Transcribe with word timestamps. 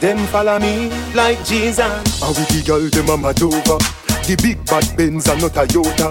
Them 0.00 0.18
follow 0.28 0.58
me 0.60 0.90
like 1.12 1.44
Jesus. 1.44 2.20
How 2.20 2.28
we 2.30 2.44
the 2.54 2.62
girl 2.64 2.88
them 2.88 3.08
a 3.10 3.16
mad 3.16 3.42
over. 3.42 3.78
The 4.22 4.38
big 4.40 4.64
bad 4.64 4.86
Benz 4.96 5.26
are 5.28 5.36
not 5.36 5.56
a 5.56 5.66
Toyota. 5.66 6.06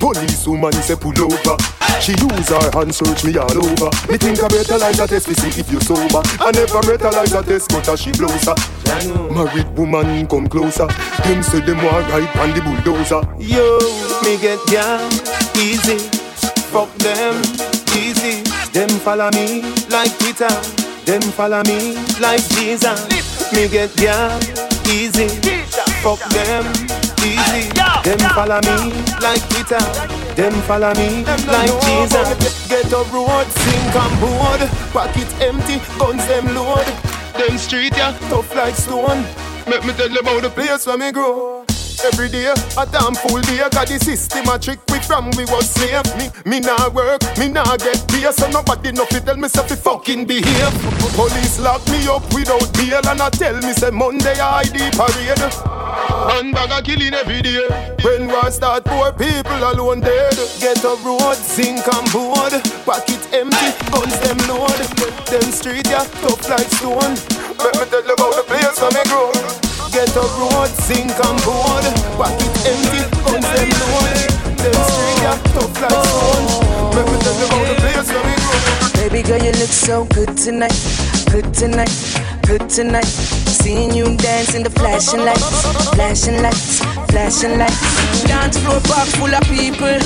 Police 0.00 0.46
woman 0.48 0.72
say 0.72 0.96
pull 0.96 1.12
over. 1.20 1.56
She 2.00 2.12
use 2.12 2.48
her 2.48 2.70
hand 2.72 2.94
search 2.94 3.22
me 3.24 3.36
all 3.36 3.52
over. 3.52 3.90
Me 4.10 4.16
think 4.16 4.42
I 4.42 4.48
better 4.48 4.78
like 4.78 4.96
that 4.96 5.10
test 5.10 5.28
to 5.28 5.34
see 5.34 5.60
if 5.60 5.70
you 5.70 5.78
sober. 5.80 6.24
I 6.40 6.50
never 6.56 6.80
better 6.80 7.12
like 7.12 7.28
that 7.36 7.44
test, 7.44 7.68
but 7.68 7.86
as 7.88 8.00
she 8.00 8.12
blows 8.12 8.48
her. 8.48 8.56
Married 9.30 9.68
woman 9.76 10.26
come 10.26 10.48
closer. 10.48 10.88
Them 11.22 11.42
say 11.42 11.60
them 11.60 11.84
want 11.84 12.08
ride 12.08 12.32
on 12.40 12.50
the 12.56 12.62
bulldozer. 12.64 13.22
Yo, 13.38 13.76
me 14.24 14.40
get 14.40 14.58
down 14.72 15.12
easy. 15.60 16.00
Fuck 16.72 16.88
them, 16.96 17.36
easy. 17.94 18.40
Them 18.72 18.88
follow 19.04 19.30
me 19.30 19.60
like 19.90 20.16
Peter. 20.18 20.81
Them 21.04 21.22
follow 21.22 21.62
me 21.64 21.94
like 22.20 22.46
Jesus. 22.50 23.08
Me 23.52 23.68
get 23.68 23.94
down, 23.96 24.40
easy. 24.86 25.28
Fuck 26.02 26.20
them, 26.30 26.64
easy. 27.26 27.68
Them 28.04 28.18
follow 28.34 28.60
me 28.62 28.92
like 29.20 29.42
Peter. 29.50 29.82
Them 30.34 30.52
follow 30.62 30.94
me 30.94 31.24
like 31.46 31.74
Jesus. 31.82 32.68
Get 32.68 32.92
a 32.92 33.02
road, 33.12 33.46
sink 33.46 33.96
and 33.96 34.20
board. 34.20 34.60
Pocket 34.92 35.28
empty, 35.42 35.80
guns 35.98 36.26
them 36.26 36.54
load. 36.54 36.86
Them 37.36 37.58
street 37.58 37.96
yeah, 37.96 38.16
tough 38.28 38.54
like 38.54 38.74
stone. 38.74 39.24
Make 39.68 39.84
me 39.84 39.92
tell 39.94 40.10
you 40.10 40.20
about 40.20 40.42
the 40.42 40.50
place 40.50 40.86
where 40.86 40.98
me 40.98 41.12
grow. 41.12 41.61
Every 42.04 42.28
day, 42.28 42.50
a 42.50 42.84
damn 42.86 43.14
full 43.14 43.40
day, 43.42 43.62
got 43.70 43.86
the 43.86 43.94
system 44.02 44.48
a 44.50 44.58
trick 44.58 44.80
we 44.90 44.98
from 44.98 45.30
we 45.38 45.44
was 45.46 45.70
slave. 45.70 46.02
Me, 46.18 46.34
me 46.44 46.58
nah 46.58 46.90
work, 46.90 47.22
me 47.38 47.46
nah 47.46 47.76
get 47.76 48.02
pay, 48.10 48.26
so 48.32 48.50
nobody 48.50 48.90
know 48.90 49.06
fi 49.06 49.20
tell 49.20 49.36
me 49.36 49.46
say 49.46 49.62
fi 49.62 49.76
fucking 49.76 50.26
behave. 50.26 50.74
Police 51.14 51.60
lock 51.60 51.78
me 51.86 52.02
up 52.10 52.26
without 52.34 52.66
bail 52.74 53.06
and 53.06 53.22
I 53.22 53.30
tell 53.30 53.54
me 53.54 53.72
say 53.72 53.90
Monday 53.90 54.34
I 54.34 54.66
ID 54.66 54.90
parade. 54.98 55.46
And 56.34 56.50
bag 56.50 56.74
a 56.74 56.82
killing 56.82 57.14
every 57.14 57.40
day. 57.40 57.70
When 58.02 58.26
war 58.26 58.50
start, 58.50 58.84
poor 58.84 59.12
people 59.12 59.62
alone 59.62 60.00
dead. 60.00 60.34
Get 60.58 60.82
a 60.82 60.98
road, 61.06 61.38
zinc 61.38 61.86
and 61.86 62.06
board, 62.10 62.50
pocket 62.82 63.22
empty, 63.30 63.70
guns 63.94 64.18
them 64.26 64.38
load. 64.50 64.74
Them 65.30 65.46
street 65.54 65.86
yeah, 65.86 66.02
tough 66.18 66.50
like 66.50 66.66
stone. 66.66 67.14
Let 67.62 67.78
me 67.78 67.86
tell 67.86 68.02
you 68.02 68.14
about 68.14 68.34
the 68.34 68.44
place 68.50 68.74
where 68.82 68.90
me 68.90 69.02
grow. 69.06 69.71
Get 69.92 70.16
a 70.16 70.24
road, 70.40 70.72
sink 70.88 71.12
and 71.12 71.38
board. 71.44 71.84
Pocket 72.16 72.54
empty, 72.64 73.04
guns 73.28 73.44
them 73.44 73.68
load. 73.76 74.16
Them 74.56 74.72
street 74.88 75.20
yeah, 75.20 75.36
tough 75.52 75.82
like 75.82 76.00
stone. 76.08 76.48
Me 76.96 77.18
tell 77.20 77.36
you 77.36 77.44
about 77.44 77.64
the 77.68 77.74
place 77.76 78.08
where 78.08 78.24
we 78.24 78.34
go. 78.40 78.52
Baby 78.96 79.20
girl, 79.28 79.42
you 79.44 79.52
look 79.52 79.68
so 79.68 80.06
good 80.06 80.34
tonight, 80.38 80.72
good 81.30 81.52
tonight, 81.52 81.92
good 82.46 82.70
tonight. 82.70 83.04
Seeing 83.04 83.92
you 83.92 84.16
dance 84.16 84.54
in 84.54 84.62
the 84.62 84.70
flashing 84.70 85.20
lights, 85.26 85.62
flashing 85.94 86.40
lights, 86.40 86.80
flashing 87.10 87.58
lights. 87.58 88.24
Dance 88.24 88.56
floor 88.58 88.80
park 88.88 89.08
full 89.20 89.34
of 89.34 89.44
people, 89.44 90.00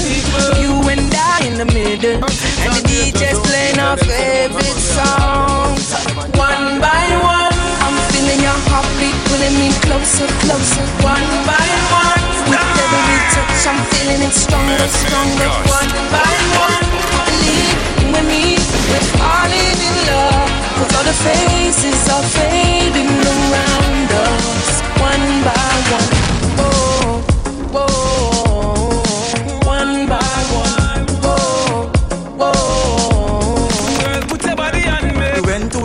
you 0.59 0.83
and 0.91 1.15
I 1.15 1.47
in 1.47 1.59
the 1.59 1.67
middle, 1.67 2.17
and 2.17 2.73
the 2.75 2.83
DJ's 2.91 3.39
playing 3.39 3.79
our 3.79 3.97
favorite 3.97 4.81
songs, 4.99 5.95
one 6.35 6.81
by 6.81 7.07
one 7.23 7.56
feeling 8.17 8.41
your 8.41 8.61
heartbeat 8.73 9.17
pulling 9.29 9.57
me 9.61 9.69
closer, 9.85 10.29
closer, 10.41 10.85
one 11.05 11.29
by 11.45 11.69
one. 11.93 12.25
With 12.49 12.81
every 12.81 13.21
touch, 13.35 13.61
I'm 13.69 13.81
feeling 13.93 14.23
it 14.25 14.33
stronger, 14.33 14.81
stronger, 14.89 15.51
one 15.69 15.93
by 16.09 16.37
one. 16.65 16.87
Believe 17.13 17.77
with 18.13 18.27
me, 18.33 18.57
we're 18.89 19.09
falling 19.21 19.79
in 19.89 19.97
love. 20.09 20.49
Cause 20.81 20.93
all 20.97 21.05
the 21.05 21.17
faces 21.29 22.09
are 22.09 22.27
fading 22.41 23.13
around 23.13 24.09
us, 24.09 24.81
one 24.97 25.27
by 25.45 25.69
one. 25.93 26.26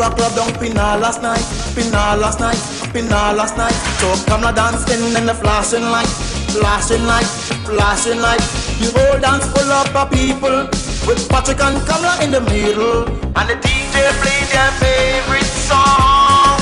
A 0.01 0.09
club 0.15 0.33
down 0.35 0.51
Pinal 0.59 0.99
last 0.99 1.21
night. 1.21 1.43
Pinna 1.75 2.17
last 2.17 2.39
night, 2.39 2.57
pinna 2.93 3.33
last 3.37 3.55
night. 3.57 3.75
So 4.01 4.09
come 4.25 4.41
now 4.41 4.51
dancing 4.51 5.15
in 5.15 5.25
the 5.25 5.33
flashing 5.33 5.83
light, 5.83 6.09
flashing 6.49 7.05
light, 7.05 7.29
flashing 7.69 8.19
light. 8.19 8.41
You 8.81 8.89
whole 8.91 9.19
dance 9.19 9.45
full 9.53 9.71
of 9.71 9.93
people 10.09 10.65
with 11.05 11.21
Patrick 11.29 11.61
and 11.61 11.77
Kamla 11.85 12.23
in 12.23 12.31
the 12.31 12.41
middle, 12.41 13.05
and 13.37 13.45
the 13.49 13.57
DJ 13.61 13.95
play 14.21 14.41
their 14.49 14.71
favorite 14.81 15.51
song. 15.69 16.57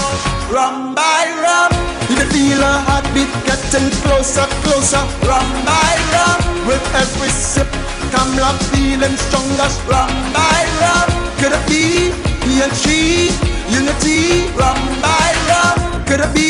Rum 0.52 0.94
by 0.96 1.24
rum, 1.40 1.72
you 2.10 2.16
can 2.20 2.30
feel 2.30 2.60
a 2.60 2.74
heartbeat 2.88 3.32
getting 3.48 3.90
closer, 4.04 4.48
closer. 4.68 5.04
Rum 5.24 5.48
by 5.64 5.96
rum, 6.12 6.68
with 6.68 6.84
every 6.94 7.30
sip, 7.30 7.68
Kamla 8.12 8.52
feeling 8.70 9.16
stronger. 9.16 9.70
Rum 9.88 10.12
by 10.36 10.60
rum, 10.82 11.08
could 11.40 11.54
it 11.54 11.64
be 11.68 12.29
she? 12.76 13.30
Unity, 13.72 14.52
rum 14.58 14.80
by 15.02 15.28
rum. 15.48 16.06
Could 16.06 16.20
it 16.20 16.34
be 16.34 16.50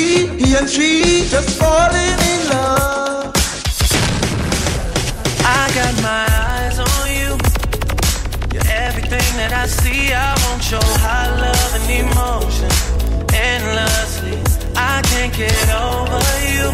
she 0.69 1.27
just 1.29 1.57
falling 1.57 2.19
in 2.31 2.49
love? 2.49 3.33
I 5.41 5.63
got 5.73 5.93
my 6.03 6.25
eyes 6.51 6.77
on 6.79 7.05
you. 7.19 7.31
You're 8.53 8.71
everything 8.85 9.29
that 9.41 9.51
I 9.53 9.65
see. 9.65 10.13
I 10.13 10.31
want 10.45 10.69
your 10.69 10.89
high 11.05 11.29
love 11.45 11.71
and 11.79 11.89
emotion 12.03 12.69
endlessly. 13.33 14.37
I 14.75 15.01
can't 15.11 15.33
get 15.33 15.69
over 15.73 16.21
you. 16.53 16.67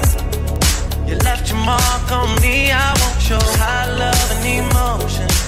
You 1.08 1.16
left 1.20 1.50
your 1.50 1.60
mark 1.60 2.12
on 2.12 2.30
me. 2.42 2.72
I 2.72 2.90
want 3.02 3.30
your 3.30 3.48
high 3.60 3.90
love 3.98 4.32
and 4.36 4.46
emotion 4.46 5.45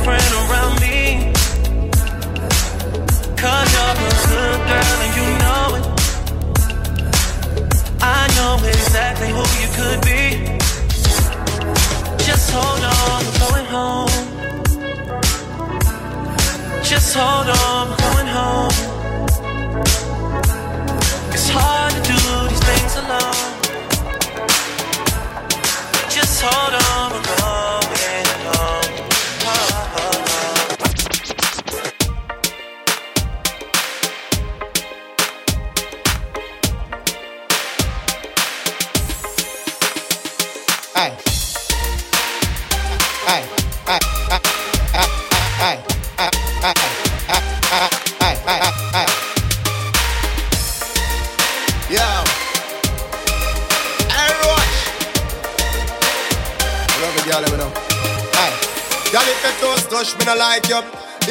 different 0.00 0.32
around 0.42 0.80
me. 0.80 1.32
Cause 3.36 3.68
you're 3.74 3.92
a 3.92 4.12
good 4.30 4.60
girl 4.70 4.98
and 5.04 5.12
you 5.18 5.26
know 5.42 5.76
it. 5.78 5.84
I 8.00 8.20
know 8.36 8.52
exactly 8.66 9.28
who 9.36 9.44
you 9.60 9.68
could 9.78 10.00
be. 10.10 10.22
Just 12.24 12.46
hold 12.54 12.84
on, 12.96 13.18
we're 13.26 13.40
going 13.46 13.68
home. 13.76 14.24
Just 16.82 17.14
hold 17.14 17.48
on, 17.48 17.88
we're 17.90 18.02
going 18.08 18.30
home. 18.38 18.76
It's 21.34 21.48
hard 21.50 21.92
to 21.92 22.00
do 22.12 22.18
these 22.48 22.64
things 22.70 22.92
alone. 23.02 23.40
Just 26.08 26.42
hold 26.42 26.74
on, 26.74 27.12
we're 27.12 27.26
going 27.36 27.49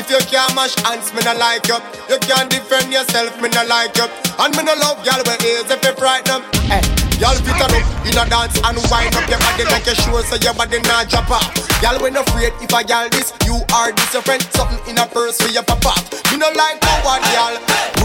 You 0.09 0.17
can't 0.25 0.55
mash 0.55 0.73
hands, 0.81 1.13
me 1.13 1.21
no 1.21 1.37
like 1.37 1.67
you. 1.69 1.77
You 2.09 2.17
can't 2.25 2.49
defend 2.49 2.91
yourself, 2.91 3.29
me 3.39 3.47
no 3.49 3.61
like 3.69 3.95
you. 3.95 4.09
And 4.41 4.49
me 4.57 4.63
no 4.65 4.73
love 4.81 4.97
girl 5.05 5.21
with 5.21 5.45
ears 5.45 5.69
if 5.69 5.85
you 5.85 5.93
frighten 5.93 6.25
them. 6.25 6.41
Hey, 6.65 6.81
eh, 6.81 7.21
y'all 7.21 7.37
fit 7.37 7.61
up 7.61 7.69
in 7.69 8.17
a 8.17 8.25
dance 8.25 8.57
and 8.57 8.81
wind 8.89 9.13
up 9.13 9.29
your 9.29 9.37
body 9.37 9.69
like 9.69 9.85
a 9.85 9.93
show 9.93 10.17
so 10.25 10.35
your 10.41 10.55
body 10.55 10.81
not 10.89 11.09
drop 11.09 11.29
off. 11.29 11.53
Y'all 11.85 12.01
when 12.01 12.17
afraid 12.17 12.53
if 12.57 12.73
I 12.73 12.81
y'all 12.89 13.07
this, 13.09 13.37
you 13.45 13.61
are 13.69 13.91
this 13.93 14.11
your 14.11 14.23
friend. 14.23 14.41
Something 14.49 14.81
in 14.89 14.97
a 14.97 15.05
purse 15.05 15.37
for 15.37 15.49
your 15.53 15.61
off. 15.61 16.01
Me 16.33 16.37
no 16.41 16.49
like 16.57 16.81
no 16.81 16.93
one 17.05 17.21
y'all. 17.29 17.98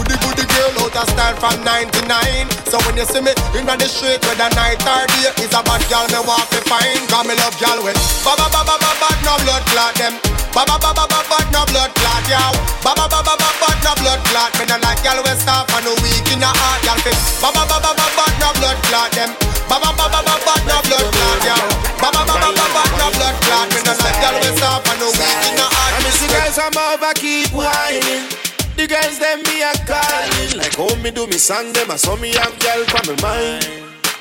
Girl 0.55 0.87
out 0.87 0.95
of 0.95 1.07
style 1.11 1.35
from 1.35 1.59
99. 1.67 2.47
So 2.71 2.79
when 2.87 2.95
you 2.95 3.05
see 3.05 3.19
me 3.19 3.35
in 3.59 3.67
the 3.67 3.87
street 3.91 4.23
whether 4.23 4.47
night 4.55 4.79
or 4.87 5.03
day, 5.11 5.35
is 5.43 5.51
a 5.51 5.61
bad 5.61 5.83
girl 5.91 6.07
me 6.07 6.19
want 6.23 6.47
to 6.55 6.59
find. 6.63 7.03
Cause 7.11 7.25
me 7.27 7.35
love 7.35 7.55
y'all 7.59 7.79
with 7.83 7.99
ba 8.23 8.33
ba 8.39 8.47
ba 8.47 8.63
ba 8.63 8.75
ba 8.79 8.91
ba 8.95 9.09
no 9.27 9.35
blood 9.43 9.63
clot 9.69 9.93
them. 9.99 10.15
Ba 10.55 10.63
ba 10.63 10.79
ba 10.79 10.95
ba 10.95 11.03
ba 11.11 11.19
ba 11.27 11.37
no 11.51 11.67
blood 11.67 11.91
clot, 11.99 12.23
yow. 12.31 12.55
Ba 12.79 12.95
ba 12.95 13.11
ba 13.11 13.19
ba 13.19 13.35
ba 13.35 13.49
ba 13.59 13.69
no 13.83 13.91
blood 13.99 14.21
clot. 14.31 14.55
Me 14.55 14.63
no 14.71 14.79
like 14.79 15.03
y'all 15.03 15.19
we 15.19 15.35
stop 15.35 15.67
and 15.75 15.83
no 15.83 15.91
weak 15.99 16.23
in 16.31 16.39
the 16.39 16.47
heart, 16.47 16.79
y'all 16.87 16.95
fit. 17.03 17.19
Ba 17.43 17.51
ba 17.51 17.67
ba 17.67 17.75
ba 17.83 17.91
ba 17.91 18.07
ba 18.15 18.25
no 18.39 18.49
blood 18.55 18.79
clot 18.87 19.11
them. 19.11 19.35
Ba 19.67 19.75
ba 19.83 19.91
ba 19.91 20.07
ba 20.07 20.23
ba 20.23 20.35
ba 20.39 20.53
no 20.63 20.79
blood 20.87 21.07
clot, 21.11 21.39
yow. 21.43 21.63
Ba 21.99 22.07
ba 22.15 22.23
ba 22.23 22.35
ba 22.39 22.49
ba 22.55 22.65
ba 22.71 22.83
no 22.95 23.07
blood 23.11 23.35
clot. 23.43 23.67
Me 23.75 23.79
no 23.83 23.93
like 23.99 24.19
y'all 24.23 24.39
we 24.39 24.49
stop 24.55 24.87
and 24.87 24.99
no 25.03 25.11
weak 25.11 25.43
in 25.51 25.53
the 25.59 25.67
heart. 25.67 25.99
Miss 26.07 26.23
the 26.23 26.27
girls 26.31 26.55
I'm 26.55 26.71
over 26.79 27.11
keep 27.19 27.51
whining. 27.51 28.44
The 28.85 28.93
girls 28.93 29.17
them 29.17 29.41
me 29.49 29.65
a 29.65 29.73
calling 29.89 30.61
Like 30.61 30.77
how 30.77 30.93
me 31.01 31.09
do 31.09 31.25
me 31.25 31.41
song 31.41 31.73
them 31.73 31.89
I 31.89 31.97
saw 31.97 32.15
me 32.21 32.29
have 32.37 32.53
girl 32.61 32.85
from 32.93 33.17
my 33.17 33.17
mind. 33.17 33.65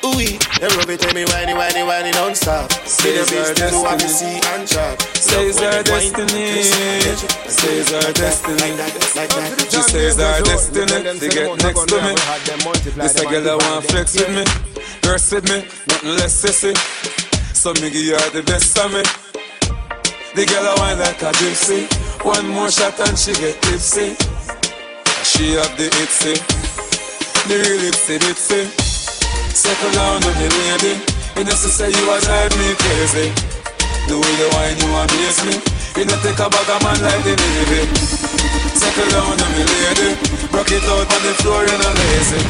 Ooh, 0.00 0.16
it, 0.16 0.40
tell 0.40 1.12
me 1.12 1.28
whiny, 1.28 1.52
whiny, 1.52 1.84
whiny 1.84 2.10
non-stop. 2.12 2.72
Say 2.88 3.12
the 3.12 3.76
what 3.84 4.00
you 4.00 4.08
see 4.08 4.40
and 4.40 4.64
chop. 4.64 4.96
Says 5.20 5.60
our 5.60 5.82
destiny. 5.84 6.64
Says 6.64 7.92
our 7.92 8.08
destiny. 8.16 8.56
Like 8.56 8.76
that, 8.80 9.12
like 9.12 9.28
that. 9.36 9.68
She 9.68 9.82
says 9.84 10.16
our 10.16 10.40
destiny. 10.40 11.12
To 11.12 11.28
get 11.28 11.60
next 11.60 11.84
to 11.84 12.00
me. 12.00 12.16
This 12.96 13.20
a 13.20 13.24
girl 13.28 13.44
I 13.44 13.56
want 13.60 13.84
flex 13.84 14.16
with 14.16 14.32
me. 14.32 14.44
Rest 15.04 15.28
with 15.34 15.44
me, 15.44 15.60
nothing 15.92 16.16
less 16.16 16.40
sissy 16.40 16.72
So 17.52 17.74
me 17.84 17.92
give 17.92 18.16
her 18.16 18.30
the 18.32 18.42
best 18.42 18.78
of 18.78 18.88
me. 18.96 19.04
The 20.32 20.46
girl 20.48 20.64
I 20.64 20.74
want 20.80 21.00
like 21.00 21.20
a 21.20 21.36
gypsy. 21.36 21.84
One 22.24 22.48
more 22.48 22.70
shot 22.70 22.98
and 23.00 23.18
she 23.18 23.34
get 23.34 23.60
tipsy 23.60 24.16
She 25.24 25.56
have 25.56 25.72
the 25.80 25.88
itsy 26.04 26.36
The 27.48 27.56
real 27.56 27.88
itsy 27.88 28.20
bitsy 28.20 28.68
Settle 29.56 29.90
down 29.96 30.20
on 30.20 30.34
me 30.36 30.52
lady 30.52 31.00
You 31.40 31.44
know 31.48 31.56
say 31.56 31.88
you 31.88 32.04
a 32.12 32.20
drive 32.20 32.52
me 32.60 32.76
crazy. 32.76 33.32
The 34.04 34.20
way 34.20 34.34
you 34.36 34.48
whine 34.52 34.76
you 34.76 34.92
amaze 34.92 35.40
me. 35.48 35.56
You 35.96 36.04
know 36.04 36.20
take 36.20 36.36
a 36.36 36.46
bag 36.52 36.68
of 36.68 36.80
man 36.84 37.00
like 37.00 37.24
the 37.24 37.40
Navy 37.40 37.88
Settle 38.76 39.08
down 39.16 39.40
on 39.40 39.50
me 39.56 39.64
lady 39.64 40.12
Rock 40.52 40.68
it 40.68 40.84
out 40.92 41.08
on 41.08 41.20
the 41.24 41.32
floor 41.40 41.64
you 41.64 41.72
know 41.72 41.92
lazy. 41.96 42.40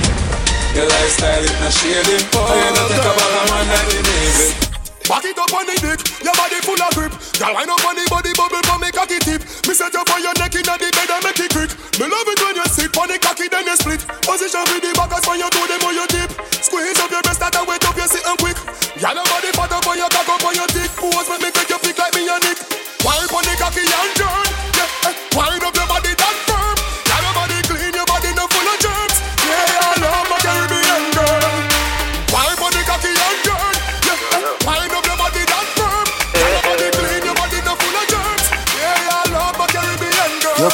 Your 0.75 0.91
lifestyle 0.91 1.47
it 1.47 1.55
not 1.62 1.71
shady. 1.71 2.26
Oh, 2.35 2.43
you 2.59 2.71
know 2.75 2.87
take 2.91 3.06
a 3.06 3.12
bag 3.15 3.35
of 3.38 3.50
man 3.55 3.67
like 3.71 3.87
the 3.87 4.03
Navy 4.03 4.63
Back 5.04 5.28
it 5.28 5.36
up 5.36 5.52
on 5.52 5.68
the 5.68 5.76
dick, 5.84 6.00
your 6.24 6.32
body 6.32 6.64
full 6.64 6.80
of 6.80 6.88
grip. 6.96 7.12
Girl, 7.36 7.52
up 7.52 7.84
on 7.84 7.92
the 7.92 8.08
body 8.08 8.32
bubble 8.32 8.64
for 8.64 8.80
me 8.80 8.88
cocky 8.88 9.20
tip. 9.20 9.44
Me 9.68 9.76
set 9.76 9.92
you 9.92 10.00
for 10.00 10.16
your 10.16 10.32
neck 10.40 10.56
in 10.56 10.64
the 10.64 10.74
bed 10.80 11.12
and 11.12 11.20
make 11.20 11.40
it 11.44 11.52
quick. 11.52 11.68
Me 12.00 12.08
love 12.08 12.24
it 12.24 12.40
when 12.40 12.56
you 12.56 12.64
sit 12.72 12.88
on 12.96 13.12
the 13.12 13.20
cocky 13.20 13.52
then 13.52 13.68
you 13.68 13.76
split. 13.76 14.00
Position 14.24 14.64
with 14.64 14.80
the 14.80 14.96
backers 14.96 15.20
when 15.28 15.44
you 15.44 15.48
do 15.52 15.60
them 15.68 15.84
on 15.84 15.92
your 15.92 16.08
tip. 16.08 16.32
Squeeze 16.56 16.96
up 17.04 17.12
your 17.12 17.20
breast 17.20 17.36
that 17.44 17.52
and 17.52 17.68
wet 17.68 17.84
up 17.84 17.96
your 18.00 18.08
sit 18.08 18.24
and 18.24 18.38
quick. 18.40 18.56
Girl, 18.96 19.12
your 19.12 19.28
body 19.28 19.52
fat 19.52 19.76
up 19.76 19.84
on 19.84 19.96
your 20.00 20.08
cock 20.08 20.28
up 20.32 20.40
on 20.40 20.56
your 20.56 20.68
dick. 20.72 20.88
Pose 20.96 21.28
make 21.36 21.40
me 21.44 21.48
make 21.52 21.68
you 21.68 21.78
feel 21.84 21.96
like 22.00 22.14
me 22.16 22.24
and 22.24 22.40
Nick. 22.40 22.58
Wind 23.04 23.28
on 23.28 23.44
the 23.44 23.54
cocky 23.60 23.84
and 23.84 24.12
turn. 24.16 24.53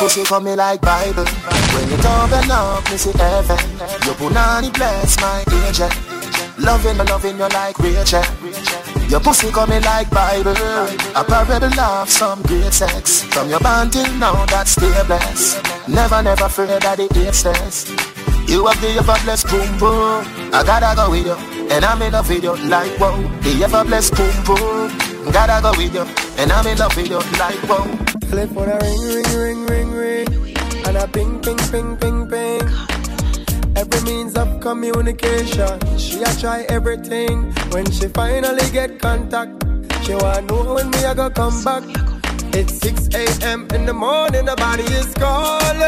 Pussy 0.01 0.25
for 0.25 0.41
me 0.41 0.57
like 0.57 0.81
Bible. 0.81 1.27
When 1.77 1.87
you 1.91 1.99
open 2.01 2.51
up, 2.51 2.91
me 2.91 2.97
see 2.97 3.13
heaven. 3.13 3.61
Your 4.07 4.17
punani 4.17 4.73
bless 4.73 5.21
my 5.21 5.45
angel. 5.61 5.91
Loving 6.59 6.97
loving 6.97 7.37
you 7.37 7.49
like 7.49 7.79
Rachel. 7.79 8.25
Your 9.11 9.21
pussy 9.21 9.51
coming 9.51 9.83
like 9.83 10.09
Bible. 10.09 10.57
A 11.15 11.23
parable 11.23 11.79
of 11.79 12.09
some 12.09 12.41
great 12.43 12.73
sex. 12.73 13.25
From 13.25 13.51
your 13.51 13.61
band 13.61 13.93
till 13.93 14.11
now, 14.15 14.47
that's 14.47 14.71
stay 14.71 15.03
blessed. 15.07 15.61
Never, 15.87 16.23
never 16.23 16.47
afraid 16.47 16.81
that 16.81 16.97
the 16.97 17.33
stairs. 17.33 17.91
You 18.49 18.67
have 18.67 18.81
the 18.81 18.97
ever 18.97 19.19
blessed 19.23 19.49
boom 19.49 19.79
boom. 19.79 20.25
I 20.55 20.63
gotta 20.65 20.97
go 20.97 21.11
with 21.11 21.27
you, 21.27 21.37
and 21.69 21.85
I'm 21.85 22.01
in 22.01 22.13
love 22.13 22.29
with 22.31 22.43
you 22.43 22.57
like 22.69 22.99
wow. 22.99 23.21
The 23.43 23.65
ever 23.65 23.85
blessed 23.85 24.17
boom 24.17 24.45
boom. 24.45 25.10
Gotta 25.29 25.61
go 25.63 25.71
with 25.77 25.95
you, 25.95 26.05
and 26.39 26.51
I'm 26.51 26.67
in 26.67 26.79
love 26.79 26.97
with 26.97 27.09
you 27.09 27.21
like 27.39 27.63
wow. 27.69 27.87
Telephone 28.29 28.69
a 28.69 28.79
ring, 28.79 29.01
ring, 29.03 29.67
ring, 29.67 29.93
ring, 29.93 30.31
ring, 30.43 30.57
and 30.87 30.97
a 30.97 31.07
ping, 31.07 31.39
ping, 31.41 31.59
ping, 31.71 31.97
ping, 31.99 32.29
ping. 32.29 32.63
Every 33.77 34.01
means 34.03 34.37
of 34.37 34.61
communication, 34.61 35.79
she 35.99 36.23
a 36.23 36.35
try 36.41 36.63
everything. 36.69 37.53
When 37.71 37.89
she 37.93 38.09
finally 38.09 38.69
get 38.73 38.99
contact, 38.99 39.63
she 40.05 40.15
wanna 40.15 40.43
know 40.43 40.75
when 40.75 40.91
me 40.91 41.05
I 41.05 41.15
go 41.15 41.31
come 41.31 41.63
back. 41.63 41.85
It's 42.53 42.79
6 42.81 43.09
a.m. 43.15 43.69
in 43.73 43.85
the 43.87 43.93
morning, 43.93 44.47
the 44.47 44.57
body 44.57 44.83
is 44.83 45.15
calling, 45.15 45.83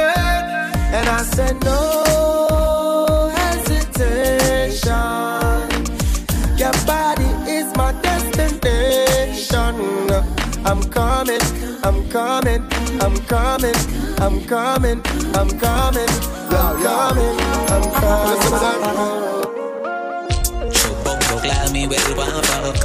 and 0.94 1.08
I 1.08 1.22
said 1.22 1.60
no 1.64 3.32
hesitation. 3.34 4.92
Your 6.56 6.72
body 6.86 7.24
is 7.50 7.74
my. 7.76 8.11
I'm 10.72 10.82
coming, 10.84 11.38
I'm 11.84 12.08
coming, 12.08 12.62
I'm 13.02 13.14
coming, 13.26 13.74
I'm 14.16 14.40
coming, 14.46 15.02
I'm 15.36 15.50
coming, 15.58 16.08
I'm 16.48 16.80
coming, 16.80 17.36
I'm 17.68 17.84
coming. 17.92 19.12
Bumbo 21.04 21.36
call 21.44 21.72
me 21.74 21.86
well 21.86 22.16
one 22.16 22.42
fuck 22.44 22.76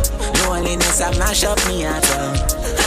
Loneliness 0.43 0.99
a 0.99 1.17
mash 1.17 1.45
up 1.45 1.57
me 1.69 1.83
heart 1.83 2.03
up 2.11 2.35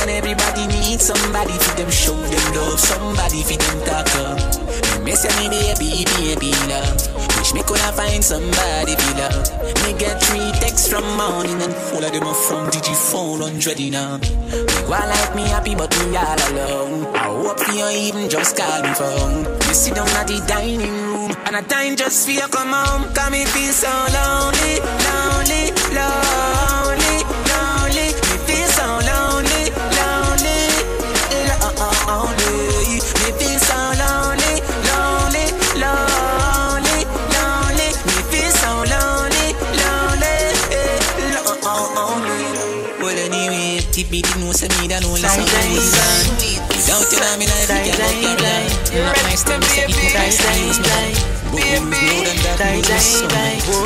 And 0.03 0.11
everybody 0.11 0.67
needs 0.67 1.07
somebody 1.07 1.55
for 1.55 1.77
them 1.77 1.91
show 1.91 2.15
them 2.15 2.55
love. 2.55 2.79
Somebody 2.79 3.43
for 3.43 3.57
them 3.57 3.81
talk 3.87 4.15
up 4.17 4.71
say 5.17 5.29
me 5.41 5.49
baby, 5.49 6.05
baby 6.17 6.53
love 6.69 7.20
me 7.55 7.63
coulda 7.63 7.93
find 7.93 8.23
somebody 8.23 8.95
for 8.97 9.15
love 9.19 9.61
Me 9.85 9.93
get 9.99 10.23
three 10.23 10.51
texts 10.61 10.89
from 10.89 11.05
morning 11.17 11.61
And 11.63 11.75
all 11.93 12.05
of 12.05 12.13
them 12.13 12.27
are 12.27 12.35
from 12.35 12.71
Digi 12.71 12.95
phone 12.95 13.41
now 13.91 14.19
Me 14.19 14.81
go 14.87 14.91
like 14.91 15.35
me 15.35 15.43
happy 15.43 15.75
but 15.75 15.91
me 15.99 16.17
all 16.17 16.41
alone. 16.51 17.07
I 17.15 17.27
hope 17.27 17.61
you 17.69 17.87
even 17.89 18.29
just 18.29 18.57
call 18.57 18.83
me 18.83 18.93
phone. 18.95 19.43
Me 19.67 19.75
sit 19.75 19.95
down 19.95 20.09
at 20.09 20.27
the 20.27 20.43
dining 20.47 20.91
room 21.13 21.33
And 21.47 21.57
I 21.57 21.63
time 21.63 21.97
just 21.97 22.27
for 22.27 22.33
you 22.33 22.49
come 22.49 22.73
home. 22.73 23.13
Cause 23.15 23.31
me 23.31 23.45
feel 23.45 23.73
so 23.73 23.89
me 44.11 44.23
didn't 44.23 44.43
know 44.43 44.51
say 44.51 44.67
me 44.83 44.89
that 44.91 45.03
know 45.07 45.15
listen 45.15 45.47
to 45.47 45.61
me 45.71 46.59
Without 46.67 47.07
you 47.15 47.23
now 47.23 47.39
me 47.39 47.47
life 47.47 47.71
we 47.71 47.87
can't 47.95 48.19
get 48.19 48.43
around 48.43 49.07
Not 49.07 49.23
my 49.23 49.39
stem 49.39 49.63
say 49.63 49.87
it 49.87 49.95
me 49.95 50.11
price 50.11 50.35
to 50.43 50.51
use 50.59 50.83
me. 50.83 51.15
But 51.55 51.63
lose 51.63 51.87
more 51.87 52.23
than 52.27 52.39
that 52.43 52.59
we 52.75 52.83
lose 52.83 53.07
some 53.07 53.31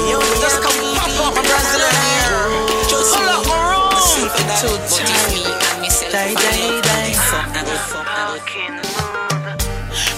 Yo, 0.08 0.16
just 0.40 0.64
come 0.64 0.80
pop 0.96 1.12
up 1.28 1.36
a 1.36 1.42
Brazil 1.44 1.84
here 1.84 2.40
Just 2.88 3.12
me, 3.12 4.24
and 4.24 4.48
that 4.48 4.64
But 4.64 4.80
it's 4.80 5.28
me 5.28 5.44
and 5.44 5.84
myself 5.84 6.16
and 6.16 6.88
I 6.88 7.12
Fuck, 7.12 7.52
I 7.52 7.60
go 7.68 7.76
fuck, 7.84 8.08
I 8.08 8.93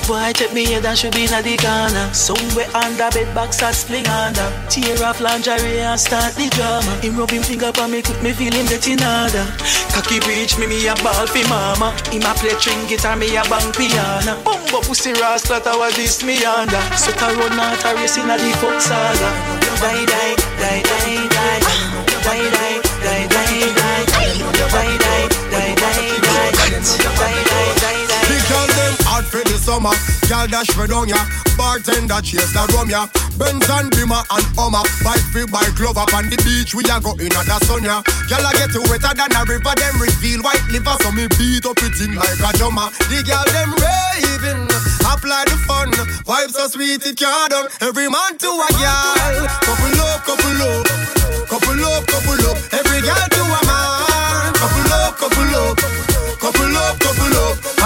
Boy, 0.06 0.30
take 0.38 0.54
me 0.54 0.64
head 0.64 0.86
and 0.86 0.96
should 0.96 1.12
be 1.12 1.26
in 1.26 1.34
the 1.42 1.58
corner. 1.58 2.06
Somewhere 2.14 2.70
under 2.78 3.10
bed 3.10 3.26
box 3.34 3.60
and 3.60 3.75
spling 3.75 4.06
under. 4.06 4.46
Tear 4.70 5.02
off 5.02 5.20
lingerie 5.20 5.82
and 5.82 5.98
start 5.98 6.30
the 6.38 6.46
drama. 6.54 6.94
Him 7.02 7.18
rub 7.18 7.30
him 7.30 7.42
finger 7.42 7.75
on 7.82 7.90
me, 7.90 8.02
quick 8.02 8.22
me 8.22 8.30
feel 8.30 8.54
him 8.54 8.70
getting 8.70 9.02
harder. 9.02 9.42
Cocky 9.90 10.22
breach 10.22 10.54
me, 10.62 10.70
me 10.70 10.86
a 10.86 10.94
ball 11.02 11.26
fi 11.26 11.42
mama. 11.50 11.90
Him 12.14 12.22
a 12.22 12.30
play 12.38 12.54
string 12.54 12.78
guitar, 12.86 13.18
me 13.18 13.34
a 13.34 13.42
bang 13.50 13.66
piano. 13.75 14.38
Bumbo 14.46 14.78
pussy 14.86 15.10
rascal, 15.18 15.58
that 15.58 15.75
was 15.75 15.96
this 15.98 16.22
me 16.22 16.38
under. 16.46 16.78
So 16.94 17.10
to 17.10 17.26
run 17.34 17.58
out 17.58 17.82
a 17.82 17.90
race 17.98 18.14
in 18.14 18.30
a 18.30 18.38
the 18.38 18.54
fuck 18.62 18.78
saga. 18.78 19.30
Die, 19.82 20.06
die, 20.06 20.38
die, 20.62 20.86
die, 20.86 21.26
die. 21.34 21.58
Die, 22.22 22.46
die, 22.54 22.78
die, 23.02 23.26
die, 23.26 23.75
die. 23.75 24.06
Die, 24.14 24.46
summer. 29.76 29.92
Girl 30.28 30.47
dash 30.49 30.73
me 30.76 30.87
down 30.88 31.09
ya. 31.09 31.21
Bartender 31.56 32.21
chase 32.25 32.52
the 32.56 32.64
rum 32.73 32.88
ya. 32.88 33.04
Benz 33.37 33.68
and 33.68 33.92
Beamer 33.92 34.25
and 34.33 34.47
Hummer. 34.56 34.80
Bike 35.04 35.26
free 35.33 35.45
bike 35.45 35.76
glove 35.76 36.00
up 36.00 36.12
on 36.16 36.33
the 36.33 36.38
beach. 36.40 36.73
We 36.73 36.80
are 36.88 37.00
go 37.00 37.12
in 37.21 37.33
at 37.37 37.45
the 37.45 37.56
sun 37.68 37.85
ya. 37.85 38.00
Girl 38.28 38.40
I 38.40 38.52
get 38.56 38.73
to 38.73 38.80
wetter 38.88 39.12
than 39.12 39.37
a 39.37 39.45
river. 39.45 39.75
Them 39.76 40.00
reveal 40.00 40.40
white 40.40 40.64
liver. 40.73 40.97
So 41.04 41.12
me 41.12 41.28
beat 41.37 41.68
up 41.68 41.76
it 41.85 41.97
in 42.00 42.16
like 42.16 42.40
a 42.40 42.50
drummer. 42.56 42.88
The 43.12 43.21
girl 43.21 43.45
them 43.52 43.71
raving. 43.76 44.64
Apply 45.04 45.45
the 45.45 45.56
fun. 45.68 45.92
Vibes 46.25 46.56
so 46.56 46.64
sweet 46.73 47.04
it 47.04 47.16
can't 47.21 47.52
done. 47.52 47.68
Every 47.85 48.09
man 48.09 48.33
to 48.40 48.49
a 48.49 48.68
girl. 48.80 49.45
Couple 49.61 50.00
up, 50.00 50.25
couple 50.25 50.62
up. 50.64 50.88
Couple 51.52 51.85
up, 51.85 52.02
couple 52.09 52.45
up. 52.49 52.59
Every 52.73 53.00
girl 53.04 53.26
to 53.28 53.42
a 53.45 53.61
man. 53.68 54.52
Couple 54.56 54.92
up, 55.04 55.12
couple 55.21 55.52
up. 55.68 55.96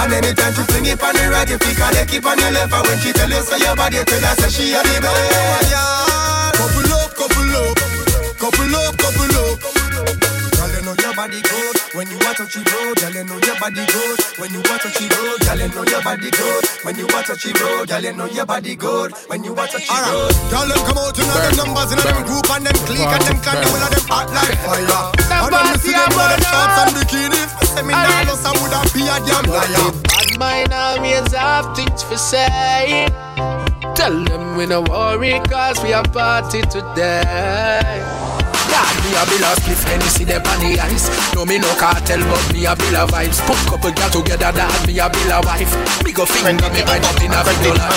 And 0.00 0.12
anytime 0.14 0.54
she 0.54 0.62
fling 0.62 0.86
it 0.86 1.02
on 1.02 1.12
the 1.12 1.28
right, 1.28 1.50
if 1.50 1.60
you 1.60 1.74
can 1.76 2.06
keep 2.06 2.24
on 2.24 2.38
your 2.38 2.50
left. 2.52 2.72
And 2.72 2.86
when 2.88 2.98
she 3.00 3.12
tell 3.12 3.28
you 3.28 3.42
so 3.44 3.56
your 3.56 3.76
body, 3.76 4.00
tell 4.02 4.20
her 4.20 4.34
say 4.40 4.48
she 4.48 4.72
a 4.72 4.80
the 4.80 4.96
best. 4.96 5.72
Couple 6.56 6.92
up, 6.96 7.12
couple 7.20 7.52
up. 7.60 7.76
Couple 8.40 8.76
up, 8.76 8.96
couple 8.96 9.36
up. 9.36 9.69
Girl, 11.10 11.26
your 11.26 11.26
body 11.26 11.42
good 11.42 11.76
when 11.98 12.06
you 12.06 12.18
want 12.22 12.36
to 12.38 12.46
touch 12.46 12.54
it 12.54 12.70
road. 12.70 12.94
Girl, 13.02 13.10
you 13.10 13.24
know 13.26 13.38
your 13.42 13.58
body 13.58 13.82
good 13.82 14.18
when 14.38 14.54
you 14.54 14.62
want 14.62 14.78
to 14.82 14.88
touch 14.94 15.02
it 15.02 15.10
road. 15.10 15.40
Girl, 15.42 15.58
you 15.58 15.68
know 15.74 15.82
your 15.90 16.02
body 16.06 16.30
good 16.30 16.64
when 16.86 16.94
you 16.94 17.06
want 17.10 17.26
to 17.26 17.34
touch 17.34 17.46
it 17.50 17.60
road. 17.60 17.88
Girl, 17.90 18.04
you 18.04 18.12
know 18.14 18.26
your 18.30 18.46
body 18.46 18.76
good 18.76 19.10
when 19.26 19.42
you 19.42 19.52
want 19.52 19.70
to 19.74 19.78
touch 19.82 19.90
it 19.90 20.06
road. 20.06 20.30
Girl, 20.54 20.68
them 20.70 20.78
come 20.86 20.98
out 21.02 21.18
in 21.18 21.26
all 21.26 21.42
them 21.42 21.56
numbers 21.58 21.90
in 21.90 21.98
them 21.98 22.22
group 22.30 22.46
and 22.54 22.62
them 22.62 22.78
click 22.86 23.10
and 23.10 23.22
them 23.26 23.38
can 23.42 23.58
do 23.58 23.68
all 23.74 23.82
of 23.82 23.90
them 23.90 24.06
hot 24.06 24.30
like 24.30 24.54
fire. 24.62 25.02
And 25.34 25.50
then 25.50 25.64
me 25.66 25.74
see 25.82 25.90
them 25.98 26.14
with 26.14 26.30
them 26.30 26.42
shorts 26.46 26.78
and 26.78 26.90
bikini. 26.94 27.42
Say 27.74 27.82
me 27.82 27.90
nah 27.90 28.30
lost, 28.30 28.46
I 28.46 28.54
woulda 28.54 28.78
be 28.94 29.02
a 29.10 29.18
damn 29.26 29.50
liar. 29.50 29.90
Bad 30.06 30.30
mind 30.38 30.70
always 30.70 31.34
have 31.34 31.74
things 31.74 32.06
for 32.06 32.18
say. 32.22 33.10
Tell 33.98 34.14
them 34.14 34.54
we 34.54 34.66
no 34.66 34.82
worry 34.86 35.42
cause 35.50 35.82
we 35.82 35.90
a 35.90 36.06
party 36.06 36.62
today. 36.70 38.29
God, 38.70 38.94
me 39.02 39.10
a 39.18 39.22
bill 39.26 39.44
of 39.50 39.58
spliff 39.58 39.82
see 40.10 40.24
them 40.24 40.42
on 40.46 40.58
the 40.62 40.78
ice. 40.78 41.10
No 41.34 41.44
me 41.44 41.58
no 41.58 41.68
cartel, 41.74 42.20
but 42.30 42.44
me 42.52 42.66
a 42.66 42.74
bill 42.76 42.96
of 43.02 43.10
vibes. 43.10 43.42
Put 43.46 43.58
couple 43.66 43.90
girl 43.90 44.10
together, 44.10 44.52
that 44.52 44.70
me 44.86 44.98
a 44.98 45.10
bill 45.10 45.32
of 45.32 45.44
wife. 45.44 45.74
Me 46.04 46.12
go 46.12 46.24
finger 46.24 46.68
me 46.70 46.82
right 46.86 47.02
up 47.02 47.18
in 47.18 47.32
a 47.34 47.40
video 47.42 47.74
line. 47.74 47.90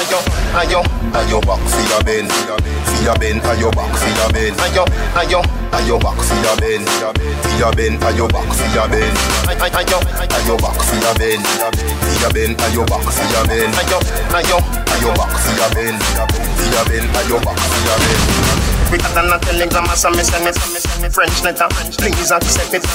Ayo, 0.00 0.20
ayo, 0.60 0.80
ayo 1.16 1.38
back 1.46 1.62
for 1.72 1.84
your 1.88 2.02
bend, 2.04 2.28
for 2.28 3.00
your 3.00 3.16
bend, 3.16 3.40
ayo 3.48 3.70
back 3.72 3.92
for 3.96 4.10
your 4.12 4.28
bend. 4.34 4.56
Ayo, 4.60 4.84
ayo, 5.16 5.40
ayo 5.72 5.96
back 6.02 6.18
for 6.20 6.36
your 6.42 6.56
bend, 6.60 6.84
for 6.84 7.54
your 7.56 7.72
bend, 7.72 7.96
ayo 8.04 8.26
back 8.28 8.48
for 8.52 8.68
your 8.74 8.88
bend. 8.88 9.16
Ayo, 9.48 9.98
ayo 10.34 10.54
back 10.60 10.78
for 10.84 10.98
your 11.00 11.14
bend, 11.16 11.44
for 11.46 12.16
your 12.20 12.30
bend, 12.34 12.54
ayo 12.60 12.82
back 12.84 13.04
for 13.08 13.26
your 13.32 13.44
bend. 13.48 13.72
Ayo, 13.78 13.98
ayo, 14.36 14.58
ayo 14.92 15.10
back 15.16 15.32
for 15.40 15.54
your 15.56 15.70
bend, 15.72 15.98
for 16.02 16.68
your 16.68 16.84
bend, 16.90 17.08
ayo 17.16 17.36
back 17.40 17.56
for 17.56 17.80
your 17.86 17.98
bend. 18.02 18.73
Quicker 18.94 19.10
than 19.10 19.26
a 19.26 19.38
telegram, 19.42 19.82
me 19.90 19.96
send 19.98 20.14
me, 20.14 20.22
send 20.22 20.44
me, 20.46 20.52
send 20.54 21.02
me 21.02 21.08
French 21.10 21.42
letter. 21.42 21.66
Please 21.98 22.30
accept 22.30 22.78
it, 22.78 22.86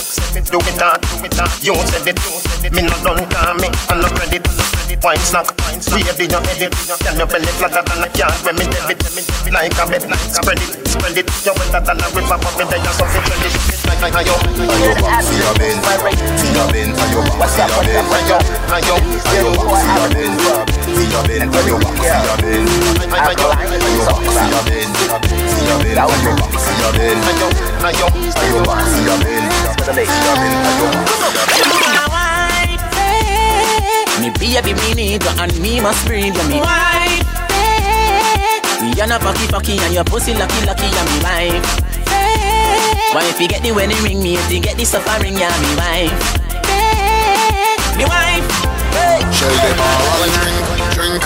do 0.48 0.56
it 0.63 0.79
that, 0.79 0.96
do 1.03 1.27
it 1.27 1.36
that. 1.36 1.51
You 1.60 1.75
said 1.91 2.08
it, 2.08 2.15
me 2.72 2.88
not 2.88 3.03
done 3.03 3.20
call 3.27 3.51
me, 3.60 3.68
I'm 3.91 4.00
not 4.00 4.15
ready. 4.15 4.39
Wine 5.03 5.20
snack, 5.20 5.48
baby, 5.60 6.27
you 6.27 6.39
edit. 6.39 6.72
Can 7.03 7.20
you 7.20 7.27
belly 7.27 7.51
flatter 7.60 7.84
than 7.84 8.03
a 8.03 8.08
cat 8.15 8.32
when 8.48 8.56
me 8.56 8.68
debit? 8.72 9.00
Like 9.51 9.75
a 9.75 9.84
bed, 9.91 10.08
spread 10.32 10.60
it, 10.60 10.88
spread 10.88 11.20
it. 11.20 11.27
You 11.44 11.51
wetter 11.56 11.84
than 11.84 12.00
a 12.00 12.08
river, 12.15 12.36
but 12.39 12.53
me 12.56 12.63
there, 12.72 12.96
so 12.96 13.03
fi 13.03 13.20
trend 13.20 13.44
it. 13.44 13.60
Like 14.00 14.15
a 14.15 14.24
yo, 14.24 14.36
ayo 14.39 14.96
back 15.03 15.20
for 15.20 15.36
your 15.36 15.51
bend, 15.60 15.84
for 15.84 16.00
your 16.00 16.68
bend, 16.72 16.96
ayo 16.96 17.20
for 17.27 17.44
your 17.60 17.75
bend. 17.84 18.08
ayo, 18.08 18.39
ayo, 18.72 18.96
Ayo 19.36 19.51
for 19.51 19.84
your 19.84 20.08
bend, 20.15 20.39
for 20.39 21.03
your 21.12 21.24
bend, 21.27 21.51
ayo 21.60 21.75
for 21.75 22.08
your 22.08 22.39
bend. 22.39 22.72
ayo, 23.20 23.51
Ayo 23.51 23.88
back 24.00 24.15
for 24.15 24.48
your 24.48 24.63
bend, 24.63 24.96
for 24.96 25.88
your 25.89 26.05
bend, 26.05 26.22
ayo 26.22 26.36
back 26.38 26.53
for 26.53 26.74
your 26.77 26.91
ayo, 26.93 27.25
ayo. 27.84 28.08
Ayo 28.38 28.62
back 28.65 28.86
for 28.86 29.01
your 29.01 29.17
bend, 29.19 29.50
for 29.77 29.86
your 29.86 30.36
bend, 30.39 30.62
ayo 30.69 30.86
back 31.34 31.50
for 31.50 31.58
your 31.58 31.69
bend. 31.69 32.10
Me 34.19 34.29
baby, 34.36 34.74
me 34.75 34.93
need 34.93 35.24
you 35.24 35.34
and 35.39 35.53
me 35.62 35.79
must 35.79 36.05
breathe 36.05 36.36
you. 36.36 36.43
Me 36.50 36.60
wife. 36.60 37.24
You're 38.96 39.08
not 39.08 39.22
fucky 39.22 39.48
fucky 39.48 39.79
and 39.79 39.93
your 39.93 40.03
pussy 40.03 40.34
lucky 40.34 40.65
lucky 40.65 40.88
and 40.91 41.08
me 41.08 41.17
wife. 41.24 41.63
Why 43.15 43.24
if 43.25 43.39
you 43.39 43.48
get 43.48 43.63
the 43.63 43.72
wedding 43.72 43.98
ring, 44.03 44.22
me 44.22 44.36
if 44.36 44.51
you 44.51 44.60
get 44.60 44.77
the 44.77 44.86
suffering, 44.86 45.34
yeah, 45.38 45.50
me 45.63 45.75
wife. 45.79 46.13
Me 47.98 48.05
wife. 48.05 48.46
Hey. 48.93 49.24
Shell 49.31 49.50
them 49.50 49.79
all 49.79 50.27
drink, 50.36 50.67
drink, 50.93 51.24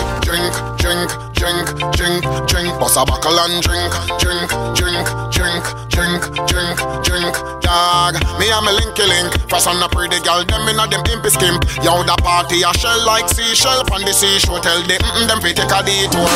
drink, 1.43 1.67
drink, 1.91 2.23
drink. 2.47 2.71
Bust 2.79 2.95
a 2.95 3.03
buckle 3.03 3.35
and 3.43 3.59
drink, 3.59 3.91
drink, 4.15 4.47
drink, 4.79 5.07
drink, 5.27 5.63
drink, 5.91 6.21
drink, 6.47 6.77
drink. 7.03 7.33
Dog, 7.59 8.15
me 8.39 8.47
and 8.47 8.63
me 8.63 8.71
linky 8.79 9.03
link. 9.03 9.35
Frost 9.49 9.67
on 9.67 9.79
the 9.79 9.87
pretty 9.91 10.23
girl, 10.23 10.45
them 10.47 10.63
inna 10.71 10.87
them 10.87 11.03
impy 11.03 11.29
skimp. 11.29 11.67
Yo, 11.83 12.03
the 12.07 12.15
party 12.23 12.63
a 12.63 12.71
shell 12.79 12.95
like 13.05 13.27
seashell 13.27 13.83
on 13.91 14.01
the 14.07 14.13
seashore. 14.13 14.59
Tell 14.63 14.79
them 14.87 15.03
mm, 15.03 15.27
them 15.27 15.41
fi 15.43 15.51
take 15.51 15.67
a 15.67 15.83
detour. 15.83 16.31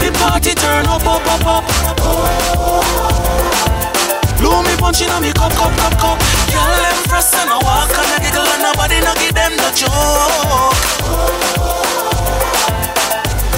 The 0.00 0.12
party 0.20 0.52
turn 0.52 0.84
up, 0.84 1.06
up, 1.08 1.24
up, 1.24 1.46
up. 1.48 1.64
Blow 4.36 4.60
me 4.60 4.76
punch 4.76 5.00
in 5.00 5.08
me 5.22 5.32
cup, 5.32 5.52
cup, 5.52 5.72
cup, 5.80 5.96
cup. 5.98 6.13
Girl, 6.54 6.76
them 6.84 6.98
frost 7.10 7.34
and 7.34 7.50
a 7.50 7.58
walk 7.66 7.90
and 7.90 8.10
a 8.14 8.18
giggle 8.22 8.46
and 8.46 8.62
nobody 8.62 8.98
no 9.00 9.12
give 9.18 9.34
them 9.34 9.52
joke. 9.74 10.78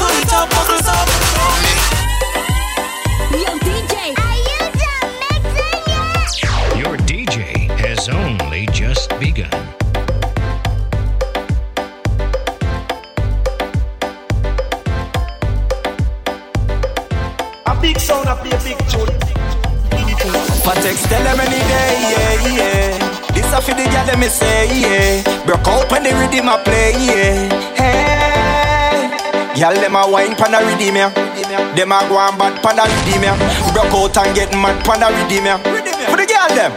Put 0.00 0.14
it 0.20 0.32
up, 0.32 0.48
buckles 0.50 0.88
up. 0.88 1.08
Your 6.76 6.96
DJ 6.98 7.68
has 7.80 8.08
only 8.08 8.66
just 8.72 9.10
begun. 9.18 9.50
A 17.66 17.80
big 17.80 17.98
sound, 17.98 18.28
a 18.28 18.36
big 18.62 18.78
tune. 18.88 19.25
For 20.66 20.74
text 20.82 21.06
tell 21.06 21.22
them 21.22 21.38
any 21.38 21.62
day, 21.70 21.94
yeah, 22.10 22.34
yeah. 22.58 22.98
This 23.30 23.46
a 23.54 23.62
for 23.62 23.70
the 23.70 23.86
girl 23.86 24.02
let 24.10 24.18
me 24.18 24.26
say, 24.26 24.66
yeah. 24.74 25.22
Broke 25.46 25.68
out 25.68 25.86
when 25.92 26.02
the 26.02 26.10
rhythm 26.18 26.48
a 26.50 26.58
play, 26.58 26.90
yeah. 27.06 27.46
Hey, 27.78 29.06
girl 29.54 29.74
them 29.78 29.94
a 29.94 30.02
wine 30.10 30.34
pan 30.34 30.54
a 30.54 30.66
rhythm, 30.66 30.96
yeah. 30.98 31.14
Them 31.78 31.92
a 31.94 32.02
go 32.10 32.18
and 32.18 32.34
bad 32.34 32.58
pan 32.66 32.82
a 32.82 32.84
rhythm, 32.90 33.22
yeah. 33.22 33.38
Broke 33.70 33.94
out 33.94 34.18
and 34.26 34.34
get 34.34 34.50
mad 34.58 34.82
pan 34.82 35.06
a 35.06 35.08
rhythm, 35.14 35.46
yeah. 35.46 35.62
For 36.10 36.18
the 36.18 36.26
girl 36.26 36.50
them. 36.50 36.74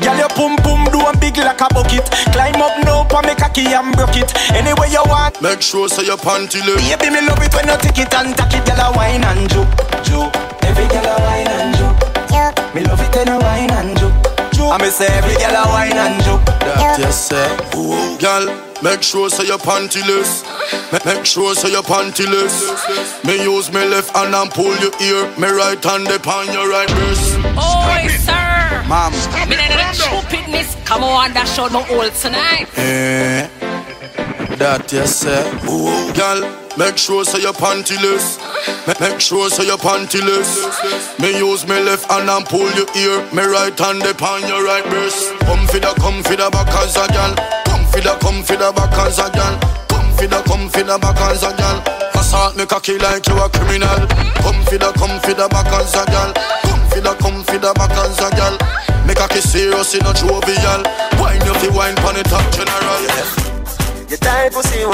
Girl, 0.00 0.16
your 0.16 0.30
pum 0.32 0.56
pum 0.64 0.86
do 0.94 1.02
a 1.02 1.12
big 1.18 1.36
like 1.36 1.60
a 1.60 1.68
bucket. 1.74 2.06
Climb 2.32 2.56
up 2.62 2.72
now, 2.86 3.04
pa 3.04 3.20
make 3.20 3.42
a 3.42 3.50
key 3.50 3.74
and 3.74 3.92
broke 3.98 4.16
it. 4.16 4.32
Anyway 4.54 4.88
you 4.88 5.02
want. 5.10 5.42
Make 5.42 5.60
sure 5.60 5.88
say 5.88 6.06
your 6.06 6.16
panty 6.16 6.64
look. 6.64 6.78
Baby, 6.80 7.10
me 7.12 7.20
love 7.26 7.42
it 7.42 7.52
when 7.52 7.68
you 7.68 7.76
take 7.82 7.98
it 7.98 8.14
and 8.14 8.32
tack 8.32 8.54
it. 8.54 8.63
I 14.74 14.78
me 14.82 14.90
say 14.90 15.06
every 15.06 15.36
girl 15.36 15.54
a 15.54 15.68
wine 15.70 15.92
and 15.92 16.20
juke. 16.24 16.44
That 16.66 16.98
you 16.98 17.12
say, 17.12 17.46
ooh, 17.78 18.18
girl. 18.18 18.50
Make 18.82 19.04
sure 19.04 19.30
say 19.30 19.46
your 19.46 19.58
panty 19.58 20.04
loose. 20.04 20.42
Make 21.06 21.24
sure 21.24 21.54
say 21.54 21.70
your 21.70 21.84
panty 21.84 22.26
loose. 22.26 22.58
Me 23.24 23.40
use 23.40 23.72
me 23.72 23.84
left 23.86 24.10
hand 24.16 24.34
and 24.34 24.50
pull 24.50 24.74
your 24.82 24.90
ear. 25.00 25.30
Me 25.38 25.46
right 25.46 25.78
hand 25.78 26.08
upon 26.08 26.52
your 26.52 26.68
right 26.68 26.88
breast. 26.88 27.38
Oi, 27.54 28.08
sir. 28.18 28.82
Mom. 28.88 29.12
Me 29.48 29.54
need 29.54 29.70
that 29.78 29.94
stupidness. 29.94 30.74
Come 30.84 31.04
on, 31.04 31.32
that 31.34 31.46
show 31.46 31.68
no 31.68 31.86
old 31.94 32.12
tonight. 32.14 32.66
Eh, 32.76 33.46
that 34.58 34.90
you 34.92 35.06
say, 35.06 35.42
ooh, 35.68 36.12
girl. 36.14 36.42
Make 36.76 36.98
sure 36.98 37.24
say 37.24 37.40
your 37.42 37.52
panty. 37.54 37.94
Ma- 38.86 38.98
Make 39.00 39.20
sure 39.20 39.48
say 39.48 39.66
your 39.66 39.78
panty 39.78 40.18
loose. 40.18 40.66
Me 41.22 41.30
use 41.38 41.62
me 41.66 41.78
left 41.80 42.10
hand 42.10 42.28
and 42.28 42.44
pull 42.46 42.66
your 42.74 42.90
ear. 42.98 43.22
Me 43.30 43.46
right 43.46 43.74
hand 43.78 44.02
upon 44.02 44.42
your 44.50 44.64
right 44.66 44.82
breast. 44.90 45.30
Come 45.46 45.66
for 45.70 45.78
the, 45.78 45.94
come 46.02 46.22
for 46.26 46.34
the 46.34 46.50
back 46.50 46.66
as 46.82 46.96
a 46.98 47.06
girl. 47.14 47.32
Come 47.70 47.86
for 47.94 48.00
the, 48.02 48.14
come 48.18 48.42
for 48.42 48.56
the 48.58 48.72
back 48.74 48.90
as 49.06 49.18
a 49.22 49.30
girl. 49.30 49.54
Come 49.86 50.10
for 50.18 50.26
the, 50.26 50.40
come 50.50 50.66
for 50.68 50.82
the 50.82 50.98
back 50.98 51.20
as 51.30 51.42
a 51.46 51.54
girl. 51.54 51.78
Assault 52.18 52.56
me 52.58 52.66
cocky 52.66 52.98
like 52.98 53.22
you 53.30 53.38
a 53.38 53.46
criminal. 53.48 54.02
Come 54.42 54.58
for 54.66 54.78
the, 54.78 54.90
come 54.98 55.14
for 55.22 55.34
the 55.34 55.46
back 55.54 55.70
as 55.78 55.94
a 55.94 56.02
girl. 56.10 56.30
Come 56.66 56.82
for 56.90 57.00
the, 57.00 57.14
come 57.22 57.38
for 57.46 57.58
the 57.62 57.70
back 57.78 57.94
as 58.02 58.18
a 58.18 58.28
girl. 58.34 58.58
Make 59.06 59.22
a 59.22 59.28
kiss 59.30 59.46
serious 59.54 59.94
in 59.94 60.02
a 60.02 60.10
jovial. 60.12 60.82
Wine 61.22 61.38
you 61.46 61.54
fi 61.62 61.70
wine 61.70 61.94
pon 62.02 62.18
the 62.18 62.26
top 62.26 62.42
general. 62.50 63.53
You 64.06 64.18
tight 64.18 64.52
pussy. 64.52 64.80
You 64.80 64.90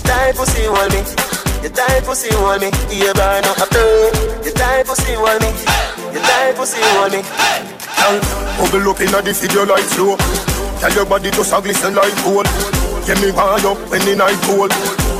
tight 0.00 0.34
pussy 0.34 0.66
only. 0.66 0.96
You 1.62 1.68
tight 1.68 1.70
tight 1.70 2.04
pussy 2.04 2.32
hold 2.32 2.62
me. 2.62 2.70
Yeah, 2.88 3.12
burn 3.12 3.44
up. 3.44 3.58
You 4.44 4.52
tight 4.52 4.86
pussy 4.86 5.12
hold 5.12 5.42
me. 5.42 5.48
You 6.12 6.20
tight 6.20 6.56
pussy 6.56 6.80
hold 6.80 7.12
me. 7.12 7.22
Girl, 8.00 8.20
up 8.88 9.00
inna 9.00 9.20
the 9.20 9.32
video 9.32 9.66
like 9.66 9.84
flow. 9.84 10.16
Tell 10.80 10.92
your 10.92 11.04
body 11.04 11.30
just 11.30 11.52
a 11.52 11.60
glisten 11.60 11.94
like 11.94 12.16
gold. 12.24 12.46
Get 13.06 13.20
me 13.20 13.30
wind 13.30 13.66
up 13.66 13.76
when 13.90 14.02
the 14.06 14.16
night 14.16 14.40
cold. 14.48 14.70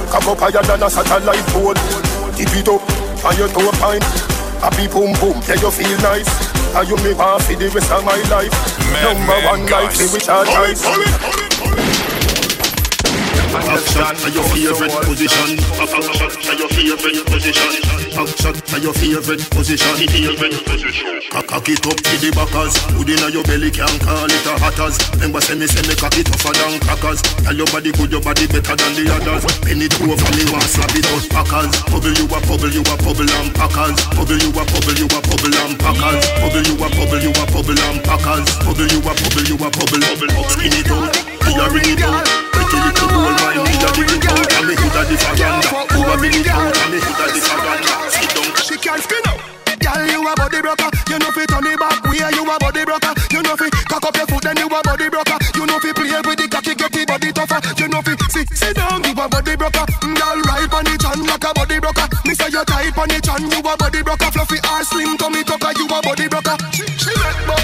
Cock 0.08 0.26
up 0.28 0.38
higher 0.38 0.62
than 0.62 0.82
a 0.82 0.88
satellite 0.88 1.46
pole. 1.52 1.74
Tip 2.34 2.56
it 2.56 2.68
up 2.68 3.03
on 3.24 3.36
your 3.36 3.48
toe 3.48 3.72
pine. 3.80 4.00
Happy 4.60 4.86
boom 4.88 5.12
boom, 5.20 5.40
yeah 5.48 5.60
you 5.60 5.70
feel 5.70 5.98
nice. 6.00 6.28
And 6.74 6.88
you 6.88 6.96
me 7.04 7.14
want 7.14 7.42
for 7.42 7.54
the 7.54 7.68
rest 7.70 7.90
of 7.90 8.04
my 8.04 8.20
life. 8.28 8.52
Number 9.02 9.38
one 9.46 9.66
like 9.66 9.96
me 9.98 10.06
with 10.12 10.28
our 10.28 10.46
eyes. 10.46 11.53
Backshot 13.54 14.18
to 14.18 14.30
your 14.34 14.42
favorite 14.50 14.98
position. 15.06 15.54
Backshot 15.78 16.34
to 16.42 16.52
your 16.58 16.66
favorite 16.66 17.26
position. 17.30 17.70
Backshot 18.10 18.58
to 18.66 18.80
your 18.82 18.92
favorite 18.92 19.46
position. 19.54 19.94
Favorite. 20.10 21.30
Cock 21.30 21.68
it 21.70 21.86
up 21.86 21.94
to 21.94 22.14
the 22.18 22.30
backers. 22.34 22.74
Good 22.98 23.14
inna 23.14 23.30
your 23.30 23.46
belly 23.46 23.70
can't 23.70 23.94
call 24.02 24.26
it 24.26 24.46
a 24.46 24.58
hatters. 24.58 24.98
Remember 25.14 25.38
say 25.38 25.54
me 25.54 25.70
say 25.70 25.86
me 25.86 25.94
cock 25.94 26.18
it 26.18 26.26
tougher 26.26 26.50
than 26.50 26.82
crackers. 26.82 27.22
Tell 27.46 27.54
your 27.54 27.70
body 27.70 27.94
good, 27.94 28.10
your 28.10 28.22
body 28.26 28.50
better 28.50 28.74
than 28.74 28.92
the 28.98 29.06
others. 29.14 29.46
Penny 29.62 29.86
it 29.86 29.94
over 30.02 30.30
me 30.34 30.44
want 30.50 30.66
slap 30.66 30.90
it 30.90 31.06
out 31.14 31.22
packers. 31.30 31.70
Bubble 31.94 32.10
you 32.10 32.26
a 32.26 32.38
bubble 32.50 32.74
you 32.74 32.82
a 32.82 32.94
bubble 33.06 33.30
and 33.38 33.54
packers. 33.54 33.98
Bubble 34.18 34.34
you 34.34 34.50
a 34.50 34.62
bubble 34.66 34.98
you 34.98 35.06
a 35.06 35.18
bubble 35.22 35.54
and 35.62 35.74
packers. 35.78 36.22
Bubble 36.42 36.66
you 36.66 36.74
a 36.74 36.86
bubble 36.90 37.22
you 37.22 37.30
a 37.30 37.44
bubble 37.54 37.82
and 37.86 37.98
packers. 38.02 38.46
Bubble 38.66 38.90
you 38.90 38.98
a 38.98 39.12
bubble 39.14 39.46
you 39.46 39.56
a 39.62 39.68
bubble. 39.70 40.02
Skin 40.50 40.74
it 40.74 40.90
out, 40.90 41.33
you 41.44 41.60
a 41.60 41.66
it 41.68 42.02
out. 42.02 42.26
Pretty 42.52 42.78
little 42.80 43.08
gold 43.08 43.36
mine, 43.42 43.60
me 43.64 43.74
a 43.76 43.88
dig 43.92 44.12
it 44.14 44.26
out. 44.28 44.46
And 44.54 44.64
me 44.68 44.74
hood 44.78 44.96
a 44.96 45.02
the 45.04 45.16
faranda. 45.20 45.70
Over 45.92 46.16
me 46.22 46.28
it 46.28 46.48
out, 46.48 46.72
and 46.72 46.90
me 46.92 46.98
hood 47.02 47.20
a 47.20 47.26
the 47.32 47.40
faranda. 47.44 47.94
Sit 48.08 48.30
down. 48.32 48.50
She 48.64 48.76
can't 48.78 49.02
spin 49.02 49.24
up. 49.28 49.38
Girl, 49.84 50.00
you 50.08 50.20
a 50.24 50.32
body 50.34 50.60
broker. 50.64 50.88
You 51.10 51.18
know 51.20 51.30
fi 51.34 51.44
turn 51.44 51.66
it 51.66 51.78
back. 51.78 52.00
Where 52.08 52.30
you 52.32 52.44
a 52.44 52.56
body 52.56 52.84
broker. 52.84 53.12
You 53.30 53.42
know 53.42 53.56
fi 53.56 53.68
cock 53.90 54.04
up 54.06 54.16
your 54.16 54.26
foot, 54.26 54.42
then 54.42 54.56
you 54.56 54.66
a 54.66 54.80
body 54.80 55.08
broker. 55.12 55.38
You 55.54 55.66
know 55.66 55.78
fi 55.78 55.92
play 55.92 56.16
with 56.24 56.38
the 56.40 56.48
cocky, 56.48 56.74
get 56.74 56.92
the 56.92 57.04
body 57.04 57.30
tougher. 57.32 57.60
You 57.76 57.88
know 57.88 58.00
fi 58.00 58.16
sit 58.32 58.48
sit 58.56 58.76
down, 58.76 59.04
you 59.04 59.12
a 59.12 59.28
body 59.28 59.56
broker. 59.56 59.84
Girl, 60.00 60.38
right 60.48 60.72
on 60.72 60.84
the 60.88 60.94
chan 60.96 61.20
like 61.26 61.44
a 61.44 61.50
body 61.52 61.78
broker. 61.80 62.06
Me 62.24 62.32
say 62.34 62.48
you 62.48 62.64
tight 62.64 62.96
on 62.96 63.08
the 63.08 63.18
chan, 63.20 63.42
you 63.44 63.60
a 63.60 63.72
body 63.76 64.00
broker. 64.02 64.30
Fluffy 64.32 64.58
or 64.64 64.82
slim, 64.84 65.16
tummy 65.18 65.44
tucker, 65.44 65.72
you 65.76 65.84
a 65.84 65.98
body 66.00 66.26
broker. 66.28 66.56
She, 66.72 66.86
she 66.96 67.12
make 67.20 67.63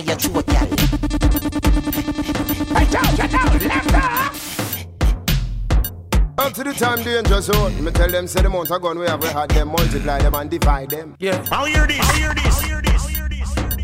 inna 0.00 0.06
your 0.06 0.16
throat, 0.16 0.46
girl. 0.46 0.68
Up 6.38 6.54
to 6.54 6.64
the 6.64 6.72
time 6.72 7.02
danger 7.04 7.40
zone. 7.40 7.84
Me 7.84 7.90
tell 7.90 8.08
them 8.08 8.26
say 8.26 8.40
the 8.40 8.46
amount 8.48 8.70
of 8.70 8.80
gun 8.80 8.98
we 8.98 9.06
have, 9.06 9.22
we 9.22 9.28
had 9.28 9.50
them 9.50 9.68
multiply 9.68 10.18
them 10.18 10.34
and 10.34 10.50
divide 10.50 10.90
them. 10.90 11.16
Yeah. 11.18 11.44
How 11.46 11.66
hear 11.66 11.86
this? 11.86 11.98
How 11.98 12.12
hear 12.14 12.34
this? 12.34 12.44
How 12.44 12.62
hear 12.62 12.82
this? 12.82 13.06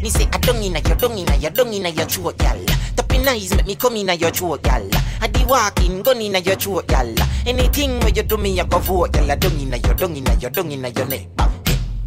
Me 0.02 0.09
say 0.11 0.29
I 0.33 0.38
don't 0.38 0.62
inna 0.62 0.81
your, 0.81 0.96
don't 0.96 1.18
inna 1.18 1.37
your, 1.37 1.50
don't 1.50 1.72
inna 1.72 1.90
your 1.90 2.07
throat, 2.07 2.38
girl. 2.38 2.64
Tapping 2.96 3.29
eyes 3.29 3.55
make 3.55 3.66
me 3.66 3.76
come 3.76 3.96
inna 3.96 4.14
your 4.14 4.31
throat, 4.31 4.62
girl. 4.62 4.88
I 5.20 5.26
di 5.29 5.44
walking 5.44 6.02
gun 6.02 6.20
inna 6.20 6.38
your 6.38 6.57
throat, 6.57 6.87
girl. 6.87 7.14
Anything 7.46 8.00
where 8.00 8.11
you 8.11 8.22
do 8.22 8.37
me, 8.38 8.59
I 8.59 8.64
go 8.64 8.79
vote, 8.79 9.12
girl. 9.12 9.31
I 9.31 9.35
don't 9.35 9.61
inna 9.61 9.76
your, 9.76 9.94
don't 9.94 10.16
inna 10.16 10.35
your, 10.35 10.50
don't 10.50 10.70
inna 10.70 10.88
your 10.88 11.07
neck. 11.07 11.29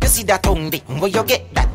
You 0.02 0.08
see 0.08 0.24
that 0.24 0.42
tongue 0.42 0.70
dick, 0.72 0.84
where 0.88 1.10
you 1.10 1.24
get 1.24 1.54
that? 1.54 1.69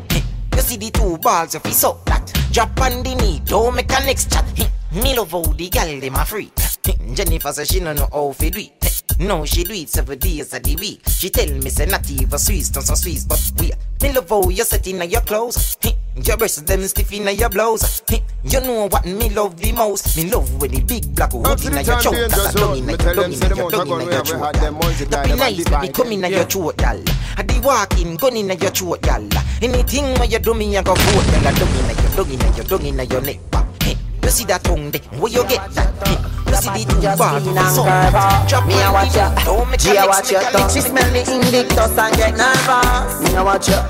You 0.55 0.61
see 0.61 0.77
the 0.77 0.89
two 0.89 1.17
balls, 1.17 1.53
you 1.53 1.59
feel 1.59 1.73
so 1.73 1.99
that. 2.05 2.31
Drop 2.51 2.79
on 2.79 3.03
the 3.03 3.15
knee, 3.15 3.41
don't 3.45 3.75
make 3.75 3.91
a 3.91 3.99
next 4.05 4.31
chat. 4.31 4.45
Me 4.93 5.15
love 5.15 5.31
how 5.31 5.41
the 5.41 5.69
girl 5.69 5.99
dem 5.99 6.15
a 6.15 6.25
free. 6.25 6.49
Jennifer 7.13 7.51
say 7.51 7.65
she 7.65 7.79
no 7.81 7.93
know 7.93 8.07
how 8.11 8.31
fi 8.31 8.49
do 8.49 8.59
it. 8.59 9.03
No, 9.19 9.45
she 9.45 9.63
do 9.63 9.73
it 9.73 9.89
seven 9.89 10.17
days 10.17 10.53
of 10.53 10.63
the 10.63 10.75
week. 10.77 11.01
She 11.07 11.29
tell 11.29 11.49
me 11.49 11.69
say 11.69 11.85
not 11.85 12.09
even 12.09 12.39
Swiss, 12.39 12.73
not 12.73 12.85
so 12.85 12.95
Swiss, 12.95 13.25
but 13.25 13.51
we. 13.59 13.71
Me 14.01 14.13
love 14.13 14.29
how 14.29 14.49
you 14.49 14.63
set 14.63 14.87
in 14.87 15.09
your 15.09 15.21
clothes. 15.21 15.77
Hey, 16.15 16.21
Your 16.23 16.37
breasts 16.37 16.61
them 16.61 16.81
stiff 16.87 17.11
in 17.13 17.27
your 17.37 17.49
blouse. 17.49 18.01
Hey, 18.07 18.23
You 18.43 18.61
know 18.61 18.87
what 18.87 19.05
me 19.05 19.29
love 19.29 19.55
the 19.59 19.71
most. 19.73 20.15
Me 20.17 20.29
love 20.31 20.49
when 20.61 20.71
the 20.71 20.81
big 20.81 21.13
black 21.15 21.31
hood 21.33 21.45
Up 21.45 21.59
in 21.63 21.73
the 21.73 21.83
your 21.83 21.83
time 21.83 22.01
chunk. 22.01 22.15
danger 22.15 22.35
Cause 22.35 22.55
I 22.55 22.59
dung 22.59 22.75
zone. 22.75 22.77
in 22.77 22.89
your 22.89 22.97
tell 22.97 23.15
dung 23.15 23.23
them 23.23 23.33
in 23.33 23.39
your 23.39 23.51
amount 23.51 23.71
dung 23.71 23.91
of 23.91 24.01
in 24.01 24.11
your 24.11 24.23
throat. 24.25 24.45
had 24.45 24.55
them 24.55 24.75
Be 25.25 25.35
nice, 25.35 25.57
divide 25.57 25.81
me 25.81 25.87
come 25.89 26.09
them. 26.09 26.23
in 26.23 26.31
your 26.31 26.43
throat, 26.45 26.77
gal. 26.77 27.01
I 27.37 27.43
di 27.43 27.59
walking, 27.59 28.15
gun 28.15 28.35
in 28.37 28.47
your 28.47 28.71
throat, 28.71 29.01
gal. 29.01 29.27
Anything 29.61 30.05
where 30.15 30.25
you 30.25 30.39
do 30.39 30.53
me, 30.53 30.77
I 30.77 30.83
go 30.83 30.93
vote, 30.95 31.25
gal. 31.31 31.47
I 31.47 31.51
dung 31.59 31.75
in 31.75 31.85
your 31.99 32.09
dung 32.15 32.31
in 32.31 32.55
your 32.55 32.65
dung 32.65 32.85
in 32.85 33.09
your 33.09 33.21
neck. 33.21 33.39
Hey, 33.83 33.97
You 34.23 34.29
see 34.29 34.45
that 34.45 34.63
tongue 34.63 34.91
there? 34.91 35.01
Where 35.19 35.31
you 35.31 35.43
get 35.47 35.69
that? 35.75 36.07
Hey, 36.07 36.17
You 36.47 36.55
see 36.55 36.85
the 36.85 36.93
two 36.93 37.01
bars? 37.19 37.43
So, 37.75 37.83
drop 38.47 38.65
Me 38.67 38.73
a 38.81 38.91
watch 38.91 39.15
ya, 39.15 39.29
Don't 39.43 39.69
make 39.69 39.79
G 39.81 39.89
a 39.95 40.03
a 40.03 40.05
mix, 40.05 40.07
watch 40.07 40.31
make 40.31 40.41
ya 40.41 40.47
a 40.47 40.51
tongue. 40.53 40.61
mix, 40.63 40.73
She 40.73 40.81
smell 40.81 41.11
the 41.11 41.21
Invictus 41.33 41.97
and 41.97 42.15
get 42.15 42.37
nervous. 42.37 43.29
Me 43.29 43.35
a 43.35 43.43
watch 43.43 43.67
ya, 43.69 43.83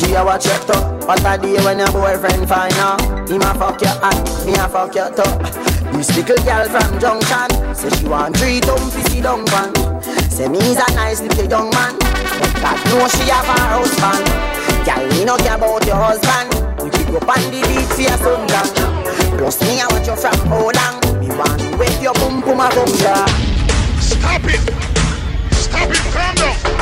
G 0.00 0.14
a 0.14 0.24
watch 0.24 0.46
ya 0.46 0.56
tongue. 0.64 1.00
What 1.06 1.20
a 1.28 1.36
day 1.36 1.62
when 1.62 1.78
your 1.78 1.92
boyfriend 1.92 2.48
find 2.48 2.72
out. 2.80 3.28
Him 3.28 3.42
a 3.42 3.52
fuck 3.52 3.80
your 3.82 3.92
hand, 4.00 4.24
me 4.46 4.54
a 4.54 4.66
fuck 4.66 4.94
your 4.94 5.10
tongue. 5.12 5.44
This 5.92 6.16
little 6.16 6.42
girl 6.46 6.64
from 6.72 6.98
Junction 6.98 7.74
say 7.74 7.90
she 7.90 8.08
want 8.08 8.34
three 8.38 8.60
thumb 8.60 8.80
fifty 8.90 9.20
down 9.20 9.44
pan. 9.44 9.68
Say 10.30 10.48
me's 10.48 10.78
a 10.80 10.88
nice 10.96 11.20
little 11.20 11.44
young 11.44 11.68
man, 11.76 11.92
but 12.00 12.52
that 12.64 12.80
know 12.88 13.04
she 13.12 13.28
have 13.28 13.44
a 13.44 13.56
husband. 13.76 14.24
Girl, 14.88 15.04
me 15.12 15.24
no 15.26 15.36
care 15.36 15.56
about 15.60 15.84
your 15.84 16.00
husband. 16.00 16.48
We 16.80 16.88
pick 16.88 17.12
up 17.20 17.28
on 17.28 17.42
the 17.52 17.60
beach 17.68 17.92
for 17.92 18.00
your 18.00 18.16
sundown. 18.24 19.36
Plus 19.36 19.60
me 19.60 19.82
I 19.82 19.86
watch 19.92 20.08
you 20.08 20.16
from 20.16 20.48
long. 20.48 20.96
Me 21.20 21.28
want 21.36 21.60
wet 21.76 22.00
your 22.00 22.14
boom 22.14 22.40
boom 22.40 22.60
a 22.64 22.72
boom. 22.72 22.88
Stop 24.00 24.48
it! 24.48 24.64
Stop 25.52 25.90
it! 25.90 26.00
Calm 26.16 26.34
down! 26.36 26.79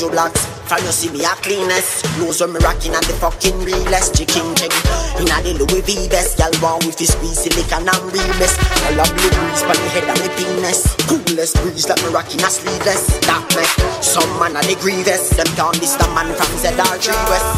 Andrew 0.00 0.16
Blacks. 0.16 0.46
From 0.64 0.80
you 0.80 0.92
see 0.96 1.10
me 1.10 1.20
a 1.24 1.34
cleanest 1.44 2.06
Clothes 2.16 2.40
when 2.40 2.54
me 2.54 2.58
rocking 2.64 2.94
at 2.94 3.04
the 3.04 3.12
fucking 3.20 3.58
realest 3.58 4.14
Chicken 4.16 4.54
check 4.54 4.72
Inna 5.20 5.42
the 5.42 5.58
Louis 5.60 5.82
V 5.82 6.08
best 6.08 6.38
Y'all 6.38 6.54
want 6.62 6.86
with 6.86 6.96
his 6.96 7.12
squeeze 7.12 7.42
silicon 7.42 7.84
and 7.84 8.06
real 8.08 8.32
best 8.38 8.56
Y'all 8.80 8.96
a 8.96 9.04
blue 9.12 9.28
breeze 9.28 9.60
Pan 9.66 9.76
the 9.76 9.90
head 9.92 10.08
of 10.08 10.16
me 10.22 10.30
penis 10.38 10.88
Coolest 11.04 11.58
breeze 11.60 11.84
like 11.84 12.00
me 12.00 12.08
rocking 12.14 12.40
a 12.40 12.48
sleeveless. 12.48 13.12
That 13.28 13.44
me 13.52 13.66
Some 14.00 14.30
man 14.38 14.56
a 14.56 14.62
the 14.64 14.78
grievous. 14.80 15.36
Them 15.36 15.50
can't 15.58 15.76
diss 15.76 15.98
the 15.98 16.06
man 16.16 16.32
from 16.32 16.48
ZR3 16.56 17.12
West. 17.28 17.50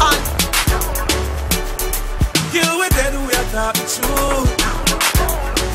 You 2.51 2.65
we 2.75 2.89
dead, 2.91 3.13
we 3.23 3.31
are 3.39 3.47
talking 3.55 3.87
true. 3.87 4.43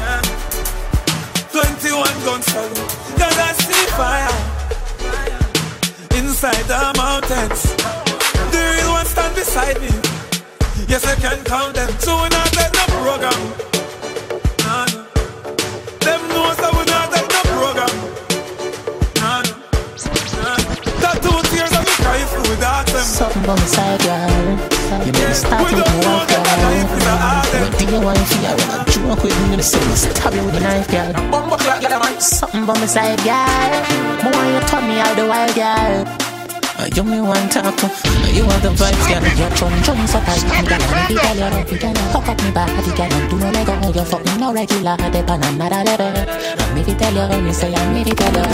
Yeah. 0.04 0.20
21 1.48 2.12
gun 2.26 2.42
salute, 2.42 2.92
gonna 3.16 3.54
see 3.56 3.86
fire 3.96 4.47
inside 6.38 6.70
the 6.70 6.94
mountains. 6.96 7.74
The 8.54 8.62
real 8.78 8.92
ones 8.94 9.08
stand 9.08 9.34
beside 9.34 9.80
me. 9.82 9.90
Yes, 10.86 11.02
I 11.04 11.18
can 11.18 11.42
count 11.42 11.74
them. 11.74 11.90
So 11.98 12.14
we 12.22 12.28
not 12.30 12.46
take 12.54 12.70
no 12.78 12.84
program. 13.02 13.34
Nah, 14.62 14.86
no. 14.86 15.02
Them 15.98 16.22
know 16.30 16.46
that 16.54 16.70
we 16.78 16.82
not 16.86 17.10
take 17.10 17.26
no 17.26 17.42
program. 17.42 17.90
Nah, 19.18 19.42
no. 19.42 19.54
Nah, 20.38 20.62
no. 20.62 20.78
Tattoo 21.02 21.42
tears 21.50 21.74
and 21.74 21.82
we 21.82 21.94
cry 22.06 22.22
if 22.22 22.30
we 22.30 22.54
dark 22.62 22.86
them. 22.86 23.02
Something 23.02 23.42
on 23.50 23.58
the 23.58 23.66
side, 23.66 23.98
girl. 24.06 25.02
You 25.02 25.10
better 25.10 25.34
start 25.34 25.66
with 25.66 25.74
the 25.74 25.90
wife, 25.90 26.30
girl. 26.30 26.46
What 27.66 27.78
do 27.78 27.84
you 27.90 27.98
want 27.98 28.22
for 28.30 28.38
your 28.46 28.54
run? 28.54 28.86
Joke 28.86 29.22
with 29.26 29.50
me, 29.50 29.60
say 29.60 29.82
stab 29.98 30.34
you 30.34 30.44
with 30.46 30.54
a 30.54 30.60
knife, 30.60 30.86
girl. 30.86 32.20
Something 32.20 32.62
on 32.62 32.78
the 32.78 32.86
side, 32.86 33.18
girl. 33.26 33.34
I 33.34 34.30
want 34.30 34.54
you 34.54 34.62
turn 34.70 34.86
me 34.86 35.00
out 35.02 35.16
the 35.16 35.26
wild, 35.26 35.54
girl. 35.58 36.27
Uh, 36.78 36.86
You 36.94 37.02
me 37.02 37.20
want 37.20 37.50
talk 37.50 37.64
You 38.30 38.46
want 38.46 38.62
the 38.62 38.70
vibes, 38.70 39.04
girl. 39.10 39.24
Your 39.34 39.50
chum 39.58 39.74
chum 39.82 40.06
so 40.06 40.20
tight. 40.22 40.42
Me 40.46 40.62
girl, 40.68 40.78
I 40.78 41.08
need 41.08 41.18
girl, 41.18 41.34
you 41.34 41.48
rough, 41.50 41.72
girl. 41.82 41.98
Hook 42.14 42.28
up 42.28 42.38
me 42.42 42.50
body, 42.54 42.92
girl. 42.94 43.10
Do 43.28 43.36
no 43.38 43.50
let 43.50 43.66
go 43.66 43.74
You. 43.98 44.04
Fuck 44.06 44.24
me 44.24 44.36
no 44.38 44.52
regular. 44.52 44.96
Dep 44.96 45.30
on 45.30 45.42
another 45.42 45.82
level 45.84 46.06
And 46.06 46.74
me 46.74 46.82
fi 46.84 46.94
tell 46.94 47.14
you. 47.14 47.42
Me 47.42 47.52
say 47.52 47.74
I 47.74 47.92
me 47.92 48.04
fi 48.04 48.14
tell 48.14 48.36
you. 48.36 48.46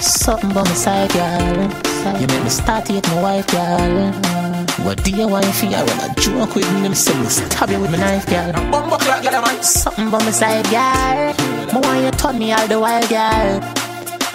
Something 0.00 0.52
by 0.52 0.62
my 0.62 0.74
side, 0.74 1.10
girl. 1.10 2.20
You 2.20 2.26
make 2.28 2.44
me 2.44 2.50
start 2.50 2.86
hate 2.88 3.06
my 3.08 3.22
wife, 3.22 3.46
girl. 3.48 4.12
What 4.84 5.02
do 5.02 5.10
you 5.10 5.26
want 5.26 5.46
for 5.46 5.66
you? 5.66 5.76
I 5.76 6.14
joke 6.18 6.54
with 6.54 6.70
me, 6.82 6.94
say 6.94 7.18
me 7.18 7.26
stab 7.26 7.70
you 7.70 7.80
with 7.80 7.90
my 7.90 7.98
knife, 7.98 8.26
girl. 8.28 8.52
Bumbo 8.70 8.98
clock, 8.98 9.22
girl, 9.22 9.42
man. 9.42 9.62
Something 9.62 10.10
by 10.10 10.18
my 10.22 10.30
side, 10.30 10.64
girl. 10.70 11.34
Me 11.74 11.80
want 11.80 12.04
you 12.04 12.10
turn 12.12 12.38
me 12.38 12.52
all 12.52 12.68
the 12.68 12.78
while, 12.78 13.06
girl. 13.08 13.83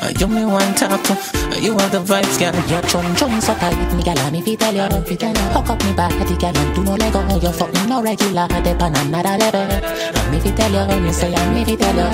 Uh, 0.01 0.13
you 0.17 0.27
me 0.27 0.45
want 0.45 0.77
talk 0.77 1.01
to 1.03 1.13
uh, 1.13 1.55
You 1.59 1.77
have 1.77 1.91
the 1.91 1.99
vibes, 1.99 2.39
girl. 2.39 2.55
Your 2.71 2.81
chum 2.87 3.03
chum 3.15 3.41
so 3.41 3.53
tight 3.55 3.75
Me 3.95 4.03
girl, 4.03 4.31
me 4.31 4.41
fi 4.41 4.55
tell 4.55 4.73
you 4.73 4.83
Hook 4.87 5.69
up 5.69 5.83
me 5.83 5.91
body, 5.93 6.35
girl 6.39 6.55
And 6.55 6.75
do 6.75 6.83
no 6.83 6.95
lego 6.95 7.19
You 7.39 7.51
fucking 7.51 7.89
no 7.89 8.01
regular 8.01 8.47
Dep 8.47 8.81
on 8.81 8.95
another 8.95 9.35
level 9.37 9.67
uh, 9.67 10.31
Me 10.31 10.39
fi 10.39 10.51
tell 10.55 10.71
you 10.71 11.01
Me 11.01 11.11
say 11.11 11.33
I 11.35 11.53
me 11.53 11.65
fi 11.65 11.75
tell 11.75 11.95
you. 11.95 12.07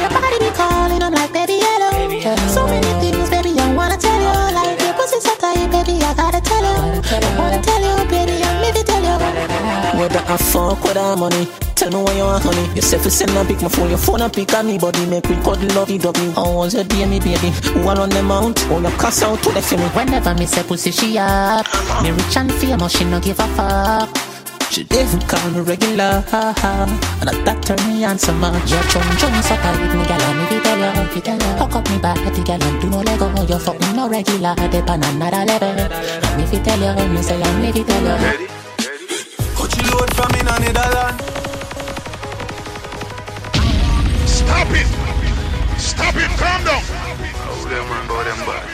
Your 0.00 0.08
body 0.08 0.38
be 0.40 0.50
calling 0.56 1.02
I'm 1.02 1.12
like 1.12 1.32
baby 1.32 1.60
hello 1.60 1.92
So 2.48 2.66
many 2.66 2.88
things, 3.04 3.28
baby 3.28 3.52
I 3.60 3.74
wanna 3.74 3.98
tell 3.98 4.16
you. 4.16 4.54
Like 4.56 4.80
your 4.80 4.94
pussy 4.94 5.20
so 5.20 5.34
tight, 5.36 5.68
baby 5.70 6.00
I 6.02 6.14
gotta 6.14 6.40
tell 6.40 6.64
you. 6.64 7.02
I 7.04 7.38
wanna 7.38 7.60
tell 7.60 7.82
you, 7.84 8.08
baby 8.08 8.40
I'm 8.42 8.60
me 8.64 8.72
fi 8.72 8.82
tell 8.82 9.02
you. 9.04 9.16
Whether 10.00 10.24
I 10.24 10.36
fuck 10.38 10.82
with 10.82 10.94
that 10.94 11.18
money 11.18 11.48
Tell 11.86 12.00
me 12.00 12.02
what 12.02 12.16
you 12.16 12.24
want, 12.24 12.42
honey. 12.42 12.74
You 12.74 12.82
say 12.82 12.98
fi 12.98 13.08
send 13.08 13.30
a 13.38 13.44
pic, 13.44 13.62
my 13.62 13.68
phone, 13.68 13.90
your 13.90 13.98
phone 13.98 14.20
a 14.20 14.28
pic 14.28 14.52
on 14.54 14.66
me 14.66 14.76
body. 14.76 15.06
Make 15.06 15.28
we 15.28 15.36
cuddle 15.36 15.70
love 15.76 15.88
you, 15.88 16.00
W. 16.00 16.30
How 16.32 16.52
was 16.52 16.74
your 16.74 16.82
day, 16.82 17.06
me 17.06 17.20
baby? 17.20 17.50
One 17.86 17.98
on 17.98 18.08
the 18.08 18.24
mount, 18.24 18.58
all 18.72 18.82
your 18.82 18.90
cuss 18.98 19.22
out 19.22 19.40
to 19.44 19.52
the 19.52 19.62
film. 19.62 19.82
Whenever 19.94 20.34
me 20.34 20.46
say 20.46 20.64
pussy, 20.64 20.90
she 20.90 21.16
up. 21.16 21.64
Me 22.02 22.10
rich 22.10 22.36
and 22.36 22.52
famous, 22.54 22.90
she 22.90 23.04
no 23.04 23.20
give 23.20 23.38
a 23.38 23.46
fuck. 23.54 24.10
She 24.68 24.80
even 24.82 25.20
call 25.30 25.48
me 25.50 25.60
regular, 25.60 26.26
and 26.26 27.46
that 27.46 27.62
turn 27.62 27.78
me 27.86 28.04
on 28.04 28.18
so 28.18 28.34
much. 28.34 28.68
Your 28.68 28.82
chum 28.90 29.06
chum 29.22 29.30
so 29.46 29.54
tight, 29.54 29.78
me 29.78 30.02
gal, 30.10 30.18
me 30.34 30.44
fi 30.50 30.58
tell 30.66 30.82
you, 30.82 31.06
fi 31.14 31.20
tell 31.20 31.38
you. 31.38 31.54
Hook 31.54 31.76
up 31.76 31.88
me 31.88 31.98
body, 32.02 32.42
gal, 32.42 32.62
and 32.64 32.80
do 32.82 32.90
no 32.90 32.98
lego. 32.98 33.30
You 33.46 33.60
fuck 33.60 33.78
me 33.78 33.92
no 33.94 34.08
regular, 34.08 34.56
dep 34.56 34.90
on 34.90 35.04
another 35.04 35.46
level. 35.46 35.78
And 35.78 36.34
me 36.34 36.46
fi 36.50 36.58
tell 36.64 36.82
you, 36.82 37.08
me 37.14 37.22
say 37.22 37.40
I 37.40 37.60
me 37.62 37.70
fi 37.70 37.84
tell 37.84 38.02
you. 38.02 38.26
Ready? 38.26 38.46
Coach 39.54 39.78
you 39.78 39.88
load 39.94 40.10
from 40.16 40.34
in 40.34 40.48
a 40.48 40.58
Netherlands. 40.58 41.45
Stop 44.46 44.70
it! 44.70 44.88
Stop 45.78 46.16
it! 46.16 46.30
Calm 46.38 46.64
down! 46.64 46.82
Oh, 47.50 47.66
them 47.68 47.84
man, 47.90 48.06
boy, 48.08 48.24
them 48.24 48.40
bad. 48.46 48.66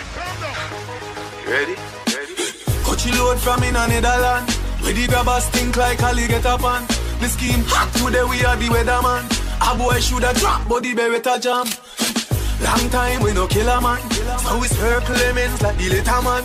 Ready? 1.48 1.74
Coach 2.85 3.06
you 3.06 3.12
load 3.18 3.38
from 3.40 3.62
in 3.64 3.76
a 3.76 3.88
Netherlands. 3.88 4.56
Where 4.82 4.92
the 4.92 5.06
grabbers 5.06 5.44
stink 5.44 5.76
like 5.76 6.02
Ali 6.02 6.28
get 6.28 6.46
up 6.46 6.64
on. 6.64 6.87
The 7.20 7.28
scheme 7.28 7.64
hot 7.66 7.92
today 7.94 8.24
we 8.24 8.44
are 8.44 8.56
the 8.56 8.68
weatherman. 8.68 9.24
A 9.62 9.78
boy 9.78 10.00
shoulda 10.00 10.35
drop, 10.35 10.68
but 10.68 10.82
the 10.82 10.94
beretta 10.94 11.40
jam. 11.40 11.66
Long 12.62 12.90
time 12.90 13.22
we 13.22 13.32
no 13.32 13.46
kill 13.46 13.68
a 13.68 13.80
man. 13.80 14.02
So 14.42 14.58
we 14.58 14.66
circle 14.68 15.14
lemons 15.14 15.62
like 15.62 15.78
the 15.78 15.88
little 15.88 16.22
man. 16.22 16.44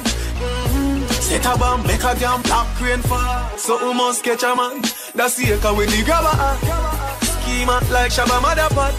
Set 1.10 1.46
a 1.46 1.58
bomb, 1.58 1.86
make 1.86 2.04
a 2.04 2.16
jam, 2.16 2.42
black 2.44 2.68
crane 2.78 3.02
fall. 3.02 3.58
So 3.58 3.78
we 3.88 3.94
must 3.94 4.24
catch 4.24 4.44
a 4.44 4.56
man. 4.56 4.82
That's 5.16 5.36
the 5.36 5.54
echo 5.54 5.76
when 5.76 5.90
the 5.90 6.04
grabber. 6.06 7.07
Schema 7.48 7.80
like 7.92 8.12
Shabba 8.12 8.40
Motherpot. 8.44 8.94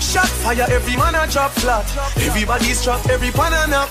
Shot 0.00 0.28
fire, 0.42 0.66
every 0.68 0.96
man 0.96 1.14
a 1.14 1.26
drop 1.30 1.52
flat. 1.52 1.86
Everybody's 2.16 2.82
trapped, 2.82 3.08
every 3.08 3.30
pan 3.30 3.52
a 3.52 3.66
nap. 3.70 3.88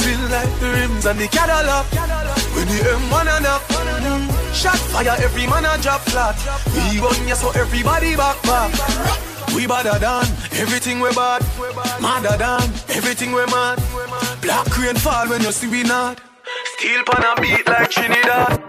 Feel 0.00 0.22
like 0.32 0.52
the 0.60 0.68
rims 0.72 1.04
and 1.04 1.18
the 1.18 1.28
Cadillac. 1.28 1.84
When 2.54 2.66
the 2.66 2.78
M1 2.96 3.28
and 3.36 3.46
up. 3.46 3.62
Shot 4.54 4.78
fire, 4.92 5.16
every 5.20 5.46
man 5.46 5.66
a 5.66 5.76
drop 5.82 6.00
flat. 6.08 6.36
We 6.74 6.98
run 6.98 7.28
ya 7.28 7.34
so 7.34 7.50
everybody 7.50 8.16
back 8.16 8.40
back. 8.42 8.72
We 9.54 9.66
badder 9.66 9.98
than 9.98 10.26
everything 10.62 11.00
we 11.00 11.10
bad. 11.14 11.42
Madder 12.00 12.36
than 12.38 12.68
everything 12.96 13.32
we 13.32 13.44
mad. 13.46 13.82
Black 14.40 14.78
rain 14.78 14.96
fall 14.96 15.28
when 15.28 15.42
you 15.42 15.52
see 15.52 15.68
we 15.68 15.82
not. 15.82 16.20
Steel 16.72 17.04
pan 17.04 17.24
a 17.24 17.40
beat 17.40 17.66
like 17.66 17.90
Trinidad. 17.90 18.67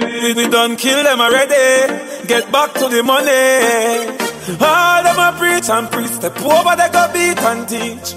We, 0.00 0.32
we 0.34 0.48
done 0.48 0.76
kill 0.76 1.02
them 1.02 1.20
already. 1.20 2.26
Get 2.26 2.50
back 2.50 2.72
to 2.74 2.88
the 2.88 3.02
money. 3.02 4.24
All 4.60 5.02
them 5.02 5.18
a 5.18 5.36
preach 5.38 5.68
and 5.70 5.90
preach. 5.90 6.10
Step 6.18 6.36
over, 6.42 6.74
they 6.76 6.88
go 6.90 7.04
beat 7.12 7.38
and 7.38 7.68
teach. 7.68 8.14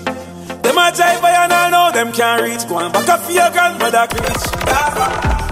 Them 0.63 0.77
a 0.77 0.91
jive 0.91 1.21
by 1.21 1.31
and 1.31 1.53
I 1.53 1.69
know 1.69 1.91
them 1.93 2.11
can't 2.11 2.41
reach. 2.43 2.67
Go 2.67 2.79
and 2.79 2.91
back 2.93 3.07
up 3.07 3.21
for 3.21 3.31
your 3.31 3.49
grandmother 3.51 4.07
preach. 4.09 4.43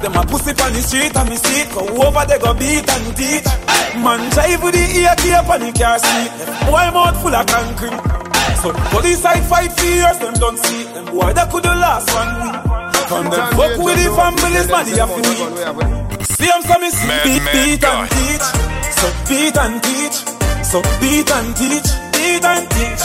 Them 0.01 0.15
a 0.15 0.23
pussy 0.25 0.51
on 0.61 0.73
the 0.73 0.81
street 0.81 1.15
and 1.15 1.29
me 1.29 1.35
see. 1.37 1.63
Go 1.71 1.81
over, 2.03 2.25
they 2.27 2.39
go 2.39 2.53
beat 2.53 2.87
and 2.87 3.15
teach. 3.15 3.47
Man 3.99 4.31
jive 4.31 4.63
with 4.63 4.75
the 4.75 4.85
ear 4.99 5.15
tape 5.19 5.49
and 5.49 5.63
the 5.63 5.71
car 5.77 5.99
seat. 5.99 6.31
Boy 6.67 6.87
mouth 6.91 7.15
full 7.21 7.35
of 7.35 7.45
concrete. 7.47 7.99
So 8.59 8.71
police 8.91 9.21
side 9.21 9.43
fight 9.45 9.71
for 9.71 9.85
years, 9.85 10.17
them 10.19 10.33
don't 10.35 10.57
see. 10.57 10.83
Them 10.91 11.05
boy 11.05 11.33
that 11.33 11.51
could 11.51 11.63
the 11.63 11.69
last 11.69 12.07
one 12.11 12.31
week. 12.41 12.55
From 13.07 13.31
fuck 13.31 13.77
with 13.77 13.97
the 14.03 14.09
families, 14.15 14.67
man, 14.67 14.85
they 14.85 14.97
have 14.97 15.11
to. 15.13 16.04
See 16.35 16.51
them 16.51 16.61
some 16.67 16.83
is 16.83 16.99
beat, 17.23 17.39
beat 17.55 17.79
and 17.79 18.11
teach. 18.11 18.47
So 18.99 19.07
beat 19.23 19.55
and 19.55 19.79
teach. 19.79 20.17
So 20.67 20.83
beat 20.99 21.31
and 21.31 21.55
teach. 21.55 21.87
Beat 22.11 22.43
and 22.43 22.67
teach. 22.75 23.03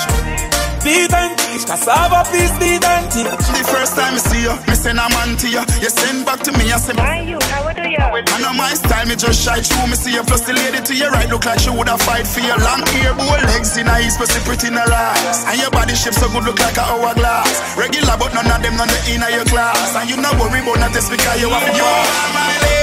Beat 0.82 1.14
and 1.14 1.38
teach. 1.38 1.62
Cassava 1.62 2.26
please 2.26 2.50
beat 2.58 2.82
and 2.82 3.06
teach. 3.06 3.30
The 3.54 3.62
first 3.70 3.94
time 3.94 4.18
I 4.18 4.22
see 4.26 4.42
you, 4.42 4.54
me 4.66 4.74
send 4.74 4.98
a 4.98 5.06
man 5.14 5.38
to 5.38 5.46
you. 5.46 5.62
You 5.78 5.90
send 5.94 6.26
back 6.26 6.42
to 6.42 6.50
me, 6.58 6.74
I 6.74 6.82
say, 6.82 6.98
Why 6.98 7.22
you? 7.22 7.38
How 7.54 7.70
do 7.70 7.86
you? 7.86 8.02
I 8.02 8.42
know 8.42 8.50
my 8.50 8.74
style, 8.74 9.06
me 9.06 9.14
just 9.14 9.38
shy 9.38 9.62
through. 9.62 9.86
Me 9.86 9.94
see 9.94 10.10
you, 10.10 10.26
plus 10.26 10.42
the 10.42 10.50
lady 10.50 10.82
to 10.82 10.92
your 10.98 11.14
right 11.14 11.30
look 11.30 11.46
like 11.46 11.62
she 11.62 11.70
woulda 11.70 12.02
fight 12.02 12.26
for 12.26 12.42
your 12.42 12.58
long 12.58 12.82
hair, 12.98 13.14
bow 13.14 13.30
legs 13.46 13.78
in 13.78 13.86
her 13.86 14.00
east, 14.02 14.18
but 14.18 14.26
she 14.26 14.42
pretty 14.42 14.66
in 14.66 14.74
her 14.74 14.90
eyes. 14.90 15.46
And 15.46 15.54
your 15.62 15.70
body 15.70 15.94
shape 15.94 16.18
so 16.18 16.26
good, 16.34 16.42
look 16.50 16.58
like 16.58 16.74
a 16.74 16.82
hourglass. 16.82 17.78
Regular, 17.78 18.18
but 18.18 18.34
none 18.34 18.50
of 18.50 18.58
them 18.58 18.74
none 18.74 18.90
the 18.90 18.98
in 19.14 19.22
your 19.22 19.46
class. 19.46 19.94
And 19.94 20.10
you 20.10 20.18
not 20.18 20.34
worry 20.34 20.58
about 20.66 20.82
not 20.82 20.90
this 20.90 21.06
because 21.06 21.38
you 21.38 21.46
have 21.46 21.70
you 21.78 22.79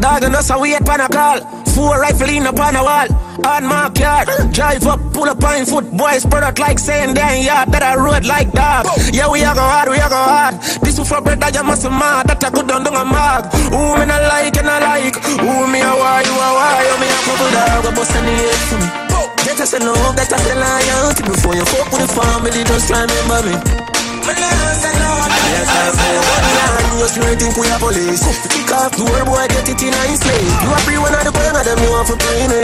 dog 0.00 0.22
and 0.22 0.34
us 0.34 0.50
a 0.50 0.58
wait 0.58 0.84
pan 0.84 1.00
a 1.00 1.08
call. 1.08 1.40
Four 1.74 2.00
rifle 2.00 2.28
in 2.28 2.46
upon 2.46 2.76
a 2.76 2.82
wall. 2.82 3.08
On 3.44 3.64
my 3.64 3.92
yard, 3.94 4.28
drive 4.52 4.86
up, 4.86 5.00
pull 5.12 5.28
up 5.28 5.44
on 5.44 5.66
foot. 5.66 5.90
Boys 5.92 6.22
spread 6.22 6.42
out 6.42 6.58
like 6.58 6.78
saying 6.78 7.14
damn 7.14 7.42
yard. 7.44 7.68
That 7.72 7.82
I 7.82 7.96
road 7.96 8.24
like 8.24 8.50
dog. 8.52 8.86
Yeah, 9.12 9.28
we 9.30 9.44
a 9.44 9.52
go 9.52 9.60
hard, 9.60 9.88
we 9.90 9.96
a 9.96 10.08
go 10.08 10.16
hard. 10.16 10.54
This 10.80 10.96
for 10.96 11.20
bread 11.20 11.40
that 11.40 11.54
you 11.54 11.62
must 11.62 11.84
mad. 11.84 12.28
That 12.28 12.42
a 12.42 12.50
good 12.50 12.66
down 12.66 12.84
down 12.84 12.96
a 12.96 13.04
mag. 13.04 13.52
Who 13.68 14.00
me 14.00 14.06
not 14.06 14.22
like 14.24 14.56
and 14.56 14.68
I 14.68 14.78
like. 14.80 15.16
Who 15.20 15.52
me 15.68 15.80
a 15.84 15.92
why, 15.92 16.24
you 16.24 16.32
a 16.32 16.48
why. 16.56 16.80
You 16.88 16.96
me 16.96 17.06
a 17.12 17.18
couple 17.28 17.50
dog, 17.52 17.84
a 17.84 17.90
bust 17.92 18.12
the 18.12 18.20
head 18.24 18.62
for 18.72 18.78
me. 18.80 18.88
Get 19.44 19.60
us 19.60 19.72
a 19.74 19.78
love, 19.78 20.16
get 20.16 20.32
us 20.32 20.50
a 20.50 20.54
loyalty. 20.56 21.22
Before 21.22 21.54
you 21.54 21.64
fuck 21.64 21.92
with 21.92 22.02
the 22.02 22.08
family, 22.08 22.64
just 22.64 22.90
remember 22.90 23.40
me. 23.46 23.85
Straight 27.16 27.38
think 27.38 27.56
we 27.56 27.66
are 27.70 27.78
police 27.78 28.20
Kick 28.48 28.70
off 28.72 28.94
door, 28.94 29.24
boy, 29.24 29.46
get 29.48 29.66
it 29.66 29.80
in 29.80 29.94
a 29.94 30.16
slave 30.18 30.62
You 30.62 30.68
are 30.68 30.78
free 30.80 30.98
one 30.98 31.14
of 31.14 31.24
the 31.24 31.32
corner, 31.32 31.64
them 31.64 31.78
you 31.78 31.88
want 31.88 32.08
for 32.08 32.16
pay 32.18 32.44
me 32.50 32.60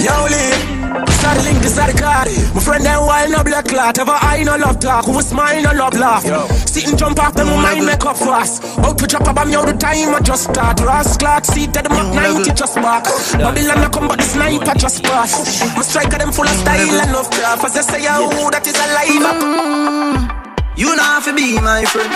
Yo, 0.00 0.24
Lee, 0.24 0.79
this 1.06 1.24
are 1.24 1.34
the 1.34 1.42
link, 1.42 1.58
this 1.62 1.78
are 1.78 1.90
the 1.90 1.98
card 1.98 2.28
My 2.54 2.60
friend, 2.60 2.84
them 2.84 3.06
wild, 3.06 3.30
no 3.30 3.44
black 3.44 3.66
clot 3.66 3.96
Have 3.96 4.08
a 4.08 4.18
eye, 4.20 4.42
no 4.44 4.56
love 4.56 4.80
talk, 4.80 5.04
who 5.06 5.12
was 5.12 5.28
smile, 5.28 5.62
no 5.62 5.72
love 5.72 5.94
laugh 5.94 6.24
Sit 6.68 6.88
and 6.88 6.98
jump 6.98 7.18
off, 7.18 7.34
them 7.34 7.48
who 7.48 7.56
mind 7.56 7.86
make 7.86 8.04
up 8.04 8.16
fast 8.16 8.64
Out 8.78 8.98
to 8.98 9.06
drop 9.06 9.28
a 9.28 9.32
bomb, 9.32 9.50
yo, 9.50 9.64
the 9.64 9.72
time 9.72 10.14
I 10.14 10.20
just 10.20 10.50
start 10.50 10.80
Ross 10.80 11.16
Clark, 11.16 11.44
seat 11.44 11.76
at 11.76 11.84
the 11.84 11.90
Mach 11.90 12.14
90 12.14 12.52
just 12.52 12.74
back 12.76 13.04
Babylon, 13.32 13.78
I 13.78 13.88
come, 13.88 14.08
but 14.08 14.18
the 14.18 14.24
sniper 14.24 14.74
just 14.78 15.02
pass 15.04 15.62
My 15.76 15.82
striker, 15.82 16.18
them 16.18 16.32
full 16.32 16.46
of 16.46 16.56
style 16.56 17.00
and 17.00 17.12
love 17.12 17.30
craft 17.30 17.64
As 17.64 17.74
they 17.74 17.82
say, 17.82 18.06
oh, 18.10 18.50
that 18.50 18.66
is 18.66 18.74
alive 18.74 19.34
mm. 19.42 20.40
You 20.80 20.96
not 20.96 21.04
have 21.04 21.24
to 21.26 21.34
be 21.34 21.60
my 21.60 21.84
friend. 21.84 22.10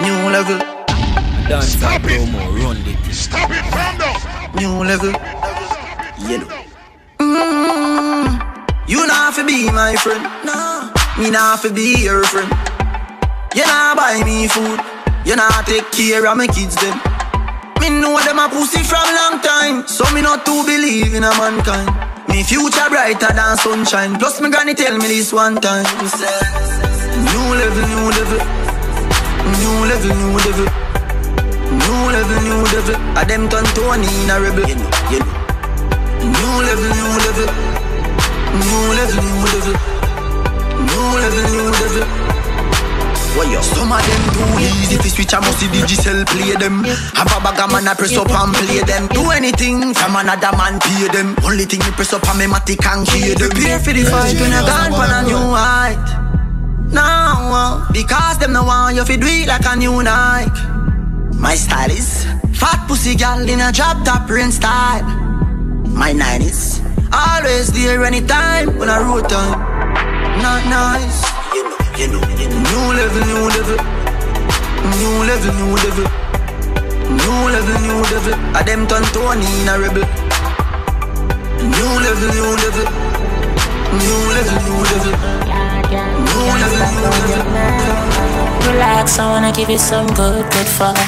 New 0.00 0.30
level. 0.30 0.58
Dance 1.48 1.72
Stop 1.72 2.04
it. 2.04 2.06
promo, 2.06 2.62
run 2.62 2.76
it. 2.86 3.12
Stop 3.12 3.50
it! 3.50 3.64
Calm 3.72 3.98
down! 3.98 4.54
New 4.54 4.84
level. 4.84 5.10
Yellow. 6.28 6.57
You 8.88 9.06
not 9.06 9.36
have 9.36 9.36
to 9.36 9.44
be 9.44 9.68
my 9.68 9.94
friend. 9.96 10.24
No. 10.48 10.88
Me 11.20 11.28
not 11.28 11.60
have 11.60 11.62
to 11.68 11.70
be 11.70 12.08
your 12.08 12.24
friend. 12.24 12.48
You 13.54 13.68
not 13.68 14.00
buy 14.00 14.24
me 14.24 14.48
food. 14.48 14.80
You 15.28 15.36
not 15.36 15.66
take 15.66 15.92
care 15.92 16.24
of 16.24 16.38
my 16.38 16.46
kids 16.46 16.74
them. 16.80 16.96
Me 17.84 17.92
know 18.00 18.16
them 18.24 18.40
a 18.40 18.48
pussy 18.48 18.80
from 18.80 19.04
long 19.12 19.44
time. 19.44 19.86
So 19.86 20.08
me 20.14 20.22
not 20.22 20.46
to 20.46 20.64
believe 20.64 21.12
in 21.12 21.22
a 21.22 21.36
mankind. 21.36 21.92
Me 22.32 22.42
future 22.42 22.88
brighter 22.88 23.28
than 23.28 23.58
sunshine. 23.58 24.16
Plus 24.16 24.40
me 24.40 24.48
granny 24.48 24.72
tell 24.72 24.96
me 24.96 25.06
this 25.06 25.34
one 25.34 25.60
time. 25.60 25.84
New 27.28 27.44
level, 27.60 27.84
new 27.92 28.08
level. 28.08 28.40
New 29.52 29.84
level, 29.84 30.16
new 30.16 30.32
level. 30.48 30.68
New 31.76 32.00
level, 32.08 32.40
new 32.40 32.64
level. 32.72 32.96
A 33.20 33.24
them 33.28 33.52
turn 33.52 33.68
Tony 33.76 34.08
in 34.24 34.30
a 34.32 34.40
rebel. 34.40 34.64
You 34.64 34.80
know, 34.80 34.90
you 35.12 35.20
know. 35.20 35.36
New 36.24 36.54
level, 36.64 36.88
new 36.88 37.12
level. 37.28 37.77
New 38.56 38.80
level, 38.96 39.20
new 39.22 39.38
level. 39.44 39.74
New 40.88 41.06
level, 41.20 41.44
new 41.52 41.70
level. 41.70 42.28
Some 43.62 43.92
of 43.92 44.00
them 44.02 44.22
too 44.34 44.58
easy 44.60 44.96
to 44.96 45.08
switch. 45.10 45.34
I 45.34 45.40
must 45.40 45.60
see 45.60 45.70
digital 45.70 46.24
play 46.26 46.54
them. 46.56 46.84
Have 47.14 47.30
a 47.30 47.38
bag 47.40 47.60
of 47.60 47.70
man 47.70 47.86
I 47.88 47.94
press 47.94 48.16
up 48.16 48.30
and 48.30 48.54
play 48.54 48.80
them. 48.82 49.06
Do 49.08 49.30
anything 49.30 49.94
from 49.94 50.16
another 50.16 50.56
man 50.56 50.80
pay 50.80 51.08
them. 51.08 51.36
Only 51.44 51.64
thing 51.64 51.80
you 51.82 51.92
press 51.92 52.12
up 52.12 52.28
on 52.28 52.38
me 52.38 52.46
matic 52.46 52.84
and 52.84 53.06
key 53.06 53.34
them. 53.34 53.50
Prepare 53.50 53.78
for 53.78 53.92
the 53.92 54.04
fight 54.04 54.34
when 54.40 54.50
you 54.50 54.62
gone 54.66 54.92
for 54.92 55.06
a 55.06 55.20
new 55.22 55.54
height. 55.54 56.06
Now, 56.92 57.50
uh, 57.52 57.92
because 57.92 58.38
them 58.38 58.52
no 58.52 58.64
want 58.64 58.96
you 58.96 59.04
fi 59.04 59.16
do 59.16 59.26
it 59.26 59.48
like 59.48 59.66
a 59.66 59.76
new 59.76 60.02
Nike. 60.02 60.60
My 61.38 61.54
style 61.54 61.90
is 61.90 62.24
fat 62.54 62.84
pussy 62.88 63.14
gal 63.14 63.48
in 63.48 63.60
a 63.60 63.70
drop 63.72 64.04
top 64.04 64.28
rain 64.28 64.50
style. 64.50 65.04
My 65.86 66.12
90s 66.12 66.97
always 67.12 67.72
there 67.72 68.04
anytime 68.04 68.76
when 68.78 68.88
I 68.88 69.00
road 69.00 69.28
time. 69.28 69.58
Not 70.42 70.62
nice. 70.68 71.22
You 71.54 71.64
know, 71.64 71.78
you 71.96 72.06
know, 72.12 72.22
you 72.38 72.48
know. 72.48 72.60
New 72.68 72.84
level, 72.98 73.22
new 73.26 73.44
level. 73.56 73.78
New 74.98 75.16
level, 75.28 75.52
new 75.58 75.72
level. 75.84 76.06
New 77.08 77.40
level, 77.54 77.76
new 77.80 78.00
level. 78.12 78.34
I 78.54 78.62
them 78.62 78.86
turn 78.86 79.04
Tony 79.14 79.46
in 79.60 79.68
a 79.68 79.78
rebel. 79.78 80.04
New 81.62 81.92
level, 82.04 82.28
new 82.36 82.50
level. 82.62 82.86
New 83.98 84.20
level, 84.36 84.56
new 84.66 84.78
level. 84.88 85.14
New 86.28 86.48
level, 86.60 86.80
new 86.92 87.08
level. 87.08 87.68
Relax, 88.72 89.18
I 89.18 89.26
wanna 89.28 89.52
give 89.52 89.70
you 89.70 89.78
some 89.78 90.06
good, 90.08 90.44
good 90.52 90.66
fuck. 90.66 90.98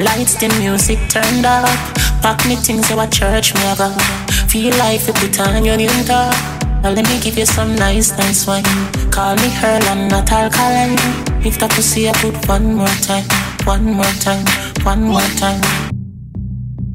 Lights, 0.00 0.34
the 0.34 0.48
music 0.58 0.98
turned 1.08 1.46
up. 1.46 1.68
Pack 2.20 2.44
me 2.46 2.56
things, 2.56 2.90
you 2.90 2.98
a 2.98 3.06
church, 3.06 3.54
me 3.54 3.60
a 3.70 3.76
go. 3.76 4.25
Feel 4.48 4.74
like 4.78 5.06
you 5.06 5.12
put 5.12 5.38
on 5.40 5.64
your 5.64 5.76
new 5.76 5.88
top. 6.04 6.34
Now 6.82 6.90
let 6.90 7.06
me 7.08 7.20
give 7.20 7.36
you 7.36 7.44
some 7.44 7.74
nice, 7.76 8.16
nice 8.16 8.46
wine. 8.46 8.64
Call 9.10 9.34
me 9.36 9.50
her 9.50 9.78
and 9.90 10.10
not 10.10 10.30
alkaline. 10.32 10.96
If 11.44 11.58
that 11.58 11.70
pussy, 11.72 12.08
I 12.08 12.12
put 12.14 12.48
one 12.48 12.74
more 12.74 12.96
time, 13.02 13.24
one 13.64 13.84
more 13.84 14.04
time, 14.24 14.46
one 14.84 15.02
more 15.02 15.20
time. 15.36 15.60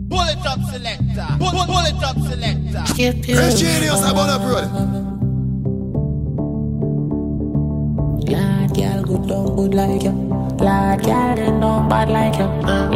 Pull 0.10 0.28
it 0.28 0.46
up, 0.46 0.60
selector. 0.72 1.28
Pull, 1.40 1.52
pull, 1.52 1.66
pull 1.66 1.78
up, 1.78 2.18
selector. 2.18 2.84
Skip 2.88 3.28
you. 3.28 3.36
Fresh 3.36 3.60
genius, 3.60 4.02
I'm 4.02 4.18
on 4.18 4.30
up, 4.30 4.42
brother. 4.42 4.68
Lad, 8.32 8.74
girl, 8.76 9.04
good, 9.04 9.28
don't 9.28 9.56
good 9.56 9.74
like 9.74 10.04
you. 10.04 10.40
Lad, 10.62 11.04
girl, 11.04 11.36
they 11.36 11.50
bad 11.89 12.10
like 12.10 12.38
you. 12.38 12.45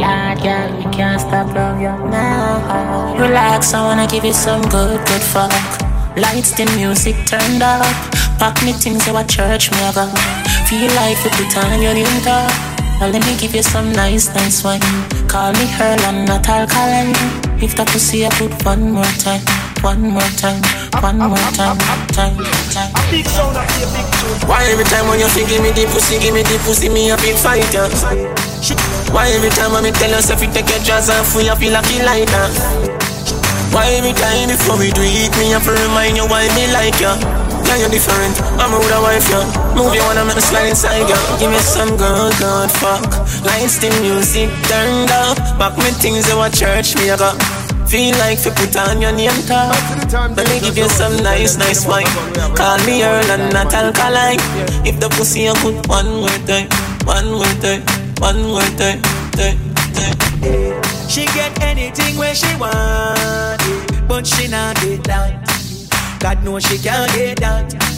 Lad, 0.00 0.38
girl, 0.40 0.70
we 0.78 0.84
can't 0.94 1.20
stop 1.20 1.52
love 1.52 1.80
you 1.80 1.90
now. 2.10 3.16
Relax, 3.18 3.74
I 3.74 3.82
wanna 3.82 4.06
give 4.06 4.24
you 4.24 4.32
some 4.32 4.62
good, 4.62 5.04
good 5.06 5.20
fuck. 5.20 5.50
Lights, 6.16 6.52
the 6.52 6.64
music 6.76 7.16
turned 7.26 7.62
up. 7.62 7.82
Pack 8.38 8.62
me 8.62 8.72
things, 8.72 9.04
you 9.06 9.16
a 9.16 9.24
church, 9.24 9.72
me. 9.72 9.78
Feel 10.70 10.90
like 10.94 11.18
you 11.24 11.30
put 11.34 11.56
on 11.58 11.82
your 11.82 11.94
new 11.94 12.06
top. 12.22 12.52
Now 13.00 13.08
let 13.08 13.26
me 13.26 13.36
give 13.36 13.54
you 13.54 13.64
some 13.64 13.92
nice, 13.92 14.32
nice 14.32 14.62
wine. 14.62 14.80
Call 15.26 15.52
me 15.54 15.66
her 15.66 15.96
and 16.06 16.28
not 16.28 16.48
alkaline. 16.48 17.14
If 17.60 17.74
that 17.76 17.88
pussy, 17.88 18.24
I 18.26 18.30
put 18.30 18.52
one 18.64 18.92
more 18.92 19.12
time, 19.18 19.42
one 19.86 20.02
more 20.02 20.32
time, 20.34 20.58
one 20.98 21.14
more 21.30 21.38
time, 21.54 21.78
time, 22.10 22.34
time. 22.74 22.90
Big 23.06 23.22
sound, 23.22 23.54
I 23.54 23.62
feel 23.70 23.86
big 23.94 24.02
tune. 24.18 24.50
Why 24.50 24.66
every 24.66 24.82
time 24.82 25.06
when 25.06 25.22
you 25.22 25.30
feel 25.30 25.46
give 25.46 25.62
me 25.62 25.70
the 25.70 25.86
pussy, 25.94 26.18
give 26.18 26.34
me 26.34 26.42
the 26.42 26.58
pussy, 26.66 26.90
me 26.90 27.14
a 27.14 27.16
big 27.22 27.38
fighter. 27.38 27.86
Why 29.14 29.30
every 29.30 29.54
time 29.54 29.70
when 29.70 29.86
me 29.86 29.94
tell 29.94 30.10
yourself 30.10 30.42
you 30.42 30.50
take 30.50 30.66
your 30.66 30.82
jaws 30.82 31.06
off, 31.06 31.30
you 31.38 31.54
feel 31.54 31.70
like 31.78 31.86
like 32.02 32.26
that? 32.34 32.50
Why 33.70 33.86
every 33.94 34.10
time 34.18 34.50
before 34.50 34.74
we 34.74 34.90
do 34.90 35.06
it, 35.06 35.30
me 35.38 35.54
have 35.54 35.62
to 35.62 35.70
remind 35.70 36.18
you 36.18 36.26
why 36.26 36.50
me 36.58 36.66
like 36.74 36.98
you? 36.98 37.14
Yeah, 37.70 37.86
you're 37.86 37.94
different. 37.94 38.34
I'm 38.58 38.74
a 38.74 38.82
rude 38.82 38.90
wife, 39.06 39.30
yeah. 39.30 39.46
Move 39.78 39.94
you 39.94 40.02
wanna 40.02 40.26
make 40.26 40.34
me 40.34 40.42
slide 40.42 40.66
inside, 40.66 41.06
yeah. 41.06 41.22
Give 41.38 41.54
me 41.54 41.62
some 41.62 41.94
good, 41.94 42.34
good 42.42 42.70
fuck. 42.82 43.06
Lights, 43.46 43.78
the 43.78 43.94
music 44.02 44.50
turned 44.66 45.14
up. 45.14 45.38
Back 45.62 45.78
me 45.78 45.94
things 45.94 46.26
you 46.26 46.42
a 46.42 46.50
church, 46.50 46.98
me 46.98 47.14
a 47.14 47.16
go. 47.16 47.30
Feel 47.88 48.18
like 48.18 48.44
you 48.44 48.50
put 48.50 48.76
on 48.76 49.00
your 49.00 49.12
name 49.12 49.30
tag. 49.46 49.72
Let 50.36 50.48
me 50.48 50.60
give 50.60 50.76
you 50.76 50.88
some 50.88 51.16
nice, 51.22 51.56
nice 51.56 51.86
wine. 51.86 52.06
Call 52.56 52.78
me 52.84 53.02
Earl 53.04 53.30
and 53.30 53.52
not 53.52 53.72
alkaline. 53.72 54.40
If 54.84 54.98
the 54.98 55.08
pussy 55.08 55.42
you 55.42 55.54
put 55.54 55.86
one 55.88 56.06
more 56.06 56.38
time, 56.46 56.68
one 57.06 57.30
more 57.30 57.54
time, 57.62 57.82
one 58.18 58.42
more 58.42 58.70
time, 58.76 59.00
time, 59.32 59.58
time. 59.94 60.82
She 61.08 61.26
get 61.26 61.62
anything 61.62 62.16
where 62.16 62.34
she 62.34 62.52
want, 62.56 63.62
but 64.08 64.26
she 64.26 64.48
not 64.48 64.76
get 64.80 65.04
that. 65.04 66.18
God 66.18 66.44
knows 66.44 66.64
she 66.64 66.78
can't 66.78 67.10
get 67.12 67.38
that. 67.38 67.95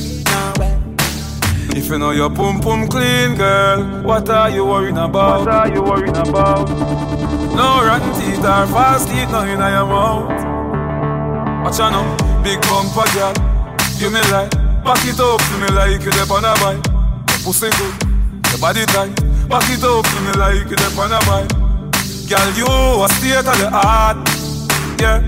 No 1.79 1.85
way. 1.85 1.85
If 1.85 1.89
you 1.91 1.99
know 1.99 2.11
your 2.11 2.31
pum 2.31 2.61
pum 2.61 2.89
clean, 2.89 3.37
girl, 3.37 4.03
what 4.03 4.29
are 4.29 4.51
you 4.51 4.65
worrying 4.65 4.97
about? 4.97 5.41
What 5.41 5.49
are 5.49 5.69
you 5.75 5.83
worrying 5.83 6.17
about? 6.17 6.69
No 7.55 7.85
rotten 7.85 8.13
teeth 8.15 8.45
or 8.45 8.67
false 8.67 9.05
teeth, 9.07 9.31
no 9.31 9.43
in 9.43 9.59
your 9.59 9.87
mouth. 9.87 10.31
Watch 11.65 11.81
out 11.81 11.91
now, 11.91 12.17
big 12.43 12.61
bumper 12.63 13.07
girl, 13.15 13.35
you 13.99 14.11
me 14.11 14.21
like, 14.31 14.51
back 14.85 15.05
it 15.05 15.21
up 15.21 15.41
to 15.41 15.59
me 15.59 15.69
like 15.75 16.03
you 16.03 16.11
dep 16.11 16.31
on 16.31 16.45
a 16.45 16.55
bike. 16.61 16.85
Your 16.87 17.39
pussy 17.45 17.71
good, 17.71 17.95
your 18.51 18.59
body 18.61 18.85
tight, 18.87 19.15
back 19.49 19.71
it 19.71 19.85
up 19.85 20.05
to 20.05 20.21
me 20.23 20.33
like 20.39 20.69
you 20.71 20.77
dep 20.77 20.99
on 20.99 21.13
a 21.13 21.19
bike. 21.27 21.51
Girl, 22.29 22.51
you 22.57 22.67
a 23.03 23.09
state 23.09 23.39
of 23.39 23.59
the 23.59 23.71
art, 23.73 24.19
yeah. 25.01 25.23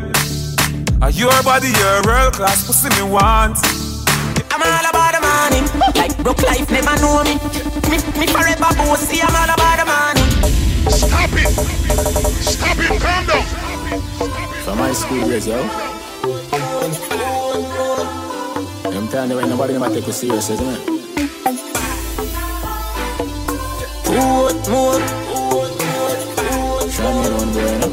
And 1.02 1.14
your 1.14 1.42
body, 1.42 1.68
your 1.68 2.02
world 2.04 2.34
class 2.34 2.66
pussy 2.66 2.88
me 3.00 3.10
want. 3.10 3.58
I'm 4.52 4.62
all 4.62 4.90
about 4.90 4.92
the 4.92 4.98
money. 4.98 5.09
Like 5.96 6.16
broke 6.22 6.42
life 6.42 6.70
never 6.70 6.96
know 7.00 7.24
me. 7.24 7.34
Me, 7.88 7.96
me 8.18 8.26
forever 8.26 8.70
bossy. 8.76 9.20
I'm 9.22 9.34
all 9.34 9.50
about 9.50 9.76
the 9.78 9.84
money. 9.88 10.24
Stop 10.90 11.32
it! 11.32 11.48
Stop 12.42 12.78
it! 12.78 13.00
Calm 13.00 13.26
down! 13.26 13.44
From 14.64 14.78
high 14.78 14.92
school 14.92 15.28
days, 15.28 15.46
yo. 15.46 15.58
I'm 18.90 19.08
telling 19.08 19.30
you, 19.30 19.40
ain't 19.40 19.48
nobody 19.48 19.72
never 19.72 19.88
take 19.94 20.06
you 20.06 20.12
serious, 20.12 20.50
isn't 20.50 20.66
it? 20.66 20.80
Put 24.04 24.68
more. 24.68 25.00
Show 26.90 27.10
me 27.14 27.28
one 27.32 27.52
boy, 27.54 27.70
you? 27.80 27.88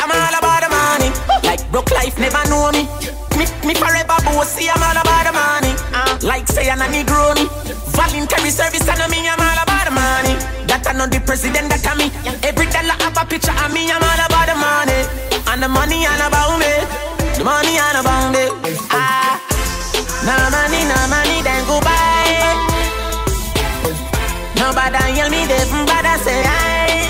I'm 0.00 0.10
all 0.10 0.34
about 0.38 0.60
the 0.62 0.68
money. 0.68 1.10
Like 1.44 1.62
broke 1.72 1.90
life 1.92 2.18
never 2.18 2.48
know 2.50 2.70
me. 2.72 2.88
Me, 3.40 3.48
me 3.64 3.72
forever 3.72 4.20
bossy. 4.28 4.68
I'm 4.68 4.84
all 4.84 5.00
about 5.00 5.24
the 5.24 5.32
money. 5.32 5.72
Uh, 5.96 6.12
like 6.20 6.44
say 6.44 6.68
I'm 6.68 6.84
a 6.84 6.86
Negro. 6.92 7.32
Voluntary 7.96 8.52
service 8.52 8.84
and 8.84 9.00
me. 9.08 9.24
I'm 9.24 9.40
all 9.40 9.60
about 9.64 9.88
the 9.88 9.92
money. 9.96 10.36
That 10.68 10.84
I 10.84 10.92
know 10.92 11.08
the 11.08 11.24
president 11.24 11.72
that 11.72 11.80
I 11.88 11.96
me. 11.96 12.12
Every 12.44 12.68
dollar 12.68 13.00
have 13.00 13.16
a 13.16 13.24
picture 13.24 13.56
of 13.56 13.72
me. 13.72 13.88
I'm 13.88 14.04
all 14.04 14.20
about 14.28 14.44
the 14.44 14.56
money. 14.60 15.08
And 15.48 15.64
the 15.64 15.72
money 15.72 16.04
all 16.04 16.20
about 16.20 16.60
me. 16.60 16.68
The 17.40 17.44
money 17.48 17.80
all 17.80 17.96
about 17.96 18.28
me. 18.28 18.44
Ah, 18.92 19.40
no 20.28 20.36
money, 20.52 20.84
no 20.84 21.00
money, 21.08 21.40
then 21.40 21.64
go 21.64 21.80
buy. 21.80 22.20
Nobody 24.60 25.16
yell 25.16 25.32
me, 25.32 25.48
they 25.48 25.64
bother 25.88 26.20
say 26.20 26.44
aye. 26.44 27.08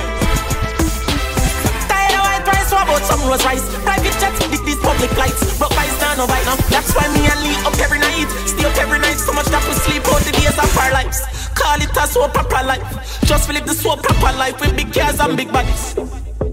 Tired 1.91 2.15
of 2.15 2.23
white 2.23 2.47
rice, 2.47 2.71
what 2.71 2.87
about 2.87 3.03
some 3.03 3.27
rose 3.27 3.43
rice? 3.43 3.67
Private 3.83 4.15
these 4.63 4.70
public 5.01 5.17
lights. 5.17 5.59
Broke 5.59 5.73
by 5.73 5.89
now, 6.01 6.15
no 6.15 6.27
bite 6.27 6.45
now. 6.45 6.57
That's 6.69 6.93
why 6.93 7.09
me 7.17 7.25
and 7.25 7.41
Lee 7.41 7.57
up 7.65 7.73
every 7.81 7.99
night. 7.99 8.29
Stay 8.45 8.65
up 8.65 8.77
every 8.77 8.99
night, 8.99 9.17
so 9.17 9.33
much 9.33 9.47
that 9.47 9.65
we 9.65 9.73
sleep 9.81 10.05
out 10.13 10.21
the 10.29 10.33
days 10.33 10.53
of 10.53 10.69
our 10.77 10.93
lives. 10.93 11.25
Call 11.57 11.81
it 11.81 11.97
a 11.97 12.05
so 12.07 12.29
proper 12.29 12.61
life. 12.67 12.85
Just 13.25 13.49
live 13.49 13.65
the 13.67 13.73
so 13.73 13.97
proper 13.97 14.37
life 14.37 14.61
with 14.61 14.77
big 14.77 14.93
cars 14.93 15.19
and 15.21 15.37
big 15.37 15.51
bodies. 15.53 15.95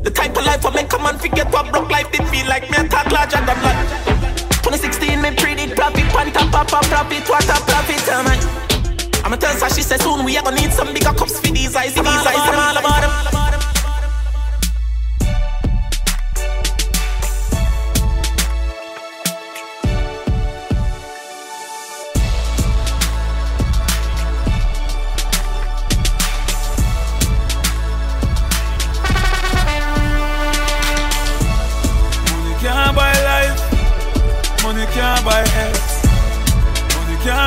The 0.03 0.11
type 0.11 0.31
of 0.37 0.45
life 0.45 0.65
I 0.65 0.71
make 0.71 0.93
a 0.93 0.99
man 0.99 1.19
forget 1.19 1.51
what 1.51 1.71
broke 1.71 1.91
life 1.91 2.11
did 2.11 2.23
feel 2.31 2.47
like. 2.47 2.71
Me 2.71 2.77
a 2.79 2.87
talk 2.87 3.11
larger 3.11 3.43
than 3.43 3.59
life. 3.59 3.83
2016, 4.63 5.19
me 5.19 5.31
predict 5.35 5.75
profit, 5.75 6.07
pan 6.15 6.31
top 6.31 6.53
up 6.55 6.71
a 6.71 6.79
profit, 6.87 7.27
what 7.27 7.43
a 7.51 7.57
profit, 7.67 8.07
am 8.07 8.31
I? 8.31 8.37
I'ma 9.27 9.35
tell 9.35 9.51
her, 9.59 9.69
she 9.75 9.83
said 9.83 9.99
soon 9.99 10.23
we 10.23 10.37
are 10.37 10.43
gonna 10.43 10.55
need 10.55 10.71
some 10.71 10.93
bigger 10.93 11.11
cups 11.11 11.39
for 11.39 11.51
these 11.51 11.75
eyes, 11.75 11.91
these 11.91 12.07
eyes, 12.07 12.47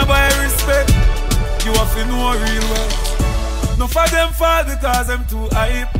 can't 0.01 0.09
buy 0.09 0.43
respect. 0.43 0.91
You 1.65 1.73
have 1.73 1.93
to 1.95 2.05
know 2.07 2.33
real 2.33 2.67
well. 2.73 3.79
No 3.79 3.87
for 3.87 4.07
them 4.09 4.33
fall 4.33 4.65
because 4.65 5.07
them 5.07 5.25
too 5.27 5.49
hype. 5.53 5.95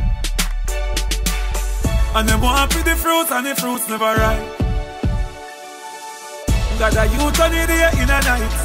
And 2.15 2.27
them 2.27 2.41
want 2.41 2.73
for 2.73 2.83
the 2.83 2.95
fruits 2.95 3.31
and 3.31 3.45
the 3.45 3.55
fruits 3.55 3.87
never 3.89 4.05
ripe. 4.05 4.57
Got 6.79 6.97
a 6.97 7.05
youth 7.13 7.39
on 7.39 7.51
the 7.51 7.67
day 7.67 7.89
in 8.01 8.09
a 8.09 8.19
night. 8.25 8.57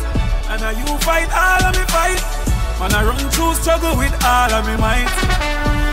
And 0.48 0.62
a 0.62 0.70
you 0.72 0.98
fight 1.04 1.28
all 1.32 1.64
of 1.68 1.76
me 1.76 1.84
fight. 1.92 2.22
Man, 2.80 2.92
I 2.92 3.04
run 3.04 3.30
through 3.30 3.54
struggle 3.54 3.96
with 3.96 4.14
all 4.24 4.52
of 4.52 4.66
me 4.66 4.76
might. 4.76 5.12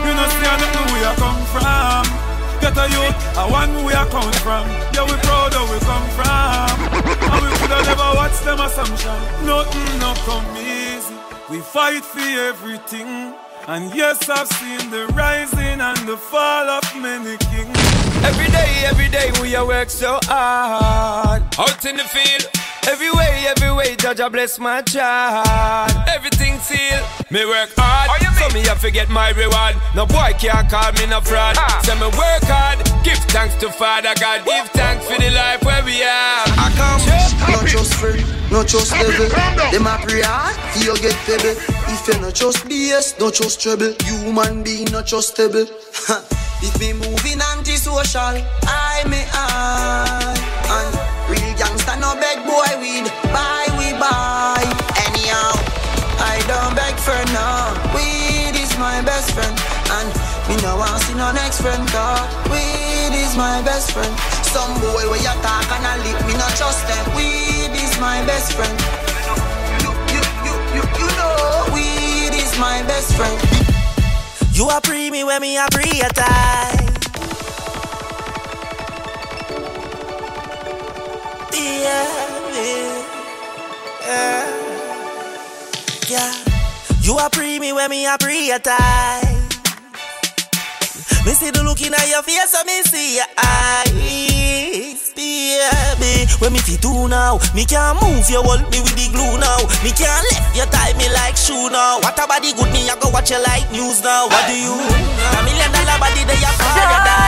You 0.06 0.14
know, 0.16 0.28
see, 0.28 0.48
I 0.48 0.56
don't 0.60 0.74
know 0.76 0.94
where 0.94 1.08
I 1.08 1.16
come 1.16 1.44
from. 1.52 2.33
Get 2.64 2.78
a 2.78 2.88
youth, 2.88 3.38
I 3.38 3.46
want 3.52 3.76
where 3.84 3.98
I 3.98 4.08
come 4.08 4.32
from. 4.40 4.64
Yeah, 4.96 5.04
we 5.04 5.20
proud 5.28 5.54
of 5.54 5.68
we 5.70 5.80
come 5.84 6.08
from. 6.16 6.72
And 6.96 7.40
we 7.44 7.52
could 7.60 7.72
have 7.76 7.86
never 7.92 8.10
watched 8.16 8.46
them 8.46 8.62
assumption. 8.62 9.20
Nothing 9.46 10.00
not 10.00 10.16
come 10.24 10.48
easy. 10.56 11.14
We 11.52 11.60
fight 11.60 12.06
for 12.06 12.22
everything. 12.22 13.36
And 13.68 13.94
yes, 13.94 14.30
I've 14.30 14.48
seen 14.48 14.90
the 14.92 15.08
rising 15.08 15.82
and 15.82 16.08
the 16.08 16.16
fall 16.16 16.70
of 16.70 16.86
many 16.96 17.36
kings. 17.52 17.78
Every 18.24 18.48
day, 18.48 18.84
every 18.86 19.10
day, 19.10 19.30
we 19.42 19.58
work 19.68 19.90
so 19.90 20.20
hard. 20.24 21.44
Out 21.60 21.86
in 21.86 21.98
the 21.98 22.04
field. 22.04 22.53
Every 22.86 23.12
way, 23.12 23.46
every 23.48 23.72
way, 23.72 23.96
Judge, 23.96 24.20
I 24.20 24.28
bless 24.28 24.60
my 24.60 24.82
child. 24.82 25.92
Everything 26.08 26.60
seal, 26.60 27.00
me 27.32 27.46
work 27.46 27.70
hard. 27.78 28.10
So 28.38 28.54
me 28.54 28.66
have 28.68 28.82
to 28.82 28.92
get 28.92 29.10
my 29.10 29.30
reward. 29.32 29.76
No 29.96 30.06
boy 30.06 30.34
can't 30.38 30.70
call 30.70 30.92
me 30.94 31.06
no 31.08 31.22
fraud. 31.22 31.56
Ah. 31.58 31.80
So 31.86 31.96
me 31.96 32.08
work 32.12 32.44
hard, 32.44 32.80
give 33.04 33.18
thanks 33.32 33.56
to 33.64 33.72
Father 33.72 34.14
God. 34.20 34.44
Give 34.44 34.68
thanks 34.72 35.08
for 35.08 35.18
the 35.18 35.32
life 35.32 35.64
where 35.64 35.84
we 35.86 36.04
are. 36.04 36.44
I 36.60 36.68
come, 36.76 37.54
not 37.54 37.66
just 37.66 37.94
friend, 37.96 38.20
not 38.52 38.68
just 38.68 38.92
devil. 38.92 39.30
Them 39.72 39.88
a 39.88 39.98
pray 40.04 40.22
hard, 40.22 40.56
you 40.84 40.94
get 41.00 41.16
pebble. 41.24 41.56
If 41.88 42.08
you 42.08 42.20
not 42.20 42.34
just 42.34 42.66
BS, 42.66 43.18
not 43.20 43.34
just 43.34 43.62
trouble. 43.62 43.94
Human 44.04 44.62
being, 44.62 44.92
not 44.92 45.06
trustable. 45.06 45.68
stable. 45.68 46.20
if 46.68 46.78
me 46.80 46.92
moving 46.92 47.40
anti-social, 47.40 48.44
I 48.68 49.04
may 49.08 49.26
I. 49.32 50.43
boy 52.54 52.72
weed, 52.78 53.06
buy 53.34 53.66
we 53.82 53.90
buy. 53.98 54.62
Anyhow, 55.10 55.58
I 56.22 56.38
don't 56.46 56.74
beg 56.78 56.94
for 57.02 57.18
no. 57.34 57.50
Weed 57.98 58.54
is 58.54 58.78
my 58.78 59.02
best 59.02 59.34
friend, 59.34 59.56
and 59.98 60.08
me 60.48 60.56
no 60.62 60.78
want 60.78 61.02
see 61.04 61.16
no 61.18 61.32
next 61.34 61.62
friend. 61.66 61.82
Cause 61.90 62.30
weed 62.54 63.14
is 63.18 63.34
my 63.36 63.58
best 63.66 63.92
friend. 63.94 64.14
Some 64.54 64.74
boy 64.86 65.04
where 65.10 65.24
you 65.28 65.36
talk 65.42 65.66
and 65.76 65.86
I 65.94 65.98
lip, 66.06 66.20
me 66.28 66.34
not 66.38 66.54
trust 66.60 66.86
them. 66.86 67.06
Weed 67.18 67.74
is 67.74 67.94
my 68.00 68.22
best 68.30 68.54
friend. 68.54 68.76
You, 69.82 69.92
you, 70.14 70.22
you, 70.46 70.54
you, 70.78 70.84
you 71.00 71.10
know, 71.18 71.74
weed 71.74 72.34
is 72.38 72.54
my 72.60 72.78
best 72.86 73.10
friend. 73.18 73.40
You 74.54 74.70
are 74.70 74.82
pre 74.82 75.10
me 75.10 75.24
when 75.24 75.42
me 75.42 75.58
a 75.58 75.66
pre 75.72 76.02
a 76.02 76.10
time. 76.10 76.73
You 87.04 87.20
are 87.20 87.30
pre 87.30 87.60
me 87.60 87.74
when 87.74 87.90
me 87.90 88.08
a 88.08 88.18
pre 88.18 88.50
a 88.50 88.60
time. 88.60 89.44
Me 91.26 91.32
see 91.36 91.52
the 91.52 91.62
look 91.64 91.82
in 91.82 91.94
your 92.10 92.24
face, 92.24 92.50
so 92.50 92.64
me 92.66 92.82
see 92.84 93.16
your 93.18 93.30
eyes, 93.38 95.14
baby. 95.14 96.26
When 96.40 96.54
me 96.54 96.60
fit 96.60 96.82
do 96.82 97.08
now, 97.08 97.40
me 97.54 97.66
can't 97.66 98.02
move 98.02 98.30
you 98.30 98.42
hold 98.42 98.66
me 98.72 98.80
with 98.82 98.96
the 98.96 99.12
glue 99.12 99.38
now. 99.38 99.62
Me 99.84 99.92
can't 99.92 100.26
let 100.32 100.56
you 100.56 100.66
tie 100.72 100.98
me 100.98 101.06
like 101.14 101.38
shoe 101.38 101.70
now. 101.70 102.00
What 102.00 102.18
about 102.18 102.42
the 102.42 102.56
good 102.56 102.72
me? 102.74 102.90
I 102.90 102.98
go 103.00 103.10
watch 103.10 103.30
you 103.30 103.44
like 103.44 103.70
news 103.72 104.02
now. 104.02 104.26
What 104.26 104.48
do 104.48 104.56
you? 104.56 104.74
A 104.74 105.40
million 105.46 105.70
dollar 105.70 106.00
body, 106.02 106.24
they 106.24 106.40
are 106.40 106.56
fire 106.58 107.04
down. 107.06 107.24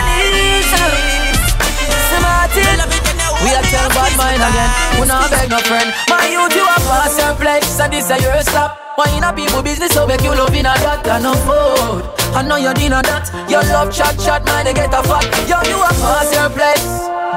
We 3.43 3.49
are 3.51 3.65
tell 3.67 3.89
bad 3.91 4.13
mind 4.15 4.41
again. 4.41 4.71
We 4.99 5.07
not 5.07 5.29
beg 5.31 5.49
no 5.49 5.59
friend. 5.59 5.91
My 6.09 6.27
youth, 6.27 6.55
you 6.55 6.63
a 6.63 6.77
pass 6.87 7.17
your 7.19 7.35
place, 7.35 7.79
and 7.79 7.91
this 7.91 8.09
is 8.09 8.21
your 8.23 8.41
stop. 8.41 8.79
Why 8.95 9.11
in 9.11 9.23
a 9.23 9.33
people 9.33 9.61
business, 9.61 9.91
so 9.91 10.07
make 10.07 10.21
you 10.21 10.31
love 10.31 10.55
in 10.55 10.65
a 10.65 10.73
that 10.79 11.05
and 11.07 11.23
no 11.23 11.33
food. 11.43 12.03
I 12.31 12.41
know 12.47 12.55
you 12.55 12.73
dinner 12.73 13.01
that. 13.03 13.27
Your 13.49 13.63
love 13.75 13.91
chat 13.91 14.15
chat, 14.19 14.45
man, 14.45 14.65
they 14.65 14.73
get 14.73 14.93
a 14.93 15.03
fat. 15.03 15.25
Yo, 15.47 15.59
you 15.67 15.79
a 15.83 15.91
pass 15.99 16.31
your 16.31 16.49
place. 16.49 16.87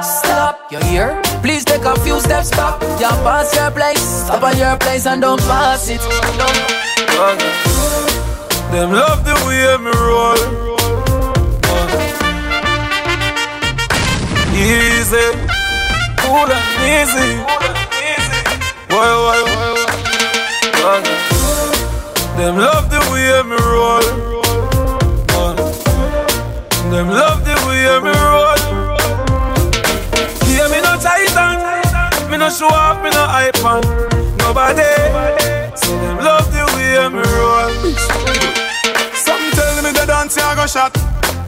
Stop, 0.03 0.71
you 0.71 0.79
here? 0.87 1.21
Please 1.43 1.65
take 1.65 1.83
a 1.83 1.99
few 2.01 2.21
steps 2.21 2.51
back. 2.51 2.81
You 3.01 3.07
are 3.07 3.19
pass 3.27 3.55
your 3.55 3.71
place. 3.71 3.99
Stop 3.99 4.43
at 4.45 4.57
your 4.57 4.77
place 4.79 5.07
and 5.07 5.21
don't 5.23 5.41
pass 5.41 5.89
it. 5.91 6.01
Don't. 6.39 7.41
Them 8.71 8.93
love 8.93 9.25
the 9.25 9.35
way 9.47 9.77
me 9.83 9.91
roll. 9.91 10.69
easy, 14.59 15.48
cool 16.29 16.53
and 16.53 16.69
easy. 16.85 17.31
Why, 18.93 19.09
why, 19.25 19.41
why, 20.85 21.01
Them 22.37 22.57
love 22.59 22.87
the 22.93 23.01
way 23.11 23.33
me 23.51 23.57
roll. 23.73 24.09
Them 26.93 27.09
love 27.09 27.41
the 27.49 27.57
way 27.67 27.89
me 28.05 28.13
roll. 28.29 28.61
Yeah, 30.53 30.69
me 30.73 30.79
no 30.85 30.93
titan, 31.01 31.57
me 32.31 32.37
no 32.37 32.49
show 32.51 32.69
off, 32.69 33.03
me 33.03 33.11
no 33.11 33.25
hype 33.35 33.65
on 33.65 33.81
nobody. 34.37 34.93
See 35.81 35.97
them 36.05 36.19
love 36.19 36.49
the 36.53 36.65
way 36.75 37.09
me 37.17 37.25
roll. 37.41 37.73
Some 39.25 39.45
tell 39.57 39.77
me 39.83 39.91
the 39.93 40.05
dance 40.07 40.37
I 40.37 40.55
go 40.55 40.67
shot. 40.67 40.93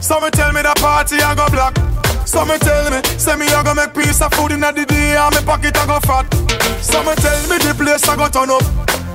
Some 0.01 0.29
tell 0.31 0.51
me 0.53 0.61
the 0.63 0.73
party 0.81 1.17
I 1.17 1.35
go 1.35 1.47
block. 1.49 1.77
Some 2.31 2.47
tell 2.59 2.89
me, 2.89 3.03
say 3.19 3.35
me 3.35 3.45
I 3.51 3.61
go 3.61 3.73
make 3.75 3.93
piece 3.93 4.21
of 4.21 4.31
food 4.31 4.53
in 4.53 4.61
the 4.61 4.71
day 4.71 5.17
and 5.19 5.35
me 5.35 5.41
pocket 5.43 5.75
I 5.75 5.85
go 5.85 5.99
fat. 5.99 6.23
Some 6.79 7.11
tell 7.19 7.41
me 7.51 7.59
the 7.59 7.75
place 7.75 8.07
I 8.07 8.15
go 8.15 8.29
turn 8.31 8.47
up. 8.47 8.63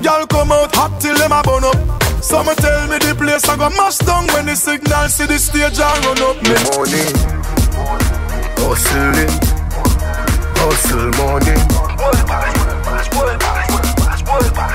Y'all 0.04 0.26
come 0.26 0.52
out 0.52 0.76
hot 0.76 1.00
till 1.00 1.16
them 1.16 1.32
a 1.32 1.40
burn 1.40 1.64
up. 1.64 1.80
Some 2.22 2.44
tell 2.60 2.86
me 2.92 2.98
the 3.00 3.16
place 3.16 3.48
I 3.48 3.56
go 3.56 3.70
mash 3.70 4.04
down 4.04 4.26
when 4.36 4.44
the 4.44 4.54
signal 4.54 5.08
see 5.08 5.24
the 5.24 5.38
stage 5.38 5.80
I 5.80 5.96
run 6.04 6.20
up. 6.28 6.36
Me 6.44 6.60
morning, 6.76 7.08
hustling, 8.60 9.32
hustle 10.60 11.08
morning. 11.16 11.56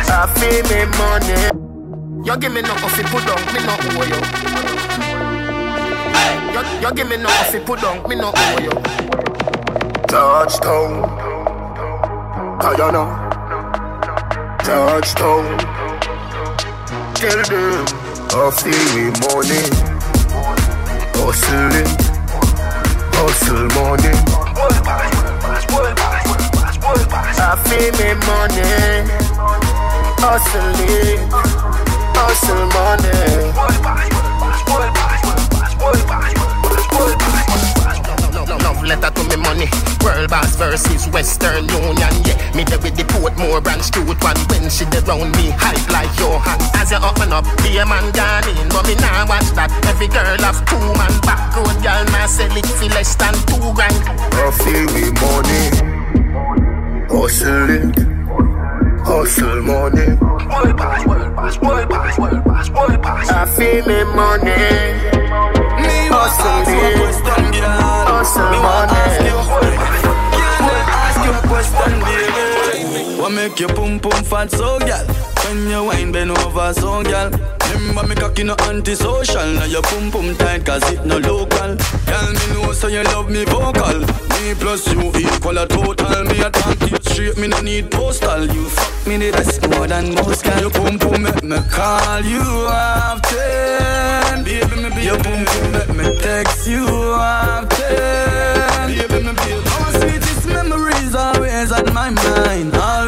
I 0.09 0.25
feel 0.41 0.65
me 0.65 0.89
money. 0.97 2.25
You 2.25 2.37
give 2.41 2.51
me 2.51 2.61
no 2.63 2.73
coffee, 2.81 3.05
put 3.05 3.21
on 3.29 3.37
me 3.53 3.61
no 3.69 3.77
owe 4.01 5.00
you. 6.15 6.91
Give 6.95 7.07
me 7.07 7.17
no 7.17 7.29
if 7.29 7.65
put 7.65 7.81
down, 7.81 8.07
me 8.09 8.15
no 8.15 8.31
owe 8.35 8.59
you. 8.61 8.71
Touchdown, 10.07 10.91
Guyana. 12.59 13.05
Touchdown. 14.63 15.57
Tell 17.15 17.41
them, 17.43 17.85
I 18.33 18.51
feel 18.59 18.85
me 18.95 19.05
money. 19.21 19.63
Hustling, 21.15 21.91
hustle 23.13 23.67
money. 23.77 24.15
I 27.43 27.55
feel 27.65 27.91
me 27.99 28.09
money. 28.27 28.71
Hustling, 30.19 31.21
hustle 32.15 32.65
money. 32.67 33.51
Letter 38.91 39.11
to 39.11 39.23
me 39.29 39.35
money. 39.41 39.67
World 40.03 40.29
boss 40.29 40.55
versus 40.55 41.07
Western 41.13 41.63
Union. 41.69 42.13
Yeah, 42.25 42.35
me 42.55 42.63
there 42.65 42.79
with 42.79 42.97
the 42.97 43.03
Portmore 43.07 43.63
branch 43.63 43.91
cute 43.91 44.19
one. 44.21 44.35
When 44.49 44.69
she 44.69 44.83
dey 44.85 44.99
round 45.07 45.31
me, 45.37 45.53
hype 45.55 45.87
like 45.93 46.11
your 46.19 46.39
hand. 46.39 46.59
As 46.75 46.91
you 46.91 46.97
open 46.97 47.31
up, 47.31 47.45
be 47.63 47.77
a 47.77 47.85
man 47.85 48.11
gone 48.11 48.43
in. 48.49 48.67
But 48.69 48.87
me 48.87 48.95
nah 48.95 49.25
watch 49.29 49.47
that. 49.55 49.71
Every 49.87 50.07
girl 50.07 50.35
have 50.43 50.59
two 50.67 50.81
man 50.97 51.13
back 51.21 51.55
road. 51.55 51.77
Girl, 51.79 52.03
nah 52.11 52.25
sell 52.25 52.51
it 52.51 52.65
for 52.65 52.89
less 52.91 53.15
than 53.15 53.33
two 53.47 53.71
grand. 53.77 53.95
I 54.35 54.51
feel 54.59 54.87
me 54.91 55.07
money. 55.23 55.63
Hustling. 57.07 57.93
Hustle 59.05 59.61
money. 59.61 60.19
World 60.51 60.75
boss, 60.75 61.05
world 61.05 61.35
boss, 61.35 61.57
world 61.61 61.87
boss, 61.87 62.17
world 62.19 62.43
boss, 62.43 62.69
world 62.71 63.01
boss. 63.01 63.29
I 63.29 63.45
feel 63.45 63.85
me 63.87 64.03
money 64.15 65.20
make 73.51 73.59
you 73.59 73.67
pum 73.67 73.99
pum 73.99 74.23
fat 74.23 74.51
so, 74.51 74.79
gal? 74.79 75.05
When 75.45 75.69
you 75.69 75.83
wine 75.83 76.11
bend 76.11 76.31
over 76.31 76.73
so, 76.73 77.03
gal. 77.03 77.31
Remember 77.73 78.07
me 78.07 78.15
cocky 78.15 78.43
no 78.43 78.55
antisocial. 78.67 79.53
Now 79.53 79.65
your 79.65 79.81
pum 79.81 80.11
pum 80.11 80.35
tight 80.35 80.65
cause 80.65 80.89
it 80.91 81.05
no 81.05 81.17
local. 81.17 81.75
Tell 81.77 82.31
me 82.31 82.53
know 82.53 82.71
so 82.73 82.87
you 82.87 83.03
love 83.03 83.29
me 83.29 83.43
vocal. 83.45 83.99
Me 83.99 84.53
plus 84.55 84.87
you 84.91 85.11
equal 85.15 85.57
a 85.57 85.67
total. 85.67 86.23
Me 86.25 86.39
a 86.41 86.49
talk 86.49 86.81
it 86.81 87.03
straight 87.05 87.37
me 87.37 87.47
no 87.47 87.61
need 87.61 87.91
postal. 87.91 88.45
You 88.45 88.69
fuck 88.69 89.07
me 89.07 89.17
the 89.17 89.31
best 89.31 89.67
more 89.69 89.87
than 89.87 90.13
most 90.15 90.43
can 90.43 90.59
Your 90.59 90.71
pum 90.71 90.99
pum 90.99 91.23
make 91.23 91.43
me 91.43 91.57
call 91.69 92.21
you 92.21 92.41
often. 92.67 94.43
Baby 94.43 94.75
me 94.75 94.89
baby 94.89 95.03
Your 95.03 95.17
pum 95.17 95.45
pum 95.45 95.71
make 95.71 95.95
me 95.95 96.19
text 96.19 96.67
you 96.67 96.85
often. 96.87 97.67
Baby 98.87 99.23
me 99.23 99.33
baby 99.33 99.61
Oh 99.65 99.99
sweetest 99.99 100.47
memories 100.47 101.15
always 101.15 101.71
on 101.71 101.93
my 101.93 102.09
mind. 102.09 102.75
Always 102.75 103.00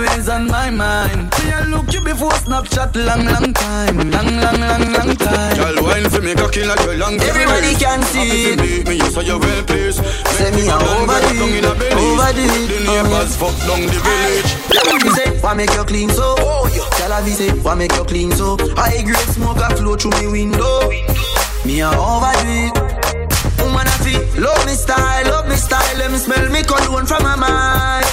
Snapchat 2.44 2.94
long, 3.08 3.24
long 3.24 3.54
time, 3.54 3.98
long, 4.12 4.36
long, 4.36 4.60
long, 4.60 4.84
long 4.92 5.16
time. 5.16 5.56
Girl, 5.56 5.84
wine 5.84 6.10
for 6.10 6.22
me, 6.22 6.36
cocky 6.36 6.66
like 6.66 6.82
your 6.82 6.98
long 6.98 7.16
Everybody 7.22 7.74
can 7.76 8.02
see 8.04 8.52
it. 8.52 8.86
Me, 8.86 8.96
you 8.98 9.10
say 9.12 9.24
you 9.24 9.40
well 9.40 9.64
pleased. 9.64 10.04
Say 10.36 10.52
me 10.52 10.68
a 10.68 10.76
overdo 10.76 11.48
it, 11.56 11.64
overdo 11.64 12.44
it. 12.44 12.68
The 12.68 12.80
neighbors 12.84 13.38
fuck 13.38 13.56
down 13.64 13.88
the 13.88 13.96
village. 13.96 15.04
Me 15.04 15.10
say, 15.12 15.40
why 15.40 15.54
make 15.54 15.72
you 15.74 15.86
clean 15.86 16.10
so? 16.10 16.36
Oh, 16.40 16.68
yeah. 16.76 16.84
Tell 16.98 17.12
her, 17.14 17.30
say, 17.30 17.50
why 17.64 17.76
make 17.76 17.94
you 17.94 18.04
clean 18.04 18.32
so? 18.34 18.58
High 18.76 19.04
grade 19.04 19.32
smoke 19.32 19.64
a 19.64 19.74
flow 19.78 19.96
through 19.96 20.12
me 20.20 20.28
window. 20.28 20.90
Me 21.64 21.80
a 21.80 21.88
overdo 21.96 22.44
it. 22.44 22.76
Woman 23.64 23.88
I 23.88 23.98
feel 24.04 24.44
love 24.44 24.66
me 24.66 24.74
style, 24.74 25.26
love 25.32 25.48
me 25.48 25.56
style. 25.56 25.98
Let 25.98 26.12
me 26.12 26.18
smell 26.18 26.50
me 26.50 26.62
cologne 26.64 27.06
from 27.06 27.24
my 27.24 27.36
mind. 27.38 28.04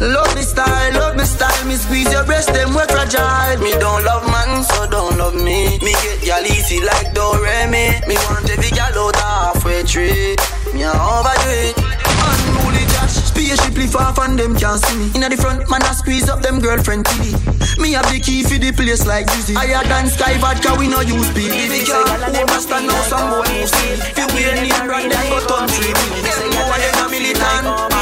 Love 0.00 0.32
me 0.36 0.42
style, 0.42 0.92
love 0.94 1.16
me 1.16 1.24
style. 1.24 1.66
Me 1.66 1.74
squeeze 1.74 2.12
your 2.12 2.24
breast, 2.24 2.52
them 2.54 2.70
we 2.70 2.82
fragile. 2.86 3.58
Me 3.58 3.72
don't 3.82 4.04
love 4.04 4.24
man, 4.30 4.62
so 4.62 4.86
don't 4.86 5.18
love 5.18 5.34
me. 5.34 5.78
Me 5.82 5.92
get 6.02 6.22
y'all 6.22 6.46
easy 6.46 6.78
like 6.80 7.10
Doremi. 7.14 8.06
Me 8.06 8.14
want 8.30 8.48
every 8.48 8.70
gal 8.70 8.94
out 8.94 9.16
halfway 9.16 9.82
tree. 9.82 10.36
Me 10.72 10.86
a 10.86 10.94
overdo 10.94 11.50
it. 11.50 11.74
Unruly 11.74 12.86
Josh, 12.94 13.26
spaceship 13.26 13.74
lift 13.74 13.96
off 13.96 14.18
and 14.18 14.38
them 14.38 14.54
can't 14.54 14.78
see 14.80 14.98
me. 14.98 15.10
Inna 15.16 15.28
the 15.30 15.36
front, 15.36 15.68
man 15.68 15.82
I 15.82 15.92
squeeze 15.92 16.28
up 16.28 16.42
them 16.42 16.60
girlfriend 16.60 17.04
TV. 17.04 17.34
Me 17.82 17.92
have 17.92 18.06
the 18.12 18.20
key 18.20 18.44
for 18.44 18.54
the 18.58 18.70
place 18.70 19.04
like 19.04 19.26
Dizzy. 19.26 19.54
Higher 19.54 19.82
than 19.88 20.06
Sky 20.06 20.38
Vodka, 20.38 20.78
we 20.78 20.86
no 20.86 21.00
use 21.00 21.26
speed. 21.26 21.50
The 21.50 21.82
girl 21.82 22.06
who 22.06 22.38
understand 22.38 22.86
now 22.86 23.02
some 23.10 23.30
boy 23.34 23.50
who 23.50 23.66
see. 23.66 23.98
Fi 24.14 24.26
we 24.30 24.46
any 24.46 24.70
brand 24.86 25.10
them 25.10 25.26
go 25.26 25.42
country. 25.42 25.90
Them 25.90 26.50
boy 26.54 26.78
them 26.78 27.02
a 27.02 27.10
militant. 27.10 27.97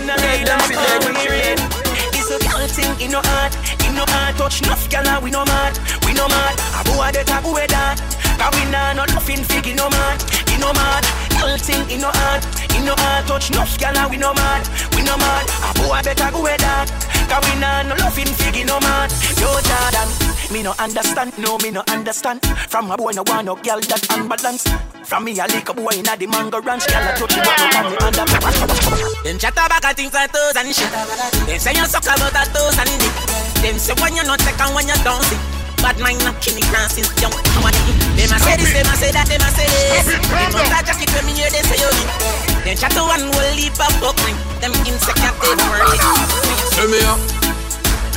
Maxi, 0.00 0.24
they 0.24 0.44
them 0.44 0.60
fit 0.60 0.76
dead. 1.28 1.60
It's 2.16 2.30
a 2.30 2.38
girl 2.48 2.66
thing 2.66 2.96
in 3.00 3.12
no 3.12 3.20
heart, 3.20 3.52
in 3.84 3.94
no 3.94 4.04
heart 4.08 4.36
touch 4.36 4.62
enough 4.62 4.88
gyal 4.88 5.22
we 5.22 5.30
no 5.30 5.44
mad, 5.44 5.78
we 6.06 6.14
no 6.14 6.28
mad. 6.28 6.56
A 6.80 6.84
boy 6.88 7.12
that 7.12 7.28
a 7.28 7.42
boy 7.42 7.66
that, 7.68 8.00
cause 8.40 8.54
we 8.56 8.64
nah 8.72 8.94
no 8.94 9.04
nothing 9.04 9.44
fig 9.44 9.66
in 9.66 9.76
no 9.76 9.90
mad, 9.90 10.24
in 10.48 10.60
no 10.60 10.72
mad. 10.72 11.04
Girl 11.36 11.58
thing 11.58 11.84
in 11.90 12.00
no 12.00 12.08
heart, 12.08 12.42
in 12.74 12.84
no 12.86 12.94
heart 12.96 13.26
touch 13.26 13.50
enough 13.50 13.76
gyal 13.76 14.08
we 14.08 14.16
no 14.16 14.32
mad, 14.32 14.64
we 14.96 15.02
no 15.02 15.16
mad. 15.18 15.44
A 15.68 15.70
boy 15.76 16.00
better 16.02 16.30
go 16.32 16.42
with 16.42 16.60
that. 16.60 16.88
Cause 17.28 17.44
we 17.48 17.60
nah 17.60 17.82
no 17.82 17.94
loving 17.96 18.26
figgy 18.26 18.66
no 18.66 18.78
man 18.80 19.08
Yo 19.40 19.48
Jordan 19.48 20.31
Me 20.52 20.62
no 20.62 20.74
understand, 20.78 21.32
no 21.38 21.56
me 21.64 21.70
no 21.70 21.82
understand. 21.88 22.44
From 22.68 22.90
a 22.90 22.96
boy 22.96 23.16
no 23.16 23.24
want 23.24 23.48
no 23.48 23.56
girl 23.56 23.80
that 23.88 24.04
unbalanced 24.12 24.68
From 25.08 25.24
me 25.24 25.32
a 25.40 25.48
lick 25.48 25.64
a 25.64 25.72
boy 25.72 25.96
inna 25.96 26.12
the 26.12 26.28
mango 26.28 26.60
ranch. 26.60 26.84
Girl 26.92 27.08
a 27.08 27.16
touch 27.16 27.32
me 27.32 27.40
but 27.40 27.56
no 27.56 27.66
man 27.72 27.88
me 27.88 27.96
under 28.04 28.24
Them 29.24 29.40
chat 29.40 29.56
about 29.56 29.80
a 29.80 29.96
things 29.96 30.12
like 30.12 30.28
toes 30.28 30.52
and 30.52 30.68
shit. 30.68 30.92
Them 31.48 31.56
say 31.56 31.72
you 31.72 31.88
suck 31.88 32.04
about 32.04 32.36
a 32.36 32.44
toes 32.52 32.76
and 32.76 32.92
dick. 33.00 33.16
Them 33.64 33.80
say 33.80 33.96
when 33.96 34.12
you 34.12 34.28
not 34.28 34.44
take 34.44 34.60
and 34.60 34.76
when 34.76 34.84
you 34.84 34.98
don't 35.00 35.24
see. 35.24 35.40
Bad 35.80 35.96
mind 36.04 36.20
not 36.20 36.36
kill 36.44 36.52
me 36.52 36.60
since 36.92 37.08
young 37.16 37.32
Them 37.32 37.64
a 37.64 38.36
say 38.36 38.60
this, 38.60 38.76
them 38.76 38.92
a 38.92 38.94
say 39.00 39.08
that, 39.08 39.24
them 39.24 39.40
a 39.40 39.48
say 39.56 39.64
this. 39.64 40.04
Them 40.04 40.52
a 40.52 40.68
say 40.68 40.84
jacket 40.84 41.08
when 41.16 41.24
me 41.24 41.32
hear 41.32 41.48
they 41.48 41.64
say 41.64 41.80
you 41.80 41.88
Them 42.60 42.76
chat 42.76 42.92
to 42.92 43.00
one 43.08 43.24
will 43.24 43.52
leave 43.56 43.72
a 43.80 43.88
buckling. 44.04 44.36
Them 44.60 44.76
insecure 44.84 45.32
they 45.32 45.56
don't 45.56 45.64
worry. 45.72 45.96
Tell 46.76 46.88
me 46.92 47.00
up, 47.08 47.20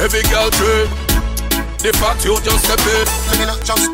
every 0.03 0.19
girl 0.27 0.51
trade. 0.51 1.04
The 1.85 1.93
fact 2.01 2.25
you 2.25 2.33
just 2.41 2.65
step 2.65 2.81
it. 2.81 3.05
Me 3.37 3.45
not 3.45 3.61
just 3.61 3.85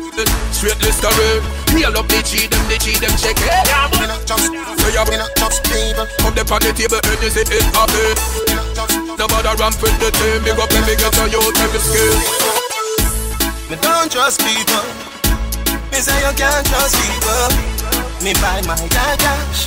straight 0.56 0.80
list 0.80 1.04
of 1.04 1.12
rape. 1.12 1.44
Heal 1.76 1.92
up 1.92 2.08
the 2.08 2.24
cheat 2.24 2.48
them, 2.48 2.64
the 2.64 2.80
cheat 2.80 2.96
them 3.04 3.12
check 3.20 3.36
it. 3.36 3.52
Yeah, 3.68 3.84
me 4.00 4.08
not 4.08 4.24
just 4.24 4.48
Say 4.48 4.96
ya, 4.96 5.04
me 5.04 5.20
not 5.20 5.28
just 5.36 5.60
people. 5.68 6.08
Come 6.24 6.32
the 6.32 6.40
on 6.40 6.60
the 6.64 6.72
table 6.72 6.96
and 6.96 7.20
you 7.20 7.28
say 7.28 7.44
it 7.44 7.68
happy. 7.76 8.16
Me 8.48 8.56
not 8.56 8.72
just 8.72 8.96
No 8.96 9.28
bother 9.28 9.52
ramp 9.60 9.76
with 9.84 9.92
the 10.00 10.08
team. 10.08 10.40
Big 10.40 10.56
up 10.56 10.72
every 10.72 10.96
girl 10.96 11.12
so 11.12 11.28
you 11.28 11.44
every 11.44 11.80
skill. 11.84 12.16
Me 13.68 13.76
don't 13.76 14.08
trust 14.08 14.40
people. 14.40 14.88
Me 15.92 16.00
say 16.00 16.16
you 16.16 16.32
can't 16.32 16.64
trust 16.64 16.96
people. 16.96 17.71
Me 18.22 18.32
buy 18.34 18.62
my 18.62 18.76
car 18.86 19.16
cash. 19.18 19.66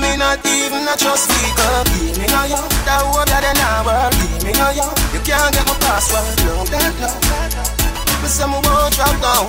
Me 0.00 0.16
not 0.16 0.38
even 0.46 0.86
a 0.86 0.94
trust 0.96 1.28
people. 1.28 1.82
Give 1.90 2.18
me 2.18 2.26
no 2.30 2.46
yo, 2.46 2.62
that 2.86 3.02
hope 3.02 3.26
that 3.26 3.42
they 3.42 3.54
not 3.58 3.82
work. 3.82 4.14
Me 4.46 4.52
no 4.54 4.70
yo, 4.70 4.86
you 5.10 5.20
can't 5.26 5.50
get 5.52 5.66
my 5.66 5.74
password. 5.82 6.22
No, 6.46 6.62
that 6.70 6.94
no. 7.02 7.10
Me 8.22 8.28
say 8.28 8.46
me 8.46 8.62
won't 8.62 8.94
drop 8.94 9.10
down. 9.18 9.46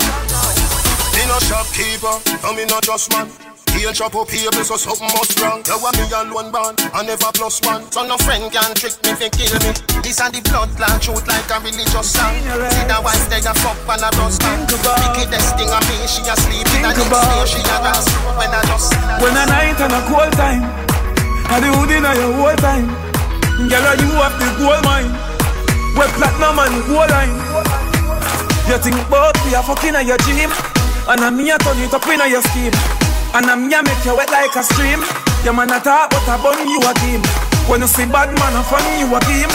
Me 1.14 1.22
no 1.30 1.38
shopkeeper, 1.38 2.18
no 2.42 2.52
me 2.52 2.64
no 2.66 2.80
just 2.82 3.12
man. 3.12 3.57
He'll 3.78 3.94
chop 3.94 4.18
up 4.18 4.28
here, 4.28 4.50
so 4.66 4.74
something 4.74 5.06
must 5.14 5.38
wrong. 5.38 5.62
You 5.62 5.78
want 5.78 5.94
me 5.94 6.10
alone 6.10 6.50
born, 6.50 6.74
I 6.90 7.06
never 7.06 7.30
plus 7.30 7.62
one. 7.62 7.86
So 7.94 8.02
no 8.02 8.18
friend 8.18 8.50
can 8.50 8.74
trick 8.74 8.98
me, 9.06 9.14
fi 9.14 9.30
kill 9.30 9.54
me. 9.62 9.70
This 10.02 10.18
and 10.18 10.34
the 10.34 10.42
blood 10.50 10.66
clot 10.74 10.98
shoot 10.98 11.22
like 11.30 11.46
a 11.46 11.62
religious 11.62 12.10
song. 12.10 12.34
See 12.42 12.84
the 12.90 12.98
wife 12.98 13.22
they 13.30 13.38
a 13.38 13.54
fuck 13.54 13.78
and 13.86 14.02
a 14.02 14.10
rust 14.18 14.42
man. 14.42 14.66
Wickedest 14.66 15.54
thing 15.54 15.70
of 15.70 15.78
me, 15.86 15.96
she 16.10 16.26
a 16.26 16.34
sleep 16.34 16.66
in 16.74 16.84
a 16.84 16.90
next 16.90 17.06
day, 17.06 17.46
she 17.46 17.62
a 17.62 17.76
dance 17.78 18.10
when 18.34 18.50
I 18.50 18.60
just. 18.66 18.90
When 19.22 19.38
a 19.38 19.44
night 19.46 19.78
and 19.78 19.94
a 19.94 20.00
cold 20.10 20.34
time, 20.34 20.66
and 21.54 21.60
the 21.62 21.70
hood 21.70 21.94
in 21.94 22.02
a 22.02 22.12
your 22.18 22.34
whole 22.34 22.58
time. 22.58 22.90
Girl, 23.70 23.88
you 23.94 24.10
have 24.18 24.34
the 24.42 24.48
gold 24.58 24.82
mine. 24.82 25.14
Where 25.94 26.10
platinum 26.18 26.58
and 26.66 26.76
gold 26.90 27.14
line. 27.14 27.34
You 28.66 28.78
think 28.82 28.98
about 29.06 29.38
we 29.46 29.54
are 29.54 29.62
fucking 29.62 29.94
at 29.94 30.02
your 30.02 30.18
gym, 30.26 30.50
and 31.06 31.22
I'm 31.22 31.38
me 31.38 31.54
a 31.54 31.58
turn 31.62 31.78
it 31.78 31.94
up 31.94 32.02
in 32.10 32.20
your 32.26 32.42
scheme. 32.42 32.74
And 33.34 33.46
I'm 33.46 33.68
here 33.68 33.82
make 33.82 34.04
you 34.04 34.16
wet 34.16 34.30
like 34.30 34.54
a 34.56 34.62
stream. 34.62 35.04
Your 35.44 35.52
man 35.54 35.70
a 35.70 35.80
talk, 35.80 36.10
but 36.10 36.24
I 36.28 36.36
burn 36.40 36.68
you 36.68 36.80
a 36.80 36.92
team. 37.04 37.20
When 37.68 37.80
you 37.80 37.88
see 37.88 38.06
bad 38.06 38.32
man, 38.38 38.56
I 38.56 38.62
funny 38.64 39.04
you 39.04 39.08
a 39.12 39.20
team. 39.28 39.50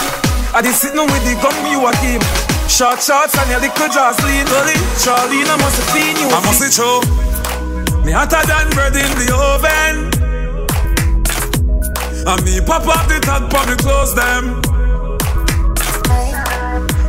I 0.54 0.62
did 0.62 0.74
sitting 0.74 1.02
with 1.02 1.24
the 1.26 1.34
gun, 1.42 1.56
you 1.70 1.82
a 1.82 1.92
team. 1.98 2.22
Short 2.68 3.00
shots 3.00 3.36
and 3.38 3.50
your 3.50 3.60
little 3.60 3.88
jaws 3.88 4.18
lean 4.24 4.46
Charlene, 4.98 5.46
I 5.46 5.56
must 5.60 5.76
have 5.78 5.90
seen 5.94 6.16
you 6.16 6.28
I 6.32 6.40
must 6.42 6.58
be 6.58 6.68
true 6.72 7.00
Me 8.04 8.10
hotter 8.10 8.40
than 8.48 8.70
bread 8.70 8.96
in 8.96 9.12
the 9.20 9.30
oven 9.30 10.10
And 12.26 12.44
me 12.44 12.60
pop 12.64 12.88
up 12.88 13.06
the 13.06 13.20
tag 13.20 13.46
for 13.52 13.64
me 13.68 13.76
close 13.76 14.14
them 14.14 14.62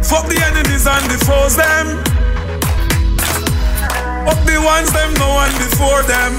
Fuck 0.03 0.28
the 0.28 0.38
enemies 0.43 0.86
and 0.86 1.05
the 1.09 1.18
foes 1.26 1.55
them 1.55 2.14
Up 4.28 4.39
the 4.45 4.57
ones 4.63 4.91
them, 4.91 5.13
no 5.15 5.30
one 5.34 5.53
before 5.57 6.03
them 6.03 6.34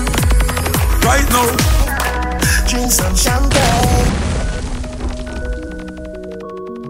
Right 1.03 1.27
now 1.31 1.49
Drink 2.67 2.91
some 2.91 3.15
champagne 3.15 4.27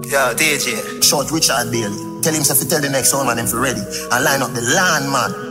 Yeah, 0.09 0.34
DJ. 0.34 1.03
Short 1.03 1.30
Richard 1.32 1.70
Bailey. 1.70 2.22
Tell 2.22 2.32
him 2.32 2.42
to 2.42 2.68
tell 2.68 2.80
the 2.80 2.88
next 2.88 3.12
one 3.12 3.26
man 3.26 3.38
him 3.38 3.47
for 3.47 3.61
ready. 3.61 3.80
And 3.80 4.24
line 4.24 4.40
up 4.40 4.53
the 4.55 4.62
land 4.62 5.11
man. 5.11 5.47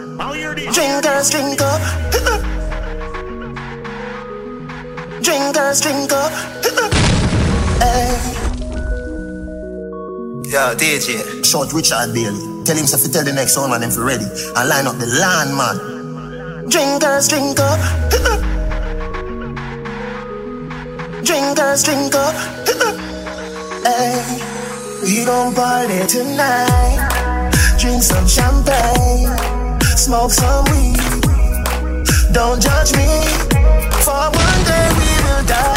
Drinkers, 0.73 1.29
drink 1.29 1.61
up. 1.61 1.81
Drinkers, 5.21 5.81
drink 5.81 6.11
up. 6.13 6.31
hey. 7.81 8.44
Yeah, 10.45 10.75
DJ. 10.77 11.43
Short 11.43 11.73
Richard 11.73 12.13
Bailey. 12.13 12.37
Tell 12.65 12.77
him 12.77 12.85
to 12.85 13.11
tell 13.11 13.23
the 13.23 13.33
next 13.33 13.57
one 13.57 13.71
man 13.71 13.81
him 13.81 13.89
for 13.89 14.03
ready. 14.05 14.25
And 14.25 14.69
line 14.69 14.85
up 14.85 14.97
the 14.97 15.07
land 15.07 15.57
man. 15.57 16.69
Drinkers, 16.69 17.27
drink 17.27 17.59
up. 17.59 17.79
Drinkers, 21.25 21.83
drink 21.83 22.13
up. 22.13 22.35
hey. 23.85 24.21
We 25.01 25.25
gon' 25.25 25.55
party 25.55 26.05
tonight. 26.07 27.09
Drink 27.79 28.03
some 28.03 28.27
champagne. 28.27 29.35
Smoke 29.97 30.31
some 30.31 30.65
weed. 30.65 30.99
Don't 32.31 32.61
judge 32.61 32.93
me. 32.93 33.07
For 34.05 34.29
one 34.29 34.63
day 34.65 34.89
we 34.93 35.09
will 35.25 35.43
die. 35.45 35.74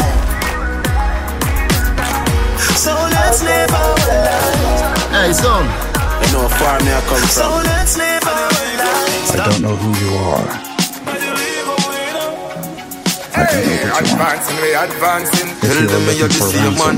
Let's 3.29 3.43
live 3.43 3.69
our 3.69 3.95
lives. 4.09 5.05
Hey, 5.13 5.33
son. 5.33 5.65
You 6.21 6.27
know 6.33 6.47
how 6.49 6.57
far 6.57 6.77
me 6.81 6.89
I 6.89 7.01
come 7.05 7.21
from. 7.21 7.29
So 7.29 7.47
let's 7.61 7.93
live 7.97 8.25
our 8.25 8.49
lives. 8.81 9.29
I 9.29 9.45
don't 9.45 9.61
know 9.61 9.75
who 9.77 9.89
you 10.01 10.11
are. 10.33 10.49
Hey, 13.37 13.85
advancing, 14.01 14.57
we 14.61 14.73
advancing. 14.73 15.49
Tell 15.61 15.77
them 15.93 16.01
me 16.07 16.13
you 16.17 16.29
see 16.29 16.57
a 16.57 16.73
man. 16.81 16.97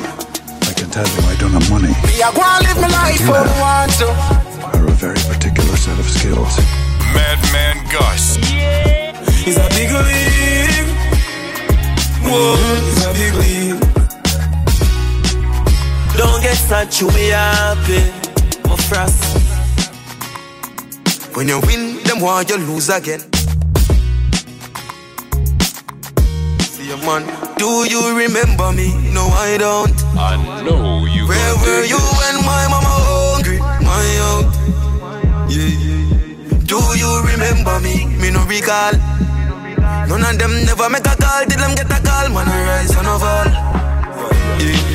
I 0.63 0.71
can 0.71 0.87
tell 0.95 1.03
you 1.03 1.21
I 1.27 1.35
don't 1.35 1.51
have 1.51 1.67
money. 1.69 1.91
Me 2.07 2.23
I 2.23 2.31
go 2.31 2.41
and 2.47 2.63
live 2.63 2.79
my 2.79 2.87
life 2.87 3.23
how 3.27 3.43
I 3.43 3.51
want 3.59 3.91
to. 3.99 4.07
Are 4.71 4.87
a 4.87 4.95
very 5.03 5.21
particular 5.27 5.75
set 5.75 5.99
of 5.99 6.07
skills. 6.07 6.55
Madman 7.11 7.75
Gus. 7.91 8.37
It's 9.43 9.57
a 9.57 9.67
big 9.75 9.91
league 9.91 10.87
Whoa, 12.23 12.55
it's 12.87 13.03
a 13.03 13.13
big 13.19 13.33
league 13.33 14.00
Don't 16.21 16.39
get 16.43 16.53
sad, 16.55 16.93
you 16.99 17.07
be 17.17 17.33
happy 17.33 18.01
My 18.69 18.75
frost 18.87 19.17
When 21.35 21.47
you 21.47 21.59
win, 21.65 22.03
them 22.03 22.19
want 22.21 22.49
you 22.51 22.57
lose 22.57 22.89
again 22.89 23.21
See 26.61 26.87
your 26.89 27.01
man 27.07 27.25
Do 27.57 27.89
you 27.89 28.01
remember 28.15 28.71
me? 28.71 28.93
No, 29.17 29.25
I 29.33 29.57
don't 29.57 29.97
I 30.15 30.37
know 30.61 31.05
you 31.05 31.25
Where 31.27 31.55
were 31.63 31.85
you 31.89 31.97
when 31.97 32.35
my 32.45 32.63
mama 32.69 32.93
hungry? 33.09 33.57
My 33.57 34.05
out 34.29 34.53
Yeah. 35.49 35.91
Do 36.71 36.79
you 37.01 37.11
remember 37.31 37.79
me? 37.81 38.05
Me 38.21 38.31
no 38.31 38.45
recall. 38.45 38.93
None 40.07 40.23
of 40.23 40.39
them 40.39 40.53
never 40.65 40.89
make 40.89 41.05
a 41.05 41.15
call. 41.19 41.43
Did 41.43 41.59
them 41.59 41.75
get 41.75 41.91
a 41.91 41.99
call? 41.99 42.29
Man, 42.29 42.47
I 42.47 42.59
rise 42.69 42.95
and 42.95 43.07
fall. 43.19 43.49
Yeah. 44.63 44.90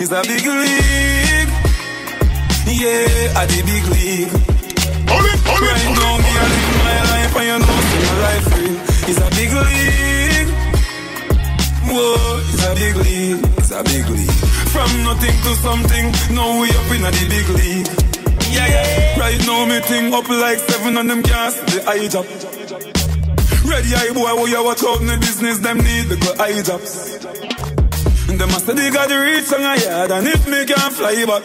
It's 0.00 0.10
a 0.10 0.22
big 0.22 0.46
league. 0.48 1.52
Yeah, 2.72 3.36
at 3.36 3.52
the 3.52 3.60
big 3.68 3.84
league. 3.92 4.32
Hold 5.12 5.28
it, 5.28 5.36
hold 5.44 5.60
it, 5.60 5.76
right 5.76 5.92
now, 5.92 6.16
me 6.16 6.32
I 6.32 6.48
live 6.48 6.72
my 6.80 6.96
life 7.04 7.36
and 7.36 7.44
you 7.44 7.58
know 7.60 7.76
see 7.84 8.00
my 8.00 8.16
life 8.24 8.48
real. 8.56 8.80
It's 9.12 9.20
a 9.20 9.28
big 9.36 9.52
league. 9.52 10.48
Whoa, 11.84 12.40
it's 12.48 12.64
a 12.64 12.72
big 12.80 12.96
league. 12.96 13.44
It's 13.60 13.72
a 13.76 13.84
big 13.84 14.08
league. 14.08 14.40
From 14.72 14.88
nothing 15.04 15.36
to 15.36 15.52
something, 15.60 16.06
now 16.32 16.48
we 16.56 16.72
up 16.72 16.88
in 16.96 17.04
the 17.04 17.12
big 17.28 17.48
league. 17.60 17.88
Yeah, 18.56 18.72
yeah. 18.72 19.20
Right 19.20 19.36
now 19.44 19.66
me 19.66 19.80
thing 19.84 20.14
up 20.14 20.26
like 20.30 20.60
seven 20.64 20.96
and 20.96 21.10
them 21.10 21.20
gas 21.20 21.60
the 21.68 21.84
eye 21.84 22.08
job. 22.08 22.24
Ready 23.68 23.92
eye 23.92 24.16
boy, 24.16 24.32
who 24.32 24.48
you 24.48 24.64
watch 24.64 24.82
out 24.82 25.02
in 25.02 25.08
the 25.08 25.18
business, 25.20 25.58
them 25.58 25.76
need 25.76 26.08
the 26.08 26.16
good 26.16 26.40
eye 26.40 26.62
jobs. 26.62 27.59
Them 28.40 28.48
must 28.52 28.64
they 28.64 28.88
got 28.88 29.06
the 29.10 29.20
reach 29.20 29.52
on 29.52 29.60
a 29.60 29.76
yard, 29.76 30.10
and 30.12 30.26
if 30.26 30.48
me 30.48 30.64
can't 30.64 30.94
fly 30.94 31.12
back. 31.28 31.44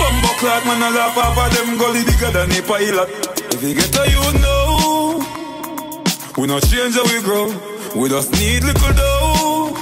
Bumbo 0.00 0.32
clock, 0.40 0.64
man, 0.64 0.80
I 0.80 0.88
laugh 0.88 1.18
off 1.18 1.36
of 1.36 1.52
them 1.52 1.76
gully 1.76 2.02
bigger 2.02 2.30
than 2.32 2.48
a 2.48 2.62
pilot. 2.64 3.10
If 3.52 3.62
you 3.62 3.74
get 3.74 3.92
to 3.92 4.08
you 4.08 4.24
know, 4.40 5.20
we 6.38 6.46
not 6.48 6.62
change 6.62 6.94
how 6.94 7.04
we 7.04 7.20
grow. 7.20 7.52
We 7.94 8.08
just 8.08 8.32
need 8.40 8.64
little 8.64 8.94
dough. 8.94 9.76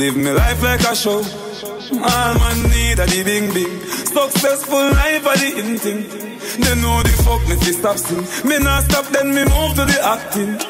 Live 0.00 0.16
me 0.16 0.30
life 0.32 0.62
like 0.62 0.80
a 0.80 0.96
show. 0.96 1.20
All 1.20 2.34
man 2.40 2.62
need 2.72 2.98
a 3.00 3.04
the 3.04 3.22
big 3.22 3.52
big. 3.52 3.84
Successful 3.84 4.80
life 4.96 5.26
are 5.26 5.36
the 5.36 5.58
in 5.60 5.76
thing. 5.76 6.08
They 6.56 6.74
know 6.80 7.02
the 7.02 7.12
fuck 7.20 7.46
me 7.46 7.56
fi 7.56 7.72
stop 7.72 7.98
sing. 7.98 8.24
Me 8.48 8.58
not 8.58 8.84
stop, 8.84 9.04
then 9.12 9.28
me 9.28 9.44
move 9.44 9.74
to 9.76 9.84
the 9.84 9.98
acting. 10.00 10.69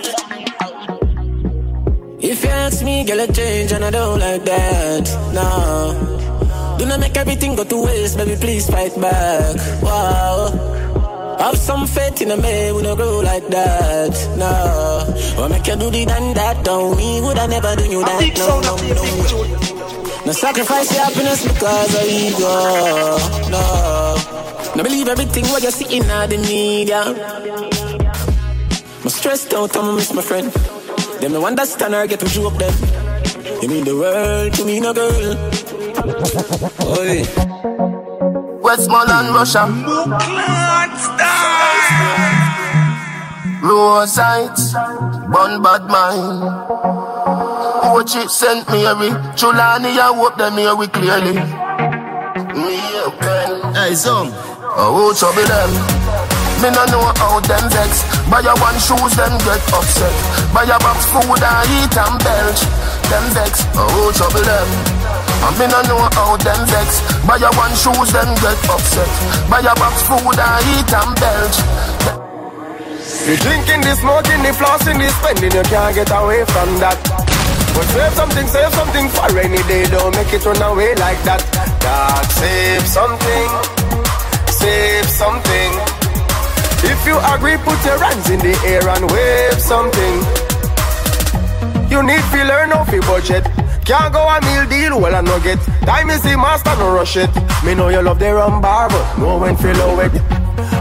If 2.22 2.44
you 2.44 2.50
ask 2.50 2.84
me, 2.84 3.02
girl, 3.04 3.20
I 3.20 3.26
change 3.28 3.72
and 3.72 3.82
I 3.82 3.90
don't 3.90 4.20
like 4.20 4.44
that. 4.44 5.04
No. 5.32 6.76
Do 6.78 6.84
not 6.84 7.00
make 7.00 7.16
everything 7.16 7.56
go 7.56 7.64
to 7.64 7.82
waste, 7.84 8.18
baby, 8.18 8.36
please 8.38 8.68
fight 8.68 8.94
back. 9.00 9.56
Wow. 9.82 11.36
Have 11.38 11.56
some 11.56 11.86
faith 11.86 12.20
in 12.20 12.30
a 12.30 12.36
man, 12.36 12.74
we 12.74 12.82
don't 12.82 12.96
grow 12.96 13.20
like 13.20 13.48
that. 13.48 14.12
No. 14.36 15.42
Or 15.42 15.48
make 15.48 15.66
you 15.66 15.76
do 15.76 15.90
the 15.90 16.04
done 16.04 16.34
that, 16.34 16.62
don't 16.62 16.98
me, 16.98 17.22
would 17.22 17.38
I 17.38 17.46
never 17.46 17.74
do 17.76 17.84
you 17.84 18.04
that? 18.04 18.36
No, 18.36 18.60
no, 18.60 18.76
no. 18.76 20.24
No 20.26 20.32
sacrifice 20.32 20.92
your 20.92 21.02
happiness 21.02 21.42
because 21.42 21.94
of 21.94 22.04
ego. 22.04 23.48
No. 23.48 24.74
No 24.76 24.82
believe 24.82 25.08
everything 25.08 25.46
what 25.46 25.62
you 25.62 25.70
see 25.70 25.96
in 25.96 26.06
the 26.06 26.36
media. 26.36 27.00
I'm 29.02 29.08
stressed 29.08 29.54
out, 29.54 29.74
I'm 29.74 29.96
miss 29.96 30.12
my 30.12 30.20
friend. 30.20 30.52
Them 31.20 31.32
no 31.32 31.44
understand 31.46 31.94
or 31.94 32.06
get 32.06 32.20
to 32.20 32.26
joke 32.26 32.56
them. 32.56 32.72
You 33.60 33.68
mean 33.68 33.84
the 33.84 33.94
world 33.94 34.54
to 34.54 34.64
me, 34.64 34.80
no 34.80 34.94
girl. 34.94 35.36
Oi. 36.96 37.24
Westmoreland, 38.62 39.34
Russia. 39.34 39.68
Rose 43.62 44.16
Heights, 44.16 44.72
Bun 45.28 45.62
Bad 45.62 45.84
Mind. 45.92 46.40
Coach 47.82 48.16
it 48.16 48.30
sent 48.30 48.66
Mary. 48.70 49.10
Chulani, 49.36 49.98
I 49.98 50.14
hope 50.16 50.38
them 50.38 50.56
hear 50.56 50.74
we 50.74 50.86
clearly. 50.88 51.34
Me, 52.56 52.80
okay. 53.08 53.60
Hey, 53.74 53.94
son. 53.94 54.32
Oh, 54.72 55.12
trouble 55.12 55.44
them. 55.44 55.99
Me 56.60 56.68
no 56.68 56.84
know 56.92 57.08
how 57.16 57.40
them 57.40 57.64
vex. 57.72 58.04
Buy 58.28 58.44
a 58.44 58.52
one 58.60 58.76
shoes, 58.76 59.16
them 59.16 59.32
get 59.48 59.64
upset. 59.72 60.12
Buy 60.52 60.68
a 60.68 60.76
box 60.76 61.08
food 61.08 61.40
and 61.40 61.72
eat 61.72 61.96
and 61.96 62.20
belch. 62.20 62.60
Them 63.08 63.26
vex, 63.32 63.64
oh 63.80 64.12
trouble 64.12 64.44
them. 64.44 64.68
And 65.40 65.56
me 65.56 65.64
no 65.72 65.80
know 65.88 66.04
how 66.12 66.36
them 66.36 66.60
vex. 66.68 67.00
Buy 67.24 67.40
a 67.40 67.48
one 67.56 67.72
shoes, 67.72 68.12
them 68.12 68.28
get 68.44 68.60
upset. 68.68 69.08
Buy 69.48 69.64
a 69.64 69.72
box 69.72 70.04
food 70.04 70.36
and 70.36 70.60
eat 70.76 70.92
and 70.92 71.12
belch. 71.16 71.56
You 73.24 73.40
drinking, 73.40 73.80
the 73.80 73.96
smoking, 73.96 74.44
the 74.44 74.52
flossing, 74.52 75.00
the 75.00 75.08
spending 75.16 75.56
You 75.56 75.64
can't 75.64 75.94
get 75.96 76.12
away 76.12 76.44
from 76.44 76.76
that. 76.84 77.00
But 77.72 77.88
save 77.88 78.12
something, 78.12 78.46
save 78.52 78.72
something 78.76 79.08
for 79.08 79.32
rainy 79.32 79.64
day. 79.64 79.88
Don't 79.88 80.12
make 80.12 80.28
it 80.28 80.44
run 80.44 80.60
away 80.60 80.92
like 81.00 81.24
that. 81.24 81.40
God 81.80 82.24
save 82.36 82.84
something. 82.84 83.48
Save 84.52 85.08
something 85.08 85.89
if 86.84 87.06
you 87.06 87.16
agree, 87.34 87.56
put 87.58 87.78
your 87.84 87.98
hands 87.98 88.30
in 88.30 88.40
the 88.40 88.54
air 88.66 88.86
and 88.88 89.10
wave 89.10 89.60
something. 89.60 90.16
You 91.90 92.02
need 92.02 92.22
to 92.32 92.44
learn 92.44 92.70
to 92.70 93.00
budget. 93.06 93.44
Can't 93.84 94.12
go 94.12 94.22
a 94.22 94.40
meal 94.42 94.66
deal, 94.68 95.00
well 95.00 95.14
I 95.16 95.20
no 95.20 95.40
get. 95.40 95.58
Time 95.82 96.10
is 96.10 96.22
the 96.22 96.36
master, 96.36 96.74
no 96.76 96.92
rush 96.94 97.16
it. 97.16 97.30
Me 97.64 97.74
know 97.74 97.88
you 97.88 98.00
love 98.00 98.18
the 98.18 98.32
rum 98.32 98.60
bar, 98.60 98.88
but 98.88 99.18
no 99.18 99.38
when 99.38 99.56
feel 99.56 100.00
it. 100.00 100.12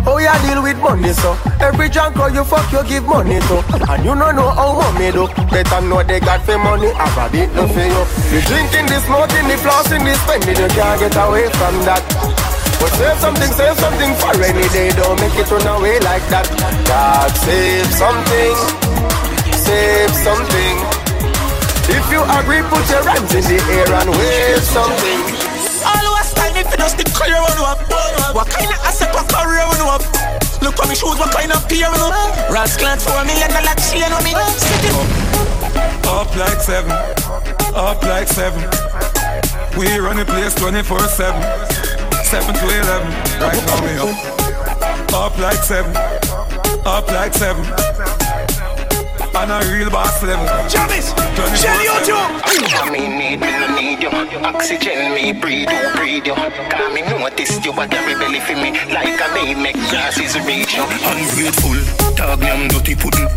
Oh 0.06 0.18
yeah, 0.18 0.38
deal 0.46 0.62
with 0.62 0.78
money 0.78 1.14
so. 1.14 1.36
Every 1.60 1.90
junk 1.90 2.16
you 2.34 2.44
fuck, 2.44 2.72
you 2.72 2.84
give 2.88 3.06
money 3.06 3.40
to. 3.40 3.58
And 3.90 4.06
you 4.06 4.14
don't 4.14 4.36
know 4.36 4.50
how 4.50 4.74
money 4.74 5.12
do. 5.12 5.28
Better 5.50 5.82
know 5.82 6.04
they 6.04 6.20
got 6.20 6.46
for 6.46 6.58
money, 6.58 6.92
have 6.94 7.18
a 7.18 7.32
bit 7.32 7.50
no 7.54 7.68
for 7.68 7.82
you. 7.82 8.04
You 8.34 8.42
drinking, 8.46 8.86
the 8.88 9.00
smoking, 9.06 9.48
the 9.48 9.58
flossing, 9.58 10.04
the 10.06 10.14
spending, 10.22 10.58
you 10.62 10.70
can't 10.70 11.00
get 11.00 11.16
away 11.16 11.50
from 11.50 11.76
that. 11.86 12.49
But 12.80 12.92
save 12.96 13.20
something, 13.20 13.52
save 13.52 13.78
something 13.78 14.12
for 14.16 14.32
rainy 14.40 14.68
day. 14.72 14.90
Don't 14.96 15.20
make 15.20 15.36
it 15.36 15.52
run 15.52 15.68
away 15.68 16.00
like 16.00 16.24
that. 16.32 16.48
God 16.88 17.30
save 17.44 17.92
something, 17.92 18.56
save 19.52 20.12
something. 20.24 20.76
If 21.92 22.06
you 22.08 22.22
agree, 22.24 22.64
put 22.72 22.86
your 22.88 23.04
hands 23.04 23.34
in 23.36 23.44
the 23.44 23.60
air 23.76 23.92
and 24.00 24.10
wave 24.16 24.64
something. 24.64 25.22
All 25.84 26.06
was 26.16 26.32
time 26.34 26.56
if 26.56 26.72
you 26.72 26.78
just 26.78 26.96
the 26.96 27.06
career 27.12 27.36
run 27.36 27.60
up. 27.68 27.80
What 28.32 28.48
kind 28.48 28.72
of 28.72 28.80
asset 28.88 29.12
what 29.12 29.28
career 29.28 29.60
run 29.60 30.00
up? 30.00 30.04
Look 30.62 30.76
for 30.80 30.88
me 30.88 30.96
shoes, 30.96 31.18
what 31.20 31.36
kind 31.36 31.52
of 31.52 31.68
peer 31.68 31.90
run 31.90 32.00
up? 32.00 32.14
Rascal 32.48 32.96
for 33.04 33.26
me 33.26 33.36
and 33.44 33.52
the 33.52 33.62
like 33.66 33.82
chain 33.92 34.08
on 34.08 34.24
me. 34.24 34.32
Up 36.08 36.32
like 36.36 36.62
seven, 36.62 36.92
up 37.76 38.02
like 38.04 38.28
seven. 38.28 38.62
We 39.78 39.98
run 40.00 40.18
the 40.18 40.26
place 40.26 40.56
24 40.56 41.00
7. 41.00 41.79
Seven 42.30 42.54
to 42.54 42.62
eleven, 42.62 43.10
right 43.42 43.58
now 43.66 43.82
me 43.82 43.98
up. 43.98 45.14
Up 45.16 45.36
like 45.40 45.64
seven, 45.64 45.96
up 46.86 47.08
like 47.08 47.34
seven. 47.34 47.66
On 49.36 49.50
a 49.50 49.60
real 49.74 49.90
boss 49.90 50.22
level. 50.22 50.46
Jamis, 50.70 51.10
Shelly 51.58 51.88
Ojo. 51.90 52.14
I 52.14 52.90
me 52.92 53.08
need, 53.08 53.40
me 53.40 53.50
no 53.50 53.76
need 53.76 54.04
you. 54.04 54.10
Oxygen 54.46 55.16
me 55.16 55.34
breathe 55.34 55.72
you, 55.72 55.90
breathe 55.96 56.28
you. 56.28 56.36
Cause 56.36 56.94
me 56.94 57.02
notice 57.02 57.66
you 57.66 57.72
a 57.72 57.88
carry 57.88 58.14
belly 58.14 58.40
for 58.42 58.54
me 58.54 58.78
like 58.94 59.20
a 59.20 59.34
baby 59.34 59.60
make 59.60 59.78
grasses 59.90 60.38
reach 60.46 60.76
you. 60.76 60.84
Ungrateful, 60.84 62.14
dog 62.14 62.42
name 62.42 62.68
dirty 62.68 62.94
pudding. 62.94 63.28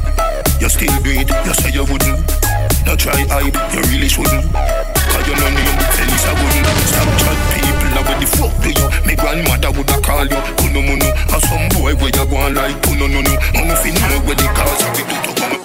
You 0.60 0.68
still 0.68 1.00
breathe, 1.00 1.30
you 1.46 1.54
say 1.54 1.70
you 1.70 1.84
wouldn't. 1.84 2.41
No 2.86 2.96
try 2.96 3.24
hide, 3.30 3.54
you 3.72 3.80
really 3.88 4.08
shouldn't. 4.08 4.44
Cause 4.52 5.26
you 5.26 5.34
no 5.38 5.48
name, 5.48 5.78
Felisa 5.96 6.32
wouldn't. 6.34 6.66
Stop 6.90 7.08
chat 7.22 7.38
people, 7.54 7.88
now 7.94 8.02
where 8.04 8.18
the 8.20 8.26
fuck 8.26 8.52
do 8.62 8.68
you? 8.68 8.86
Me 9.06 9.14
grandmother 9.16 9.70
woulda 9.72 9.96
call 10.02 10.26
you, 10.26 10.40
kuno 10.60 10.80
muno. 10.82 11.08
And 11.08 11.42
some 11.46 11.68
boy 11.72 11.94
where 11.96 12.12
you 12.12 12.26
go 12.26 12.36
on 12.36 12.54
like 12.54 12.76
kuno 12.82 13.06
no 13.06 13.20
no. 13.22 13.32
And 13.54 13.70
if 13.70 13.86
you 13.86 13.94
know 13.96 14.20
where 14.26 14.36
the 14.36 14.46
cause 14.52 14.82
of 14.82 14.98
it, 15.00 15.08
to 15.08 15.32
come. 15.40 15.56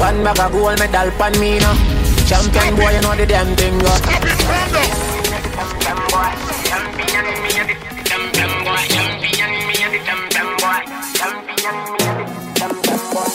One 0.00 0.24
bag 0.24 0.40
of 0.40 0.52
gold 0.52 0.78
medal 0.78 1.10
pan 1.18 1.34
me 1.40 1.58
now. 1.58 1.74
Champion 2.24 2.76
boy, 2.76 2.90
you 2.94 3.00
know 3.02 3.14
the 3.14 3.26
damn 3.26 3.54
thing 3.56 3.78
go. 3.78 3.92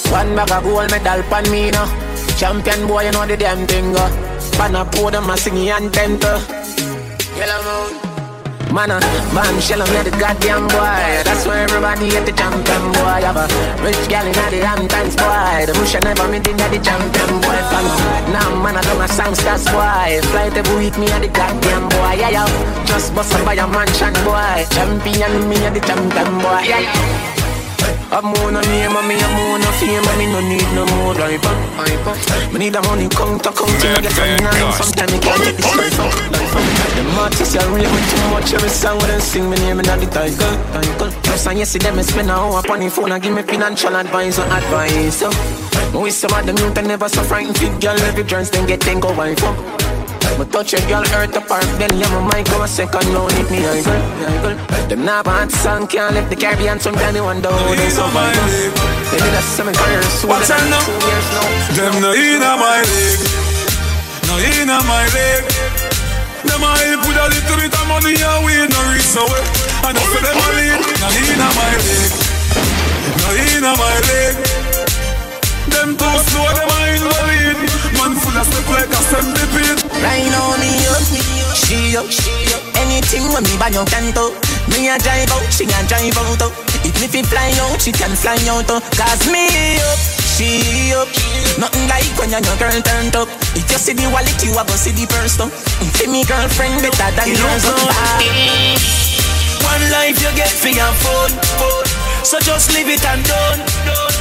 One 0.09 0.35
bag 0.35 0.51
of 0.51 0.63
gold 0.63 0.89
medal 0.89 1.21
pan 1.29 1.51
me 1.51 1.69
now. 1.71 2.08
Champion 2.39 2.87
boy, 2.87 3.03
you 3.03 3.11
know 3.11 3.27
the 3.27 3.35
damn 3.35 3.67
thing 3.67 3.91
go. 3.91 3.99
Pan 4.55 4.73
a 4.73 4.85
podium, 4.85 5.29
a 5.29 5.35
singing 5.35 5.67
anthem 5.75 6.17
to. 6.23 6.39
Yellow 7.35 7.59
moon. 7.67 7.99
Man, 8.71 8.91
uh, 8.95 9.03
man, 9.35 9.59
shell 9.59 9.83
on 9.83 9.91
the 9.91 10.11
goddamn 10.15 10.63
boy. 10.71 11.19
That's 11.27 11.43
why 11.45 11.67
everybody 11.67 12.15
at 12.15 12.23
the 12.23 12.31
champion 12.31 12.95
boy. 12.95 13.19
Have 13.27 13.35
a 13.35 13.45
rich 13.83 14.07
gal 14.07 14.23
in 14.23 14.31
the 14.31 14.63
Hamptons 14.63 15.19
boy. 15.19 15.67
The 15.67 15.75
bush 15.75 15.99
never 15.99 16.31
meet 16.31 16.47
in 16.47 16.55
the 16.55 16.79
champion 16.79 17.31
boy. 17.43 17.59
Fan. 17.75 17.85
Now, 18.31 18.55
man, 18.63 18.79
I 18.79 18.87
don't 18.87 19.03
a 19.03 19.07
songsters 19.11 19.67
boy. 19.67 20.23
Flight 20.31 20.55
every 20.55 20.75
week, 20.79 20.97
me 20.97 21.11
at 21.11 21.19
the 21.19 21.27
goddamn 21.27 21.91
boy. 21.91 22.23
Yeah, 22.23 22.39
yeah. 22.39 22.85
Just 22.87 23.13
bust 23.13 23.35
up 23.35 23.43
by 23.43 23.59
a 23.59 23.67
mansion 23.67 24.15
boy. 24.23 24.63
Champion, 24.71 25.49
me 25.51 25.59
at 25.67 25.73
the 25.75 25.83
champion 25.83 26.39
boy. 26.39 26.63
Yeah, 26.63 26.87
yeah. 26.87 27.38
I'm 28.11 28.25
on 28.25 28.57
a 28.57 28.61
name 28.61 28.89
and 28.89 29.07
me 29.07 29.15
I'm 29.21 29.37
on 29.53 29.61
a 29.61 29.71
fame 29.77 30.01
and 30.01 30.17
me 30.17 30.25
no 30.33 30.41
need 30.41 30.65
no 30.73 30.83
more 30.97 31.13
hyper. 31.13 31.53
Me 32.51 32.57
need 32.57 32.75
a 32.75 32.81
money 32.81 33.07
count 33.07 33.43
to 33.43 33.51
count 33.53 33.69
to 33.69 33.87
me, 33.87 34.01
get 34.01 34.17
a 34.17 34.41
nine. 34.41 34.73
Sometimes 34.73 35.11
me 35.13 35.19
can't 35.19 35.43
take 35.43 35.57
this 35.57 35.75
life 35.77 35.99
out. 35.99 36.17
The 36.33 37.21
artists 37.21 37.55
are 37.55 37.69
rate 37.69 37.85
me 37.85 38.01
too 38.09 38.29
much. 38.33 38.53
Every 38.53 38.69
song 38.69 38.97
when 38.97 39.09
them 39.09 39.21
sing 39.21 39.49
me 39.49 39.57
name 39.57 39.79
in 39.79 39.85
the 39.85 40.07
title. 40.09 41.13
Plus 41.21 41.47
and 41.47 41.59
yesterday 41.59 41.91
me 41.91 42.01
spend 42.01 42.31
an 42.31 42.37
hour 42.37 42.59
upon 42.59 42.79
the 42.79 42.89
phone 42.89 43.11
and 43.11 43.21
give 43.21 43.35
me 43.35 43.43
financial 43.43 43.95
advice 43.95 44.39
or 44.39 44.45
advice. 44.45 45.21
We 45.93 46.09
some 46.09 46.33
of 46.33 46.45
them 46.45 46.57
youth 46.57 46.77
and 46.77 46.87
never 46.87 47.09
so 47.09 47.21
frightened. 47.21 47.57
Fit 47.57 47.79
girl 47.79 47.99
every 48.09 48.23
chance 48.23 48.49
then 48.49 48.65
get 48.65 48.81
ten 48.81 48.99
go 48.99 49.13
wife 49.13 49.43
up. 49.43 49.88
Me 50.37 50.45
touch 50.45 50.73
a 50.73 50.79
girl 50.87 51.03
hurt 51.09 51.35
apart, 51.35 51.65
then 51.79 51.89
yeah, 51.97 52.07
my 52.13 52.21
mic 52.37 52.45
go 52.47 52.61
a 52.61 52.67
second 52.67 53.07
now 53.13 53.27
hit 53.29 53.49
me 53.51 53.65
I 53.65 53.81
girl, 53.81 54.55
Them 54.87 55.05
nah 55.05 55.23
bad 55.23 55.51
song 55.51 55.87
can't 55.87 56.13
left 56.15 56.29
the 56.29 56.35
Caribbean, 56.35 56.79
some 56.79 56.95
Danny 56.95 57.21
one 57.21 57.41
down, 57.41 57.57
they 57.75 57.89
survive 57.89 58.37
us. 58.37 58.53
They 59.11 59.19
did 59.19 59.33
a 59.33 59.41
seven 59.41 59.73
careers, 59.73 60.07
so 60.19 60.27
Watch 60.27 60.49
out 60.49 60.63
now. 60.69 60.79
two 60.85 60.95
years 61.07 61.27
now. 61.33 61.47
Them 61.75 61.93
no 62.01 62.11
inna 62.13 62.51
my 62.55 62.79
leg, 62.83 63.19
no 64.27 64.35
inna 64.39 64.77
my 64.87 65.03
leg. 65.17 65.43
Them 66.47 66.63
a 66.63 66.71
help 66.71 67.03
with 67.03 67.19
a 67.19 67.25
little 67.35 67.57
bit 67.59 67.73
of 67.75 67.85
money 67.91 68.15
and 68.15 68.39
we 68.45 68.53
no 68.63 68.79
reach. 68.93 69.11
And 69.83 69.97
I 69.97 70.03
say 70.07 70.21
them 70.23 70.39
a 70.39 70.47
lead, 70.55 70.79
no 71.03 71.07
inna 71.19 71.47
my 71.57 71.73
leg, 71.83 72.11
no 73.19 73.29
inna 73.35 73.71
my 73.75 73.95
leg. 74.07 74.88
Them 75.67 75.95
too 75.99 76.15
slow, 76.31 76.47
them 76.55 76.71
a 76.71 76.79
in 76.95 77.01
the 77.03 77.13
lead. 77.27 77.59
Man 77.99 78.13
full 78.15 78.37
of 78.39 78.45
step 78.47 78.67
like 78.71 78.91
a 78.91 79.01
centipede. 79.11 79.79
Right 79.99 80.27
now 80.31 80.55
me 80.61 80.71
up, 80.87 81.03
she 81.53 81.97
up, 81.99 82.07
she 82.07 82.31
up. 82.55 82.63
Anything 82.79 83.27
when 83.35 83.43
me 83.43 83.55
buy 83.59 83.69
your 83.69 83.85
can 83.85 84.09
do. 84.15 84.31
Me 84.71 84.87
a 84.87 84.95
drive 85.01 85.27
out, 85.35 85.43
she 85.51 85.65
a 85.67 85.79
drive 85.89 86.15
out. 86.15 86.41
oh. 86.47 86.53
If 86.87 86.95
me 87.01 87.07
fi 87.11 87.21
fly 87.27 87.51
out, 87.67 87.81
she 87.81 87.91
can 87.91 88.15
fly 88.15 88.39
out. 88.47 88.69
oh. 88.71 88.79
Cause 88.95 89.27
me 89.27 89.45
up, 89.83 89.99
she 90.23 90.93
up. 90.95 91.09
Nothing 91.59 91.85
like 91.91 92.07
when 92.15 92.31
your 92.31 92.41
girl 92.55 92.79
turned 92.79 93.15
up. 93.19 93.27
If 93.57 93.67
you 93.67 93.77
see 93.77 93.93
the 93.93 94.07
wallet, 94.13 94.39
you 94.45 94.55
a 94.55 94.63
go 94.63 94.73
see 94.79 94.95
the 94.95 95.05
purse. 95.11 95.35
though. 95.35 95.51
Fi 95.99 96.07
me 96.07 96.23
girlfriend 96.23 96.79
better 96.81 97.09
than 97.19 97.27
yours. 97.35 97.65
oh. 97.67 99.09
One 99.67 99.83
life 99.91 100.17
you 100.23 100.31
get 100.39 100.49
for 100.49 100.69
your 100.71 100.93
phone, 101.03 101.35
phone. 101.59 101.87
So 102.23 102.39
just 102.39 102.73
leave 102.73 102.87
it 102.87 103.03
and 103.05 103.23
done. 103.25 104.18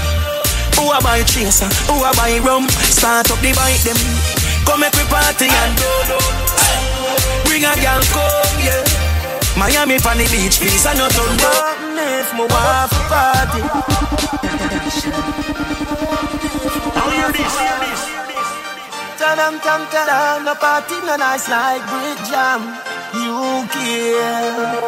Who 0.79 0.93
a 0.95 1.03
buy 1.03 1.23
chaser? 1.27 1.67
Who 1.91 2.05
a 2.07 2.11
buy 2.15 2.39
rum? 2.39 2.69
Start 2.95 3.31
up 3.31 3.41
the 3.43 3.53
bike 3.53 3.83
them. 3.83 3.99
Come 4.65 4.81
make 4.81 4.95
we 4.95 5.03
party 5.11 5.51
and 5.51 5.75
do 5.75 5.91
Bring 7.45 7.65
a 7.67 7.75
girl 7.83 8.03
come, 8.15 8.59
yeah. 8.63 8.85
Miami 9.59 9.99
the 9.99 10.27
beach, 10.31 10.61
please, 10.63 10.87
I 10.87 10.95
not 10.95 11.11
Nothing 11.11 11.99
if 11.99 12.31
my 12.39 12.47
wife 12.47 12.95
party. 13.11 13.63
Now 16.95 17.11
hear 17.11 17.31
this, 17.35 17.55
hear 17.59 17.79
this. 17.83 18.03
Ta-dam, 19.19 19.59
tam, 19.59 19.83
ta-dam, 19.91 20.45
no 20.45 20.55
party 20.55 20.95
no 21.05 21.17
nice 21.17 21.49
like 21.49 21.83
bridge 21.91 22.23
jam. 22.31 22.61
You 23.19 23.67
care, 23.75 24.79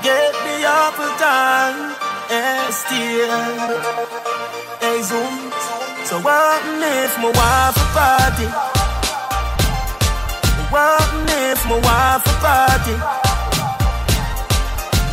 get 0.00 0.34
me 0.44 0.64
up 0.64 0.96
a 0.96 1.08
time, 1.20 1.94
and 2.30 2.72
still. 2.72 4.63
Hey 4.94 5.02
zoom, 5.02 5.50
so 6.06 6.20
what 6.20 6.62
if 6.78 7.18
my 7.18 7.26
wife 7.34 7.76
a 7.82 7.86
party? 7.98 8.46
What 10.70 11.10
if 11.34 11.58
my 11.66 11.78
wife 11.82 12.22
a 12.22 12.34
party? 12.38 12.94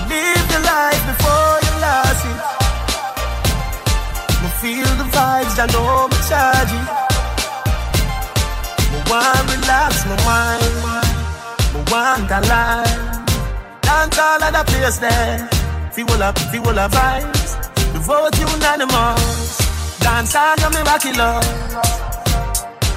Live 0.06 0.48
your 0.54 0.62
life 0.70 1.04
before 1.10 1.58
you 1.66 1.74
lost 1.82 2.30
it. 2.30 2.40
Feel 4.62 4.92
the 5.02 5.08
vibes, 5.16 5.58
I 5.58 5.66
know 5.74 6.06
me 6.14 6.20
charge 6.30 6.74
it. 6.78 6.88
Me 8.92 9.00
want 9.10 9.46
relax 9.50 10.06
my 10.06 10.14
mind. 10.30 10.74
Me 11.74 11.82
want 11.90 12.30
a 12.30 12.40
line. 12.54 13.02
Dance 13.82 14.20
all 14.20 14.44
of 14.44 14.52
the 14.54 14.64
place 14.72 14.98
there. 15.00 15.50
Feel 15.92 16.22
up, 16.22 16.38
feel 16.38 16.70
up 16.70 16.92
vibes. 16.92 17.52
The 17.94 18.00
vote 18.00 18.38
unanimous. 18.38 19.41
Dance 20.02 20.36
all 20.36 20.70
me 20.70 20.82
back 20.84 21.06
in 21.06 21.16
love. 21.16 21.46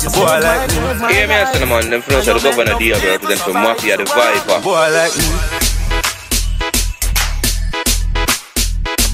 You 0.03 0.11
Boy, 0.11 0.27
I 0.27 0.41
say 0.41 0.49
like 0.49 0.69
my 0.69 0.81
move, 0.81 1.01
my 1.01 1.09
me. 1.09 1.15
Hear 1.15 1.29
me, 1.29 1.35
vibes. 1.35 1.53
Cinnamon. 1.53 1.91
Them 1.91 2.03
from 2.03 2.25
the 2.25 2.41
governor 2.43 2.79
deal 2.79 2.99
represent 3.01 3.41
for 3.41 3.53
Mafia, 3.53 3.97
the 3.97 4.05
Viper. 4.05 4.61
Boy, 4.61 4.75
I 4.75 4.91
like 4.91 5.17
me. 5.17 5.29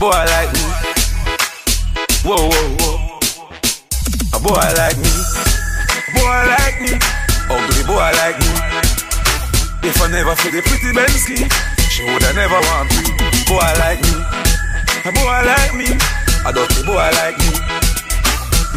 Boy, 0.00 0.10
I 0.10 0.24
like 0.24 0.52
me. 0.54 0.64
Whoa, 2.22 2.36
whoa, 2.36 2.76
whoa. 2.78 3.00
A 4.32 4.38
boy 4.38 4.52
like 4.52 4.96
me. 4.96 5.10
Boy 6.14 6.40
like 6.52 6.80
me. 6.80 6.92
Ugly 7.48 7.82
boy 7.88 8.12
like 8.20 8.38
me. 8.38 8.50
If 9.88 10.00
I 10.02 10.06
never 10.12 10.36
feel 10.36 10.52
the 10.52 10.60
pretty 10.60 10.92
Bensky, 10.92 11.48
she 11.90 12.04
woulda 12.04 12.32
never 12.34 12.60
want 12.60 12.90
me. 12.92 13.08
Boy 13.48 13.72
like 13.80 14.00
me. 14.02 14.14
A 15.04 15.12
boy 15.12 15.40
like 15.48 15.74
me. 15.74 15.88
A 16.44 16.52
dirty 16.52 16.82
boy 16.84 17.10
like 17.16 17.38
me. 17.38 17.69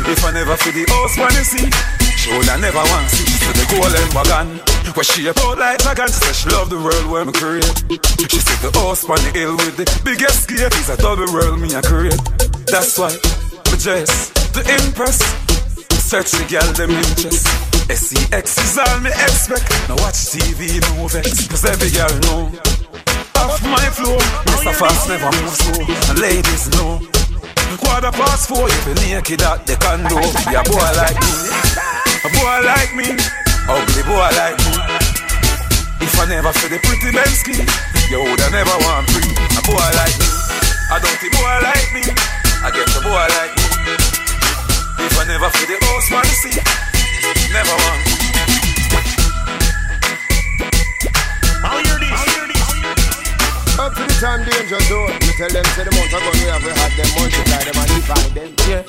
If 0.05 0.19
I 0.25 0.31
never 0.31 0.57
feel 0.57 0.73
the 0.73 0.83
house 0.91 1.15
when 1.15 1.31
you 1.31 1.45
see, 1.47 1.67
she 2.19 2.27
woulda 2.35 2.59
never 2.59 2.83
want 2.91 3.07
to 3.07 3.15
see. 3.15 3.23
The 3.55 3.65
golden 3.71 4.09
wagon, 4.11 4.59
where 4.95 5.03
she 5.03 5.27
about 5.27 5.57
like 5.57 5.79
dragon. 5.79 6.07
She 6.07 6.19
said 6.19 6.35
she 6.35 6.49
love 6.51 6.69
the 6.69 6.75
world 6.75 7.07
where 7.07 7.23
me 7.23 7.31
create. 7.31 7.71
She 8.27 8.39
said 8.43 8.59
the 8.59 8.71
house 8.75 9.07
on 9.07 9.15
the 9.23 9.31
hill 9.31 9.55
with 9.55 9.79
the 9.79 9.87
biggest 10.03 10.49
gate 10.51 10.75
is 10.75 10.89
a 10.91 10.97
double 10.97 11.31
world 11.31 11.59
me 11.59 11.71
a 11.71 11.81
create. 11.81 12.19
That's 12.67 12.99
why 12.99 13.15
me 13.15 13.75
dress 13.79 14.31
to 14.51 14.59
impress. 14.59 15.23
Search 16.03 16.35
the 16.35 16.43
girl 16.51 16.67
them 16.75 16.91
interest. 16.91 17.47
SEX 17.87 18.59
is 18.59 18.77
all 18.77 18.99
me 18.99 19.09
expect. 19.09 19.71
Now 19.87 19.95
watch 20.03 20.35
TV, 20.35 20.83
no 20.99 21.07
vex. 21.07 21.47
Cause 21.47 21.63
every 21.63 21.91
girl 21.95 22.11
know. 22.27 22.51
Off 23.39 23.63
my 23.63 23.87
floor, 23.91 24.19
Mr. 24.51 24.73
Fast 24.75 25.07
never 25.07 25.31
move 25.31 25.55
slow. 25.55 25.85
And 26.11 26.19
ladies 26.19 26.67
know. 26.75 27.12
Quarter 27.77 28.11
past 28.11 28.49
four, 28.49 28.69
you 28.69 28.93
naked 29.01 29.41
at 29.41 29.65
the 29.65 29.73
condo. 29.81 30.21
Be 30.45 30.53
a 30.53 30.61
boy 30.61 30.89
like 30.93 31.17
me. 31.17 31.33
A 32.21 32.29
boy 32.29 32.57
like 32.69 32.93
me. 32.93 33.07
Ugly 33.65 34.03
boy 34.05 34.29
like 34.37 34.57
me. 34.61 34.73
If 36.05 36.13
I 36.19 36.25
never 36.29 36.53
feel 36.53 36.69
the 36.69 36.79
pretty 36.85 37.09
Bensky, 37.09 37.57
you 38.11 38.19
woulda 38.21 38.49
never 38.51 38.77
want 38.85 39.09
free. 39.09 39.33
A 39.57 39.61
boy 39.65 39.89
like 39.97 40.15
me. 40.21 40.29
A 40.91 40.99
dirty 41.01 41.29
boy 41.33 41.55
like 41.65 41.89
me. 41.97 42.03
I 42.61 42.69
get 42.69 42.93
a 42.93 43.01
boy 43.01 43.25
like 43.41 43.53
me. 43.57 43.65
If 45.05 45.17
I 45.17 45.23
never 45.25 45.49
feel 45.49 45.67
the 45.67 45.85
house 45.85 46.11
man 46.11 46.25
see, 46.25 46.59
never 47.53 47.73
want. 47.73 48.22
Time 54.23 54.39
danger 54.45 54.79
zone. 54.79 55.11
Me 55.19 55.33
tell 55.35 55.49
them 55.49 55.65
say 55.75 55.83
the 55.83 55.91
month 55.91 56.13
ago 56.13 56.31
we 56.31 56.47
have 56.47 56.63
we 56.63 56.71
had 56.71 56.91
them 56.95 57.09
multiply 57.19 57.61
them 57.65 57.75
and 57.75 57.89
divide 57.91 58.31
them. 58.31 58.55
Yeah. 58.69 58.83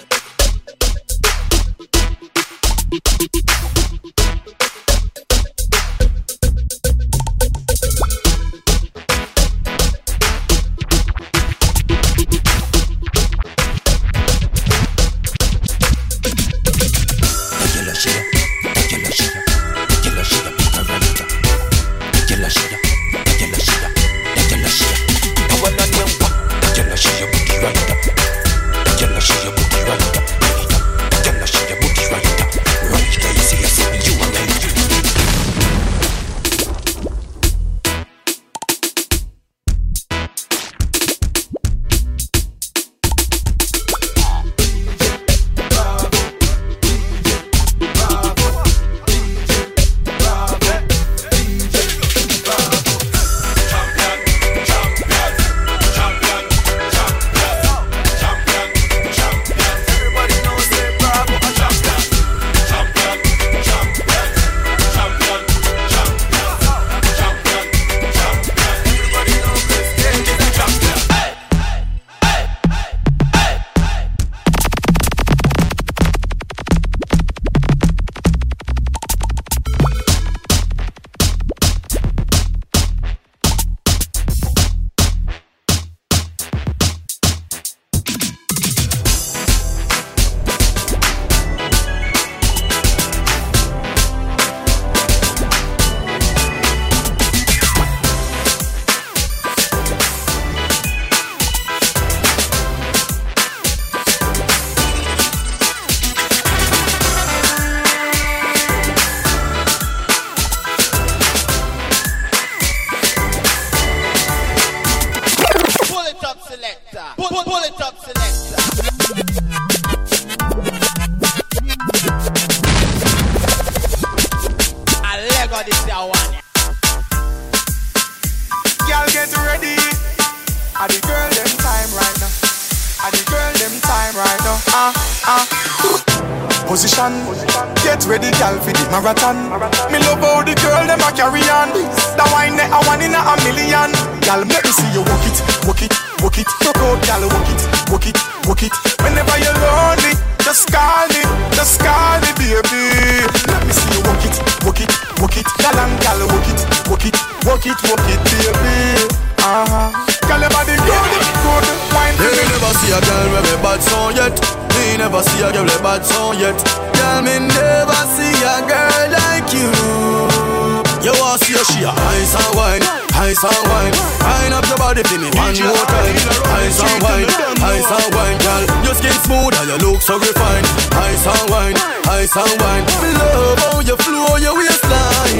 Ice 182.35 182.51
and 182.51 182.61
wine. 182.61 182.85
Me 183.03 183.11
love 183.15 183.59
how 183.59 183.81
you 183.81 183.97
flow 183.97 184.37
your 184.37 184.57
waistline. 184.57 185.39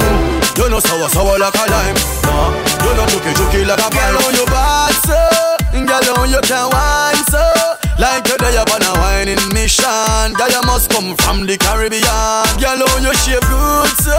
You 0.57 0.69
know 0.69 0.79
sour 0.79 1.09
sour 1.09 1.37
like 1.39 1.55
a 1.55 1.65
lime. 1.71 1.95
Nah, 2.23 2.51
you 2.83 2.91
know 2.95 3.05
juky 3.11 3.31
juky 3.35 3.67
like 3.67 3.79
a 3.79 3.89
girl 3.89 4.17
on 4.23 4.33
your 4.35 4.45
bad 4.47 4.93
so. 5.03 5.19
Girl 5.71 6.17
on 6.17 6.29
you 6.29 6.41
can 6.41 6.69
wine 6.71 7.23
so. 7.29 7.43
Like 7.99 8.27
you're 8.27 8.37
there 8.37 8.63
on 8.63 8.83
a 8.83 8.93
whining 8.99 9.53
mission. 9.53 10.33
Girl 10.33 10.49
you 10.49 10.61
must 10.63 10.89
come 10.89 11.15
from 11.17 11.45
the 11.45 11.57
Caribbean. 11.57 12.03
Girl 12.59 12.81
on 12.81 13.03
you 13.03 13.13
shape 13.13 13.43
good 13.43 13.91
so. 13.99 14.17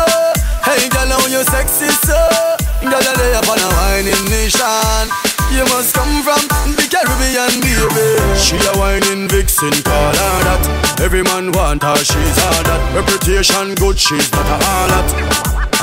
Hey 0.65 0.89
girl 0.89 1.13
on 1.13 1.31
you 1.31 1.43
sexy 1.45 1.89
so. 2.05 2.19
Girl 2.83 3.03
you're 3.03 3.17
there 3.17 3.41
on 3.41 3.59
a 3.59 3.69
whining 3.77 4.25
mission. 4.31 5.26
You 5.53 5.65
must 5.73 5.95
come 5.95 6.23
from 6.23 6.43
the 6.77 6.87
Caribbean, 6.91 7.61
baby. 7.61 8.07
She 8.37 8.57
a 8.57 8.73
whining 8.79 9.29
vixen, 9.29 9.73
call 9.83 10.13
her 10.13 10.39
that. 10.47 11.01
Every 11.01 11.23
man 11.23 11.53
want 11.53 11.83
her, 11.83 11.97
she's 11.97 12.39
all 12.45 12.63
that. 12.69 12.81
Reputation 12.95 13.75
good, 13.75 13.99
she's 13.99 14.31
not 14.33 14.47
a 14.47 14.57
harlot. 14.65 15.09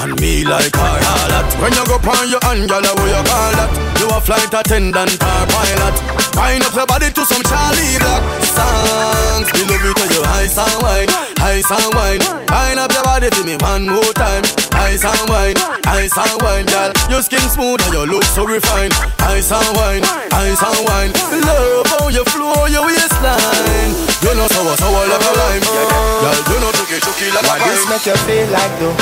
And 0.03 0.19
me 0.19 0.43
like 0.43 0.75
her 0.75 0.97
harlot. 1.05 1.47
When 1.61 1.73
you 1.73 1.85
go 1.85 1.97
on 1.97 2.27
your 2.29 2.39
girl, 2.67 2.85
what 2.95 3.09
you 3.09 3.23
call 3.29 3.51
that? 3.57 3.71
You 3.99 4.07
a 4.09 4.19
flight 4.21 4.53
attendant 4.53 5.13
or 5.21 5.45
pilot. 5.47 6.22
Wind 6.35 6.63
up 6.65 6.73
your 6.73 6.87
body 6.87 7.09
to 7.13 7.23
some 7.25 7.43
Charlie 7.45 7.97
Black 8.01 8.23
songs. 8.41 9.47
Me 9.53 9.61
love 9.69 9.83
you 9.85 9.93
to 9.93 10.05
your 10.13 10.25
ice 10.41 10.57
and 10.57 10.77
wine, 10.81 11.09
ice 11.41 11.69
and 11.69 11.89
wine. 11.93 12.21
Wind 12.49 12.79
up 12.81 12.91
your 12.91 13.03
body 13.03 13.29
to 13.29 13.41
me 13.45 13.55
one 13.61 13.85
more 13.87 14.13
time. 14.17 14.43
Ice 14.73 15.05
and 15.05 15.29
wine, 15.29 15.57
ice 15.85 16.17
and 16.17 16.41
wine, 16.41 16.65
girl. 16.65 16.91
Your 17.09 17.21
skin 17.21 17.45
smooth 17.53 17.81
and 17.85 17.93
your 17.93 18.07
look 18.07 18.23
so 18.23 18.45
refined. 18.45 18.93
Ice 19.21 19.51
and 19.51 19.69
wine, 19.77 20.03
ice 20.33 20.61
and 20.61 20.79
wine. 20.89 21.11
Love 21.45 21.85
how 21.87 22.09
you 22.09 22.25
flow 22.25 22.65
your 22.65 22.85
waistline. 22.85 23.93
You 24.25 24.33
know 24.33 24.47
sour 24.49 24.75
sour 24.77 25.05
like 25.05 25.21
a 25.21 25.31
lime, 25.37 25.63
girl. 25.69 26.39
You 26.49 26.57
know 26.59 26.71
chucky 26.73 26.97
chucky 26.99 27.29
like 27.29 27.45
Why 27.45 27.61
a 27.61 27.65
this 27.69 27.85
make 27.89 28.05
you 28.09 28.17
feel 28.25 28.47
like 28.49 28.73
though? 28.79 28.95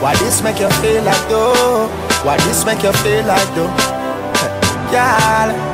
Why 0.00 0.14
this 0.16 0.42
make 0.42 0.58
you 0.58 0.70
feel 0.80 1.02
like 1.04 1.28
though? 1.28 1.88
Why 2.24 2.36
this 2.48 2.64
make 2.64 2.82
you 2.82 2.92
feel 3.04 3.24
like 3.26 3.48
though? 3.54 3.68
Girl, 4.94 5.73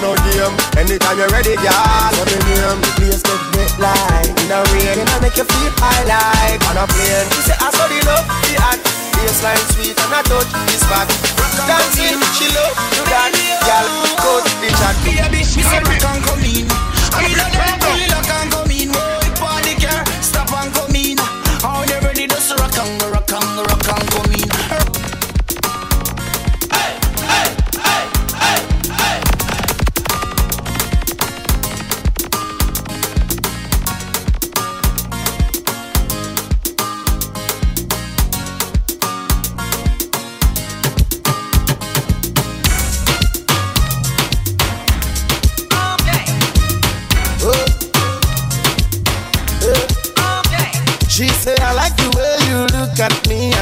A 0.00 0.16
game. 0.32 0.56
Anytime 0.80 1.18
you're 1.20 1.28
ready, 1.28 1.60
girl. 1.60 2.08
What 2.16 2.24
the 2.24 2.40
name? 2.48 2.80
The 2.80 2.90
place 2.96 3.20
get 3.20 3.36
wet 3.52 3.72
like 3.76 4.32
in 4.32 4.48
a 4.48 4.64
rain, 4.72 4.96
and 4.96 5.10
I 5.12 5.20
make 5.20 5.36
you 5.36 5.44
feel 5.44 5.72
high 5.76 6.08
like 6.08 6.64
on 6.72 6.80
a 6.80 6.88
plane. 6.88 7.28
She 7.36 7.52
say 7.52 7.56
I 7.60 7.68
saw 7.68 7.84
the 7.84 8.00
love, 8.08 8.24
the 8.48 8.56
act, 8.64 8.80
baseline 9.20 9.60
sweet 9.76 10.00
and 10.00 10.14
I 10.16 10.24
touch 10.24 10.48
this 10.72 10.80
back. 10.88 11.04
Dancing, 11.68 12.16
she 12.32 12.48
love 12.56 12.72
do 12.96 13.04
that, 13.12 13.28
girl. 13.60 13.86
Oh. 13.92 14.40
Coach 14.40 14.48
the 14.64 14.72
chat. 14.72 14.96
Baby, 15.04 15.44
she 15.44 15.60
say 15.68 15.84
rock 15.84 16.00
and 16.00 16.24
come 16.24 16.48
in. 16.48 16.64
I 17.12 17.28
mean, 17.28 17.36
I 17.36 17.99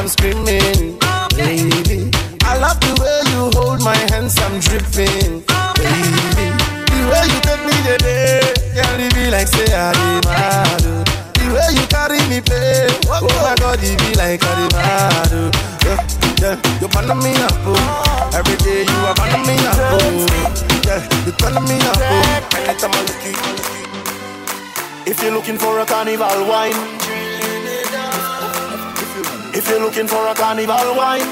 I'm 0.08 0.12
screaming, 0.16 0.96
baby. 1.36 2.08
I 2.40 2.56
love 2.56 2.80
the 2.80 2.96
way 2.96 3.20
you 3.28 3.52
hold 3.60 3.84
my 3.84 3.92
hands, 4.08 4.40
I'm 4.40 4.56
dripping, 4.58 5.44
baby. 5.76 6.48
The 6.88 7.00
way 7.12 7.24
you 7.28 7.38
take 7.44 7.60
me 7.68 7.76
today, 7.84 8.40
girl, 8.72 9.00
it 9.04 9.12
be 9.12 9.28
like 9.28 9.48
say 9.48 9.68
I 9.68 9.92
did 9.92 10.24
mad. 10.24 10.80
oh. 10.88 11.04
The 11.36 11.44
way 11.52 11.68
you 11.76 11.84
carry 11.92 12.24
me, 12.32 12.40
play, 12.40 12.88
oh, 13.12 13.20
oh 13.20 13.36
my 13.44 13.52
God, 13.60 13.84
it 13.84 14.00
be 14.00 14.16
like 14.16 14.40
I 14.40 14.48
did 14.56 14.72
oh. 15.36 15.52
Yeah, 15.84 16.00
yeah, 16.40 16.56
you 16.80 16.88
burn 16.88 17.12
me 17.20 17.36
up, 17.44 17.52
oh. 17.68 18.32
Every 18.32 18.56
day 18.64 18.88
you 18.88 18.98
are 19.04 19.12
burning 19.12 19.44
me 19.44 19.60
up, 19.60 19.76
oh. 19.76 20.24
Yeah, 20.88 21.04
you 21.28 21.32
turn 21.36 21.60
me 21.68 21.76
up, 21.84 22.00
oh. 22.00 22.56
Anytime 22.56 22.96
I 22.96 23.00
look 23.04 23.24
you. 23.28 23.36
If 25.04 25.20
you're 25.22 25.32
looking 25.36 25.58
for 25.58 25.78
a 25.80 25.84
carnival 25.84 26.48
wine, 26.48 26.97
if 29.58 29.68
you're 29.68 29.80
looking 29.80 30.06
for 30.06 30.24
a 30.28 30.34
carnival 30.34 30.94
wine, 30.94 31.26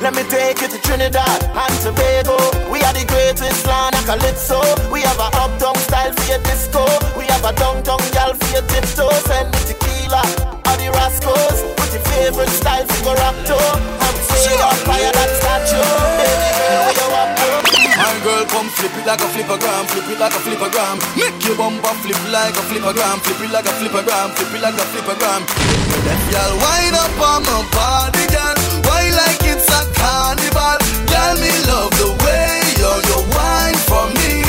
let 0.00 0.14
me 0.14 0.22
take 0.30 0.62
you 0.62 0.68
to 0.68 0.78
Trinidad 0.86 1.42
and 1.42 1.74
Tobago. 1.82 2.38
We 2.70 2.78
are 2.86 2.94
the 2.94 3.04
greatest 3.10 3.66
land 3.66 3.96
of 3.98 4.06
calypso. 4.06 4.62
We 4.90 5.02
have 5.02 5.18
a 5.18 5.28
uptown 5.34 5.74
style 5.90 6.14
for 6.14 6.26
your 6.30 6.42
disco. 6.46 6.86
We 7.18 7.26
have 7.26 7.44
a 7.44 7.52
downtown 7.58 7.98
gal 8.14 8.34
for 8.34 8.48
your 8.54 8.62
tiptoe. 8.70 9.10
Send 9.26 9.50
me 9.50 9.60
tequila 9.66 10.22
or 10.70 10.76
the 10.78 10.94
Rascals. 10.94 11.58
With 11.74 11.92
your 11.92 12.04
favorite 12.14 12.54
style 12.54 12.86
for 12.86 13.02
your 13.02 13.16
rock 13.18 13.36
to. 13.50 13.58
I'm 13.58 14.16
way 14.30 14.62
on 14.62 14.78
fire 14.86 15.12
that 15.12 15.30
statue. 15.42 15.90
Baby 16.22 16.99
My 18.00 18.16
girl, 18.24 18.44
come 18.48 18.68
flip 18.72 18.96
it 18.96 19.04
like 19.04 19.20
a 19.20 19.28
flippergram, 19.28 19.84
flip 19.92 20.08
it 20.08 20.18
like 20.18 20.32
a 20.32 20.40
flippergram. 20.40 20.96
Make 21.20 21.36
your 21.44 21.54
bumper 21.54 21.92
flip 22.00 22.16
like 22.32 22.56
a 22.56 22.64
flippergram, 22.64 23.20
flip 23.20 23.40
it 23.44 23.52
like 23.52 23.68
a 23.68 23.74
flippergram, 23.76 24.32
flip 24.40 24.54
it 24.56 24.62
like 24.64 24.74
a 24.80 24.86
flippergram. 24.88 25.44
That 26.08 26.20
girl 26.32 26.52
wind 26.64 26.96
up 26.96 27.20
on 27.20 27.44
my 27.44 27.60
body, 27.76 28.24
girl. 28.32 28.56
Why 28.88 29.12
like 29.12 29.44
it's 29.44 29.68
a 29.68 29.84
carnival? 29.92 30.80
Girl, 31.12 31.36
me 31.44 31.52
love 31.68 31.92
the 32.00 32.08
way 32.24 32.72
you 32.80 32.88
you 33.04 33.20
wine 33.36 33.76
for 33.84 34.08
me. 34.16 34.48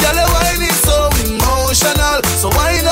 Girl, 0.00 0.16
your 0.16 0.32
wine 0.32 0.64
is 0.64 0.80
so 0.80 1.12
emotional, 1.28 2.24
so 2.40 2.48
wind 2.56 2.88
up 2.88 2.91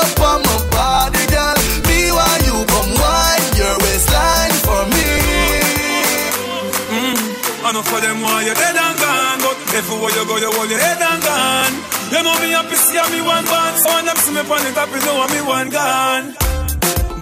hold 10.61 10.69
your 10.69 10.79
head 10.79 11.01
and 11.01 11.21
gone. 11.25 11.73
You 12.13 12.21
know 12.21 12.37
me 12.37 12.53
happy, 12.53 12.77
see 12.77 13.01
me 13.09 13.19
one 13.25 13.45
band. 13.49 13.75
So 13.81 13.89
when 13.89 14.05
them 14.05 14.17
see 14.21 14.33
me 14.37 14.43
pon 14.45 14.61
the 14.61 14.69
top, 14.77 14.93
you 14.93 15.01
oh, 15.01 15.25
know 15.25 15.25
me 15.33 15.41
one 15.41 15.69
gone. 15.73 16.25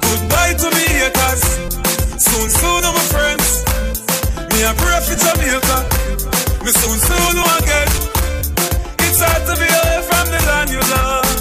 Goodbye 0.03 0.55
to 0.59 0.67
me 0.75 0.85
haters. 0.99 1.43
Soon, 2.19 2.47
soon, 2.59 2.81
I'm 2.83 2.99
a 2.99 3.03
friends. 3.07 3.63
Me 4.51 4.59
a 4.67 4.71
pray 4.75 4.99
for 5.07 5.15
Jamaica. 5.23 5.77
Me 6.67 6.71
soon, 6.75 6.97
soon, 6.99 7.35
I 7.39 7.57
get. 7.63 7.89
It's 9.07 9.23
hard 9.23 9.41
to 9.47 9.53
be 9.55 9.67
away 9.71 9.99
from 10.03 10.25
the 10.35 10.39
land 10.49 10.69
you 10.75 10.83
love. 10.91 11.31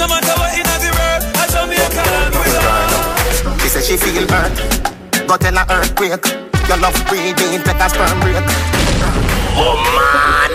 No 0.00 0.04
matter 0.08 0.34
what 0.40 0.56
in 0.56 0.64
the 0.64 0.90
world, 0.96 1.22
I 1.36 1.44
Jamaica 1.52 2.02
land 2.12 2.34
we 2.40 2.48
love. 2.56 3.60
She 3.60 3.68
said 3.68 3.84
she 3.84 3.96
feel 4.00 4.24
burnt, 4.24 4.56
got 5.28 5.44
in 5.44 5.60
a 5.60 5.64
earthquake. 5.68 6.26
Your 6.68 6.78
love 6.78 6.96
breathing, 7.08 7.60
take 7.60 7.76
a 7.76 7.88
sperm 7.92 8.20
break. 8.24 9.35
Oh 9.58 9.76
man, 9.96 10.52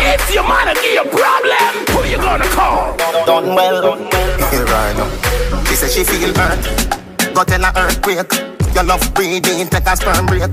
if 0.00 0.34
your 0.34 0.44
man 0.46 0.74
give 0.74 0.84
you 0.84 1.02
a 1.02 1.08
problem, 1.08 1.74
who 1.90 2.08
you 2.08 2.16
gonna 2.18 2.44
call? 2.48 2.96
Done 3.26 3.54
well. 3.54 3.98
right 3.98 4.94
now. 4.96 5.64
She 5.64 5.74
say 5.74 5.88
she 5.88 6.04
feel 6.04 6.32
hurt. 6.34 7.34
Go 7.34 7.44
tell 7.44 7.62
her 7.62 7.72
earthquake. 7.76 8.32
Your 8.74 8.84
love 8.84 9.12
breathing, 9.14 9.66
take 9.68 9.86
a 9.86 9.96
sperm 9.96 10.26
break. 10.26 10.50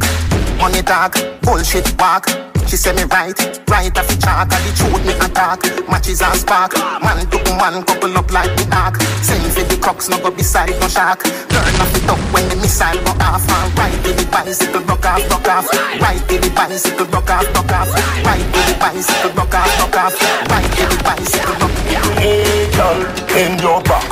Money 0.60 0.82
talk, 0.82 1.16
bullshit 1.42 1.88
walk. 2.00 2.28
She 2.70 2.78
say 2.78 2.94
me 2.94 3.04
right, 3.10 3.34
right 3.68 3.98
off 3.98 4.08
the 4.08 4.16
chalk 4.22 4.54
And 4.54 4.64
the 4.64 4.72
truth 4.78 5.04
me 5.06 5.14
attack, 5.18 5.66
matches 5.90 6.22
and 6.22 6.38
spark 6.38 6.78
Man 7.02 7.26
to 7.26 7.38
man, 7.58 7.84
couple 7.84 8.16
up 8.16 8.32
like 8.32 8.54
the 8.56 8.70
ark 8.78 9.02
Send 9.26 9.42
for 9.52 9.66
the 9.66 9.76
crux, 9.82 10.08
no 10.08 10.22
go 10.22 10.30
beside 10.30 10.80
no 10.80 10.88
shark 10.88 11.24
Turn 11.24 11.82
off 11.82 11.92
the 11.94 12.00
top 12.06 12.20
when 12.34 12.48
the 12.50 12.56
missile 12.56 12.98
go 13.04 13.14
off. 13.26 13.44
And 13.50 13.78
ride 13.78 14.00
to 14.04 14.12
the 14.14 14.26
bicycle, 14.32 14.82
rock 14.82 15.06
off, 15.06 15.30
rock 15.30 15.48
off. 15.48 15.68
Ride 16.02 16.24
to 16.30 16.36
the 16.38 16.50
bicycle, 16.56 17.06
rock 17.08 17.30
off, 17.30 17.46
rock 17.56 17.72
off. 17.74 17.90
Ride 18.26 18.48
to 18.54 18.60
the 18.70 18.76
bicycle, 18.80 19.32
rock 19.34 19.54
off, 19.54 19.80
rock 19.80 19.98
off. 19.98 20.14
Ride 20.50 20.72
to 20.78 20.84
the 20.90 20.98
bicycle, 21.04 21.56
rock 21.62 21.74
off. 21.98 22.18
Hey 22.18 22.70
girl, 22.78 23.00
in 23.38 23.54
your 23.60 23.82
back. 23.84 24.10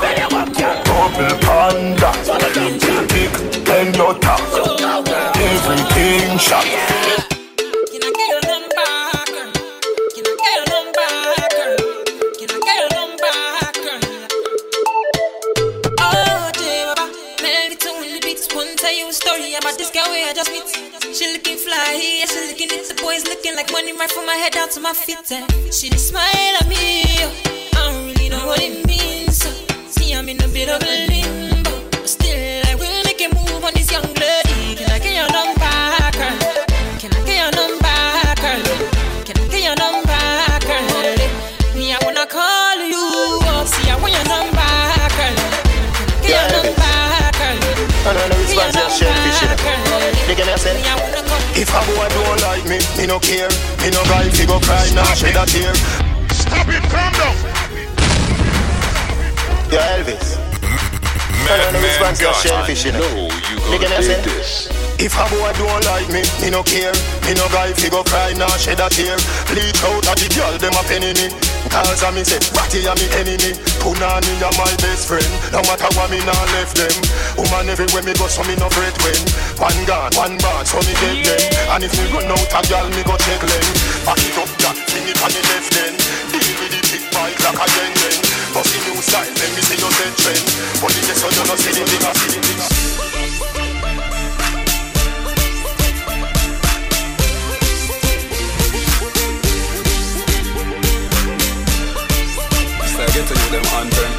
Double 0.85 1.35
panda. 1.45 2.11
Big 3.13 3.33
in 3.69 3.93
your 3.93 4.13
top. 4.19 4.41
Everything 5.37 6.37
shot 6.37 7.26
my 24.87 24.93
feet. 24.93 25.31
And 25.31 25.73
she 25.73 25.89
just 25.89 26.09
smile 26.09 26.55
at 26.59 26.67
me. 26.67 27.03
Oh. 27.19 27.31
I 27.75 27.91
don't 27.91 28.05
really 28.07 28.29
know 28.29 28.45
what 28.47 28.61
it 28.61 28.87
means. 28.87 29.43
Oh. 29.43 29.51
See, 29.91 30.13
I'm 30.15 30.29
in 30.29 30.39
a 30.39 30.47
bit 30.47 30.69
of 30.69 30.81
a 30.81 30.95
limbo. 31.11 31.71
But 31.91 32.07
still, 32.07 32.63
I 32.71 32.73
will 32.79 33.03
make 33.03 33.19
a 33.19 33.27
move 33.35 33.63
on 33.67 33.73
this 33.73 33.91
young 33.91 34.07
lady. 34.15 34.79
Can 34.79 34.87
I 34.87 34.99
get 35.03 35.11
your 35.19 35.27
number, 35.35 35.75
girl? 36.15 36.39
Can 37.03 37.11
I 37.11 37.19
get 37.27 37.35
your 37.35 37.51
number, 37.59 37.99
girl? 38.39 38.63
Can 39.27 39.35
I 39.35 39.47
get 39.51 39.63
your 39.67 39.75
number, 39.75 40.23
girl? 40.63 41.19
Me, 41.75 41.91
I 41.91 41.99
wanna 42.07 42.23
call 42.23 42.79
you 42.79 43.43
up. 43.51 43.67
See, 43.67 43.91
I 43.91 43.99
want 43.99 44.15
your 44.15 44.23
number, 44.31 44.71
girl. 45.19 45.35
Can 45.99 46.07
I 46.07 46.19
get 46.23 46.31
your 46.31 46.47
number, 46.63 46.95
girl? 47.35 47.59
I 48.07 48.15
know 48.15 48.39
response 48.39 48.79
is 48.79 49.03
shellfish, 49.03 49.39
you 49.43 49.51
know. 49.51 49.67
Me, 50.31 50.33
I 50.39 50.55
said 50.55 50.79
If 51.59 51.75
a 51.75 51.79
boy 51.91 52.07
don't 52.07 52.39
like 52.47 52.63
me, 52.71 52.79
me 52.97 53.05
no 53.05 53.19
care. 53.19 53.49
Me 53.81 53.89
no 53.93 54.03
guy 54.09 54.29
fi 54.29 54.45
go 54.45 54.59
cry, 54.59 54.89
nah 54.93 55.05
shed 55.13 55.37
a 55.37 55.45
tear. 55.45 55.73
Stop 56.33 56.67
it, 56.67 56.83
calm 56.89 57.13
down. 57.13 57.35
Yo, 59.71 59.79
Elvis. 59.93 60.37
The 61.47 61.79
response 61.79 62.21
is 62.21 62.35
shellfish, 62.41 62.85
you 62.85 62.91
know. 62.91 63.29
You 63.71 63.77
I 63.79 64.01
said 64.01 64.25
If 64.99 65.15
a 65.15 65.23
boy 65.29 65.53
don't 65.55 65.85
like 65.85 66.09
me, 66.09 66.23
me 66.41 66.49
no 66.49 66.63
care. 66.63 66.91
Me 67.23 67.33
no 67.35 67.47
guy 67.49 67.71
fi 67.73 67.89
go 67.89 68.03
cry, 68.03 68.33
nah 68.33 68.49
shed 68.57 68.79
a 68.79 68.89
tear. 68.89 69.15
Bleach 69.47 69.83
out 69.83 70.03
a 70.09 70.13
the 70.17 70.27
girl, 70.35 70.57
them 70.57 70.73
a 70.73 70.83
penny 70.83 71.13
me 71.13 71.46
Cause 71.69 72.03
a 72.03 72.09
me 72.11 72.23
say, 72.23 72.39
Ratty 72.55 72.85
a 72.87 72.93
me 72.95 73.07
enemy. 73.19 73.51
Punani 73.83 74.31
a 74.41 74.49
my 74.55 74.71
best 74.79 75.07
friend. 75.07 75.27
No 75.51 75.61
matter 75.67 75.89
what 75.95 76.09
me 76.09 76.19
nah 76.23 76.35
left 76.55 76.75
them. 76.75 76.93
Woman 77.35 77.69
everywhere 77.69 78.03
me 78.03 78.13
go 78.15 78.27
so 78.27 78.43
me 78.47 78.55
no 78.55 78.67
fret 78.71 78.95
when. 79.03 79.21
One 79.59 79.79
gun, 79.85 80.11
one 80.15 80.35
bad 80.37 80.65
so 80.67 80.79
me 80.83 80.93
get 80.97 81.23
them. 81.25 81.43
And 81.75 81.83
if 81.83 81.93
me 81.95 82.05
run 82.11 82.27
out 82.31 82.51
a 82.51 82.59
girl 82.67 82.87
me 82.91 83.01
go 83.03 83.15
check 83.19 83.41
them. 83.41 83.65
Back 84.07 84.19
it 84.23 84.37
up 84.39 84.51
that, 84.63 84.77
sing 84.87 85.07
it 85.07 85.19
on 85.19 85.31
the 85.31 85.41
left 85.51 85.71
then. 85.75 85.93
Deal 86.31 86.55
with 86.63 86.71
the 86.71 86.81
big 86.91 87.03
bike 87.11 87.39
like 87.43 87.59
a 87.59 87.67
gen 87.71 87.91
gen 87.97 88.17
Bust 88.53 88.71
the 88.73 88.79
new 88.87 89.01
style, 89.01 89.31
let 89.37 89.51
me 89.53 89.61
see 89.61 89.77
your 89.77 89.91
set 89.91 90.13
trend. 90.23 90.45
But 90.81 90.91
it 90.95 91.09
is 91.09 91.17
so 91.19 91.27
you 91.29 91.43
no 91.47 91.55
see 91.55 91.73
the 91.75 91.83
bigger, 91.85 92.13
see 92.15 92.31
the 92.33 92.39
bigger 92.41 92.96
I 103.07 103.11
get 103.15 103.23
to 103.23 103.35
you 103.39 103.49
them 103.55 103.63
anthem. 103.79 104.11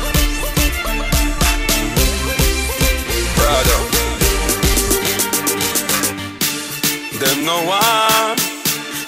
Brother. 3.36 3.80
Them 7.20 7.44
no 7.44 7.58
one, 7.68 8.38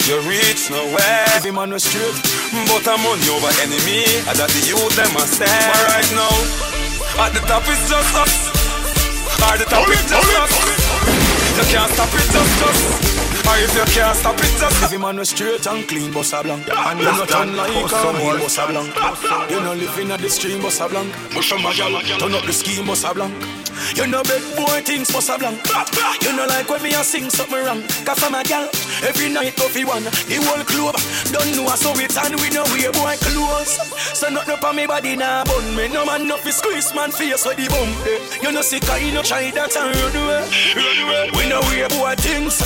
you 0.05 0.21
reach 0.29 0.69
nowhere. 0.69 1.25
Every 1.33 1.51
man 1.51 1.71
was 1.71 1.83
straight, 1.83 2.13
but 2.69 2.85
I'm 2.85 3.01
on 3.09 3.17
over 3.25 3.49
enemy. 3.65 4.05
And 4.29 4.37
that 4.37 4.53
the 4.53 4.61
youth 4.69 4.93
them 4.93 5.17
a 5.17 5.25
stand. 5.25 5.49
But 5.49 5.81
right 5.89 6.11
now, 6.13 7.25
at 7.25 7.33
the 7.33 7.41
top 7.49 7.65
is 7.65 7.81
just 7.89 8.13
us. 8.21 8.53
At 9.49 9.57
the 9.57 9.65
top 9.65 9.89
is 9.89 10.03
just 10.05 10.29
us. 10.37 10.53
You 11.57 11.63
can't 11.73 11.91
stop 11.91 12.13
it, 12.13 12.29
just 12.29 12.63
us. 12.69 13.10
Or 13.51 13.57
if 13.57 13.75
you 13.75 13.83
can't 13.93 14.15
stop 14.15 14.39
it, 14.39 14.53
just 14.59 14.83
Every 14.83 14.97
man 14.97 15.17
was 15.17 15.29
straight 15.29 15.67
and 15.67 15.85
clean, 15.85 16.13
boss 16.13 16.31
a 16.31 16.41
blank. 16.41 16.69
And 16.69 16.99
you 16.99 17.05
not 17.05 17.27
turn 17.27 17.57
like 17.57 17.69
a 17.69 18.11
wheel, 18.13 18.37
boss 18.39 18.57
a 18.57 18.65
blank. 18.67 18.95
You 19.51 19.59
not 19.59 19.75
living 19.75 20.09
at 20.09 20.21
the 20.21 20.29
stream, 20.29 20.61
boss 20.61 20.79
a 20.79 20.87
blank. 20.87 21.13
Mush 21.33 21.51
on 21.51 21.61
my 21.61 21.73
gal, 21.73 21.99
turn 22.17 22.33
up 22.33 22.45
the 22.45 22.53
scheme, 22.53 22.87
boss 22.87 23.03
a 23.03 23.13
blank 23.13 23.33
You 23.95 24.07
know 24.07 24.23
big 24.23 24.43
boy 24.55 24.81
things, 24.81 25.11
boss 25.11 25.29
a 25.29 25.37
long. 25.37 25.57
You 26.21 26.35
know 26.35 26.45
like 26.47 26.69
when 26.69 26.81
me 26.83 26.93
a 26.93 27.03
sing 27.03 27.29
something 27.29 27.63
wrong. 27.65 27.83
Cause 28.05 28.23
I'm 28.23 28.35
a 28.35 28.43
gal, 28.43 28.69
every 29.03 29.29
night 29.29 29.55
coffee 29.55 29.85
one. 29.85 30.03
The 30.03 30.37
whole 30.43 30.63
club, 30.63 30.95
don't 31.31 31.51
know 31.55 31.67
so 31.75 31.91
it 31.97 32.15
and 32.17 32.35
we 32.39 32.49
know 32.49 32.63
we 32.73 32.87
boy 32.91 33.15
close. 33.21 33.77
So 34.17 34.29
nothing 34.29 34.53
up 34.53 34.63
on 34.63 34.75
me 34.75 34.85
body 34.85 35.15
now 35.15 35.43
bun 35.43 35.75
me. 35.75 35.87
No 35.87 36.05
man 36.05 36.27
no 36.27 36.37
fi 36.37 36.51
squeeze 36.51 36.93
man 36.93 37.11
face 37.11 37.45
with 37.45 37.57
the 37.57 37.67
bump 37.67 38.05
eh. 38.05 38.19
You 38.41 38.51
know 38.51 38.61
sick 38.61 38.87
I 38.89 39.09
no 39.11 39.21
try 39.23 39.49
that 39.51 39.75
and 39.75 39.95
run 39.97 40.15
away 40.15 40.45
Run 40.77 40.97
away. 41.01 41.29
We 41.33 41.49
know 41.49 41.61
we 41.69 41.81
boy 41.89 42.15
things. 42.15 42.61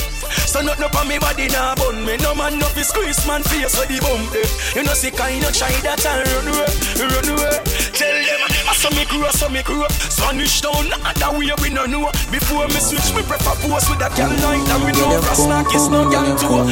So 0.46 0.60
nothing 0.60 0.84
up 0.84 0.94
on 0.94 1.08
me 1.08 1.18
body 1.18 1.48
now 1.48 1.74
bun 1.74 2.04
me. 2.04 2.16
No 2.18 2.34
man 2.34 2.58
no 2.58 2.66
fi 2.66 2.82
squeeze 2.82 3.26
man 3.26 3.42
face 3.42 3.78
with 3.78 3.88
the 3.88 3.98
bump 4.04 4.34
eh. 4.36 4.44
You 4.76 4.84
know 4.84 4.94
see 4.94 5.10
kind 5.10 5.44
of 5.44 5.52
try 5.56 5.72
that 5.80 6.04
and 6.04 6.28
run 6.28 6.48
away, 6.52 6.68
run 7.08 7.28
away. 7.34 7.56
Tell 7.96 8.12
them 8.12 8.40
I 8.68 8.74
saw 8.74 8.90
me 8.90 9.04
grow, 9.06 9.30
saw 9.30 9.48
me 9.48 9.62
grow. 9.62 9.86
Spanish 9.88 10.60
town, 10.60 10.90
that 11.14 11.32
way 11.32 11.52
we 11.62 11.70
no 11.70 11.86
know. 11.86 12.10
Before 12.30 12.66
me 12.66 12.80
switch, 12.82 13.14
me 13.14 13.22
prefer 13.22 13.54
pose 13.62 13.88
with 13.88 14.02
that 14.02 14.10
girl 14.18 14.28
night 14.42 14.66
And 14.66 14.82
we 14.82 14.90
know 14.98 15.22
Rasta 15.22 15.62
kiss 15.70 15.86
no 15.86 16.10
girl 16.10 16.34
too 16.34 16.66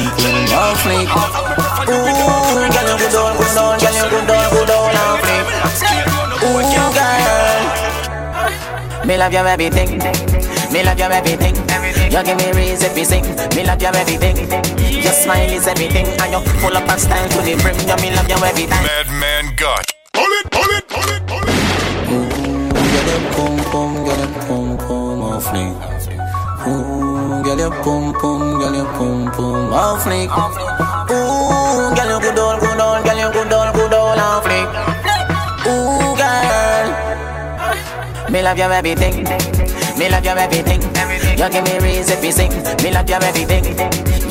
Off 0.51 0.77
fleek 0.83 1.07
Ooh, 1.07 1.95
girl 1.95 2.85
you 2.85 2.99
good 2.99 3.15
on, 3.15 3.33
good 3.39 3.55
on 3.55 3.79
Girl 3.79 3.95
you 3.95 4.05
good 4.11 4.29
on, 4.29 4.45
good 4.51 4.69
on 4.69 4.93
off 4.99 5.23
fleek 5.23 5.47
Ooh, 6.43 6.59
girl 6.91 7.15
Me 9.07 9.15
love 9.17 9.31
your 9.31 9.47
everything 9.47 9.97
Me 10.75 10.83
love 10.83 10.99
your 10.99 11.11
everything 11.11 11.55
You 12.11 12.21
give 12.21 12.37
me 12.37 12.51
reason 12.51 12.93
to 12.93 13.05
sing. 13.05 13.23
Me 13.55 13.63
love 13.63 13.81
your 13.81 13.95
everything 13.95 14.35
Your 14.91 15.13
smile 15.15 15.49
is 15.49 15.67
everything. 15.67 16.05
And 16.19 16.31
you 16.35 16.41
full 16.59 16.75
up 16.75 16.89
of 16.91 16.99
style 16.99 17.29
to 17.29 17.39
the 17.41 17.55
brim. 17.63 17.79
You 17.87 17.95
me 18.03 18.11
love 18.13 18.27
your 18.27 18.43
everything 18.43 18.83
Madman 18.83 19.55
Gus. 19.55 19.94
Ooh, 27.65 27.71
girl 27.71 27.77
you 27.77 27.83
pum 27.83 28.13
pum, 28.13 28.59
girl 28.59 28.75
you 28.75 28.85
pum 28.85 29.31
pum 29.31 29.73
off 29.73 30.03
fleek 30.03 30.29
Ooh, 31.09 31.95
girl 31.95 32.09
you 32.09 32.19
good 32.21 32.37
on, 32.37 32.59
good 32.59 32.79
on, 32.79 33.03
girl 33.03 33.17
you 33.17 33.31
good 33.33 33.53
on, 33.53 33.73
good 33.73 33.93
on 33.93 34.19
off 34.19 34.43
fleek 34.43 34.69
Ooh, 35.65 36.15
girl. 36.15 36.87
Me 38.29 38.43
love 38.43 38.57
your 38.57 38.71
everything. 38.71 39.23
Me 39.97 40.09
love 40.09 40.23
your 40.23 40.37
everything. 40.37 40.81
You 41.39 41.49
give 41.49 41.63
me 41.63 41.79
reason 41.79 42.21
to 42.21 42.31
sing. 42.31 42.51
Me 42.83 42.91
love 42.91 43.09
your 43.09 43.23
everything. 43.23 43.65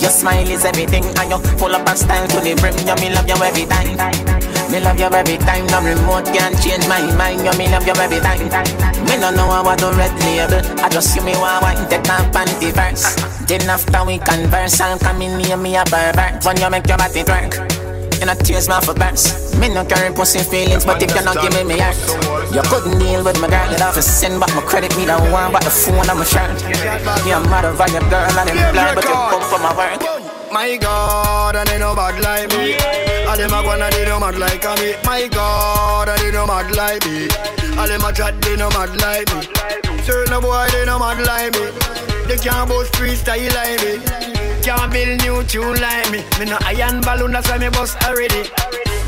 Your 0.01 0.11
smile 0.11 0.47
is 0.49 0.65
everything. 0.65 1.05
And 1.05 1.31
you 1.31 1.39
full 1.59 1.75
up 1.75 1.89
of 1.89 1.99
style 1.99 2.29
to 2.29 2.41
the 2.41 2.55
brim. 2.55 2.77
You 2.87 2.95
me 3.03 3.13
love 3.13 3.29
you 3.29 3.35
every 3.43 3.67
time 3.67 4.34
Me 4.75 4.81
love 4.81 4.99
you 4.99 5.07
every 5.07 5.39
time 5.39 5.67
No 5.71 5.79
remote 5.87 6.27
can 6.35 6.51
change 6.59 6.89
my 6.89 6.99
mind. 7.15 7.47
You 7.47 7.55
me 7.55 7.71
love 7.71 7.87
you 7.87 7.95
every 7.95 8.19
time. 8.19 8.43
Me 9.07 9.15
no 9.23 9.31
know 9.31 9.47
what 9.63 9.79
to 9.79 9.95
red 9.95 10.11
label. 10.27 10.59
I 10.83 10.89
just 10.89 11.15
give 11.15 11.25
me 11.25 11.31
one 11.39 11.63
wine 11.63 11.79
Take 11.89 12.11
off 12.11 12.27
panty 12.35 12.75
first. 12.75 13.47
Then 13.47 13.71
after 13.71 14.03
we 14.05 14.19
converse 14.19 14.81
I'll 14.81 14.99
come 14.99 15.23
in 15.23 15.39
near 15.39 15.57
me 15.57 15.77
a 15.77 15.85
pervert. 15.85 16.45
When 16.45 16.59
you 16.59 16.69
make 16.71 16.89
your 16.89 16.99
body 16.99 17.23
twerk 17.23 17.55
you 18.21 18.27
know 18.27 18.35
tears 18.35 18.69
my 18.69 18.81
for 18.81 18.95
burns 18.95 19.55
Me 19.59 19.69
no 19.69 19.85
carry 19.85 20.15
pussy 20.15 20.39
feelings 20.39 20.85
But 20.87 21.03
if 21.03 21.15
you 21.15 21.23
not 21.23 21.35
give 21.43 21.53
me 21.53 21.65
me 21.65 21.81
heart 21.81 21.99
You 22.55 22.63
couldn't 22.63 22.99
deal 22.99 23.23
with 23.25 23.39
my 23.41 23.49
girl. 23.49 23.69
You'd 23.71 23.81
have 23.81 23.95
to 23.95 24.03
send 24.03 24.41
back 24.41 24.55
my 24.55 24.63
credit 24.63 24.97
Me 24.97 25.05
the 25.05 25.19
one 25.31 25.53
but 25.53 25.63
the 25.63 25.71
phone 25.71 26.09
on 26.09 26.19
my 26.19 26.25
shirt. 26.25 26.63
You're 27.27 27.43
mad 27.51 27.65
over 27.67 27.91
your 27.91 28.01
girl 28.09 28.25
And 28.25 28.51
I'm 28.51 28.73
blind 28.73 28.95
But 28.95 29.05
you 29.05 29.11
come 29.11 29.43
for 29.43 29.59
my 29.59 29.77
work. 29.77 30.25
My 30.53 30.77
God, 30.77 31.57
and 31.57 31.69
they 31.69 31.79
no 31.81 31.97
bad 31.97 32.23
like 32.23 32.49
me. 32.57 33.14
And 33.35 33.51
them 33.51 33.59
a 33.59 33.67
gonna 33.67 33.91
they 33.91 34.05
no 34.05 34.21
mad 34.21 34.39
like 34.39 34.63
me. 34.79 34.95
My 35.03 35.27
God, 35.27 36.09
and 36.09 36.21
they 36.21 36.31
no 36.31 36.47
mad 36.47 36.71
like 36.71 37.05
me. 37.05 37.27
And 37.27 37.81
All 37.81 37.89
them 37.89 38.07
a 38.07 38.13
chat, 38.13 38.41
they 38.43 38.55
no 38.55 38.71
mad 38.71 38.95
like 39.03 39.27
me. 39.35 39.43
Certain 40.07 40.41
boy, 40.41 40.65
they 40.71 40.87
no 40.87 41.01
mad 41.01 41.19
like 41.27 41.51
me. 41.59 41.67
They 42.29 42.39
can't 42.39 42.69
boast 42.69 42.93
freestyle 42.93 43.51
like 43.59 43.83
me. 43.83 43.99
Can't 44.63 44.87
build 44.93 45.21
new 45.27 45.43
tune 45.51 45.83
like 45.83 46.13
me. 46.13 46.23
Me 46.39 46.47
no 46.47 46.59
iron 46.63 47.01
balloon, 47.01 47.33
that's 47.33 47.51
why 47.51 47.59
me 47.59 47.71
bust 47.71 47.99
already. 48.07 48.47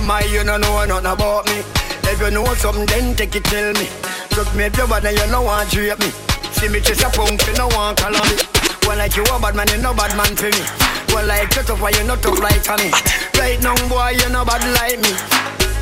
My, 0.02 0.22
you 0.22 0.42
no 0.42 0.56
know 0.56 0.84
nothing 0.84 1.06
about 1.06 1.46
me. 1.46 1.62
If 2.10 2.20
you 2.20 2.32
know 2.32 2.52
something, 2.54 2.84
then 2.86 3.14
take 3.14 3.36
it, 3.36 3.44
tell 3.44 3.72
me. 3.74 3.86
Look 4.34 4.52
me 4.56 4.64
if 4.64 4.76
you 4.76 4.88
then 4.88 5.14
you 5.14 5.26
know 5.30 5.42
want 5.42 5.70
to 5.70 5.94
me. 6.02 6.10
See 6.50 6.66
me 6.66 6.80
chase 6.80 7.04
a 7.04 7.10
punk, 7.10 7.46
you 7.46 7.54
no 7.54 7.68
want 7.68 7.98
call 7.98 8.10
me. 8.10 8.55
Well, 8.86 8.98
like 8.98 9.16
you 9.16 9.24
a 9.24 9.38
bad 9.40 9.54
man, 9.56 9.68
you 9.68 9.82
no 9.82 9.92
bad 9.92 10.16
man 10.16 10.34
for 10.36 10.46
me. 10.46 10.62
Well, 11.10 11.26
like 11.26 11.54
you 11.54 11.62
tough, 11.62 11.80
why 11.82 11.90
you 11.90 12.04
not 12.04 12.22
tough 12.22 12.38
like 12.38 12.62
me. 12.78 12.90
Right 13.34 13.58
now, 13.62 13.74
boy, 13.90 14.14
you 14.14 14.28
no 14.30 14.44
bad 14.44 14.62
like 14.78 15.02
me. 15.02 15.10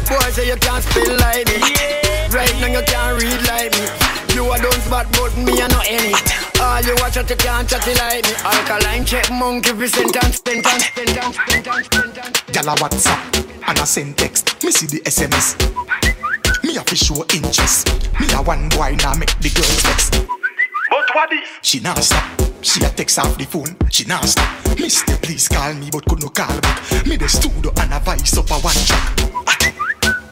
Boy, 0.08 0.30
say 0.32 0.48
you 0.48 0.56
can't 0.56 0.82
spell 0.82 1.12
like 1.20 1.44
me. 1.46 1.60
Right 2.32 2.54
now, 2.60 2.72
you 2.72 2.82
can't 2.88 3.20
read 3.20 3.40
like 3.44 3.72
me. 3.76 4.14
You 4.34 4.50
a 4.50 4.58
don't 4.58 4.80
spot, 4.80 5.06
but 5.12 5.36
me 5.36 5.60
a 5.60 5.68
no 5.68 5.80
any. 5.86 6.16
All 6.60 6.80
you 6.80 6.96
watch 6.98 7.16
out, 7.16 7.28
you 7.28 7.36
can't 7.36 7.68
chat 7.68 7.86
like 7.86 8.24
me. 8.24 8.32
Alkaline 8.42 9.04
check 9.04 9.30
monkey 9.30 9.70
for 9.70 9.86
sentence, 9.86 10.40
sentence, 10.40 10.84
sentence, 10.94 11.36
sentence, 11.36 11.88
sentence. 11.92 12.40
Gyal 12.50 12.72
a 12.72 12.76
WhatsApp 12.80 13.68
and 13.68 13.78
a 13.78 13.86
send 13.86 14.16
text. 14.16 14.64
Me 14.64 14.70
see 14.72 14.86
the 14.86 15.00
SMS. 15.04 15.54
Me 16.64 16.76
a 16.76 16.82
fi 16.82 16.96
show 16.96 17.24
interest. 17.34 17.86
Me 18.18 18.26
a 18.32 18.42
one 18.42 18.68
boy 18.70 18.96
now 19.02 19.14
make 19.14 19.36
the 19.38 19.50
girls 19.50 19.82
vex. 19.82 20.43
What 21.14 21.32
is? 21.32 21.48
She 21.62 21.78
not 21.78 22.02
stop. 22.02 22.24
She 22.60 22.82
a 22.82 22.88
text 22.90 23.20
off 23.20 23.38
the 23.38 23.44
phone. 23.44 23.76
She 23.88 24.04
not 24.04 24.24
stop. 24.24 24.50
Mister, 24.80 25.16
please 25.18 25.46
call 25.46 25.72
me, 25.74 25.88
but 25.92 26.04
could 26.06 26.20
no 26.20 26.28
call 26.28 26.60
back. 26.60 27.06
Me 27.06 27.14
the 27.14 27.28
studio 27.28 27.70
and 27.78 27.94
a 27.94 28.00
voice 28.00 28.36
up 28.36 28.50
a 28.50 28.58
one 28.58 28.74
track. 28.74 29.14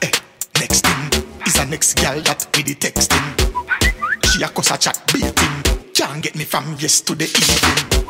Eh, 0.03 0.11
next 0.59 0.85
thing 0.85 1.23
is 1.47 1.57
a 1.61 1.67
next 1.67 1.95
gal 1.95 2.21
that 2.23 2.45
with 2.57 2.67
the 2.67 2.75
texting. 2.75 3.23
She 4.27 4.43
a 4.43 4.49
cuss 4.49 4.73
a 4.73 4.77
chat 4.77 4.99
beating. 5.13 5.95
Can't 5.95 6.21
get 6.21 6.35
me 6.35 6.43
from 6.43 6.75
yesterday 6.81 7.27
evening. 7.31 8.03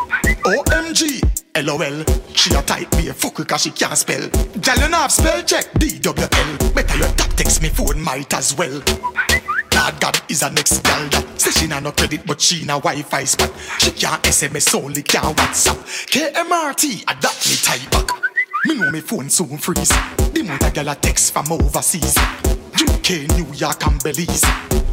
OMG, 0.48 1.20
LOL. 1.66 2.04
She 2.34 2.54
a 2.54 2.62
type 2.62 2.90
me 2.96 3.08
a 3.08 3.12
fuck 3.12 3.46
cause 3.46 3.60
she 3.60 3.70
can't 3.70 3.98
spell. 3.98 4.30
Gal 4.62 4.78
you 4.80 5.08
spell 5.10 5.42
check 5.42 5.70
DWL. 5.74 6.74
Better 6.74 6.96
your 6.96 7.08
tap 7.20 7.36
text 7.36 7.60
me 7.60 7.68
phone 7.68 8.00
might 8.00 8.32
as 8.32 8.56
well. 8.56 8.80
Lord 9.82 10.00
God 10.00 10.22
is 10.30 10.42
a 10.42 10.50
next 10.50 10.78
gal 10.84 11.08
that 11.08 11.26
say 11.40 11.50
she 11.50 11.66
nah 11.66 11.80
no 11.80 11.90
credit 11.90 12.24
but 12.24 12.40
she 12.40 12.64
na 12.64 12.78
Wi-Fi 12.78 13.24
spot. 13.24 13.50
She 13.82 13.90
can't 13.90 14.22
SMS 14.22 14.70
only 14.78 15.02
can't 15.02 15.36
WhatsApp. 15.36 15.74
KMRT 16.06 17.02
a 17.10 17.14
me 17.18 17.56
type 17.58 17.90
back. 17.90 18.06
Me 18.64 18.78
know 18.78 18.92
me 18.92 19.00
phone 19.00 19.28
soon 19.28 19.58
freeze. 19.58 19.90
The 20.30 20.38
amount 20.38 20.62
of 20.62 20.72
gal 20.72 20.88
a 20.88 20.94
text 20.94 21.32
from 21.32 21.50
overseas. 21.50 22.14
UK, 22.78 23.26
New 23.34 23.50
York 23.58 23.82
and 23.82 23.98
Belize. 24.06 24.46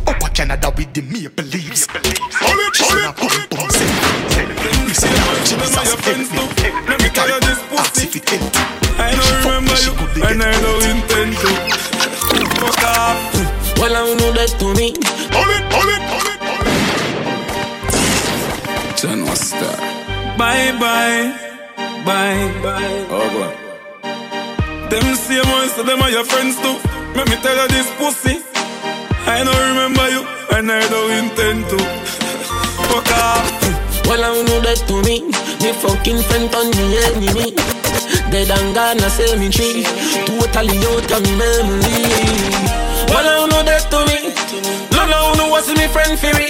Upper 0.09 0.33
Canada 0.33 0.73
with 0.75 0.91
the 0.91 1.05
maple 1.05 1.45
leaves. 1.45 1.85
Hold 1.85 2.57
it, 2.57 2.73
hold 2.81 2.97
it, 2.97 3.13
hold 3.13 3.37
it, 3.37 3.53
hold 3.53 3.69
it. 3.69 4.87
Me 4.89 4.93
say 4.97 5.13
that 5.13 5.45
Jesus 5.45 5.69
help 5.77 6.01
me. 6.01 6.25
Let 6.89 6.97
me 6.97 7.09
tell 7.13 7.29
you 7.29 7.39
this 7.45 7.61
pussy. 7.69 8.09
If 8.09 8.15
it 8.15 8.25
help. 8.27 8.57
I 8.97 9.13
don't 9.13 9.37
remember 9.45 9.77
you, 9.85 9.93
and 10.25 10.41
I 10.41 10.49
don't 10.57 10.81
intend 10.89 11.37
to. 11.45 11.49
Fuck 12.57 12.83
off. 12.89 13.58
Well, 13.79 13.95
I 13.95 14.13
know 14.19 14.31
that 14.35 14.51
to 14.59 14.67
me. 14.75 14.91
Hold 15.31 15.51
it, 15.55 15.63
hold 15.71 15.89
it, 15.95 16.03
hold 16.11 16.27
it, 16.27 16.39
hold 16.43 16.67
it. 16.67 16.79
John 18.99 19.19
was 19.25 19.39
star. 19.39 19.77
Bye 20.37 20.71
bye, 20.83 21.31
bye 22.03 22.51
bye. 22.63 23.07
Oh 23.09 23.27
boy. 23.31 23.53
Them 24.89 25.15
same 25.15 25.47
ones, 25.51 25.71
so 25.73 25.83
them 25.83 26.01
are 26.01 26.09
your 26.11 26.25
friends 26.25 26.55
too. 26.59 26.75
Let 27.15 27.29
me 27.29 27.35
tell 27.41 27.55
you 27.55 27.67
this 27.69 27.87
pussy. 27.97 28.43
I 29.25 29.43
don't 29.47 29.63
remember 29.71 30.09
you, 30.09 30.21
and 30.57 30.71
I 30.71 30.81
don't 30.89 31.11
intend 31.23 31.65
to. 31.71 31.77
Fuck 32.89 33.09
off. 33.15 33.47
Well, 34.07 34.23
I 34.23 34.43
know 34.43 34.59
that 34.65 34.83
to 34.89 34.95
me. 35.07 35.21
Me 35.63 35.71
fucking 35.79 36.19
friend 36.27 36.49
on 36.55 36.67
me 36.75 36.97
enemy. 37.07 37.55
Dead 38.31 38.49
and 38.51 38.75
gone, 38.75 38.99
I 38.99 39.07
say 39.07 39.37
me 39.37 39.49
tree. 39.49 39.83
Totally 40.25 40.77
out 40.89 41.11
of 41.15 41.21
me 41.23 41.31
memory. 41.37 42.88
Well, 43.09 43.27
I 43.27 43.47
know 43.49 43.63
that 43.63 43.89
to 43.91 43.99
me. 44.09 44.19
No, 44.91 45.05
no, 45.07 45.33
no, 45.35 45.49
what's 45.49 45.67
me 45.69 45.87
friend 45.87 46.17
for 46.17 46.33
me? 46.37 46.49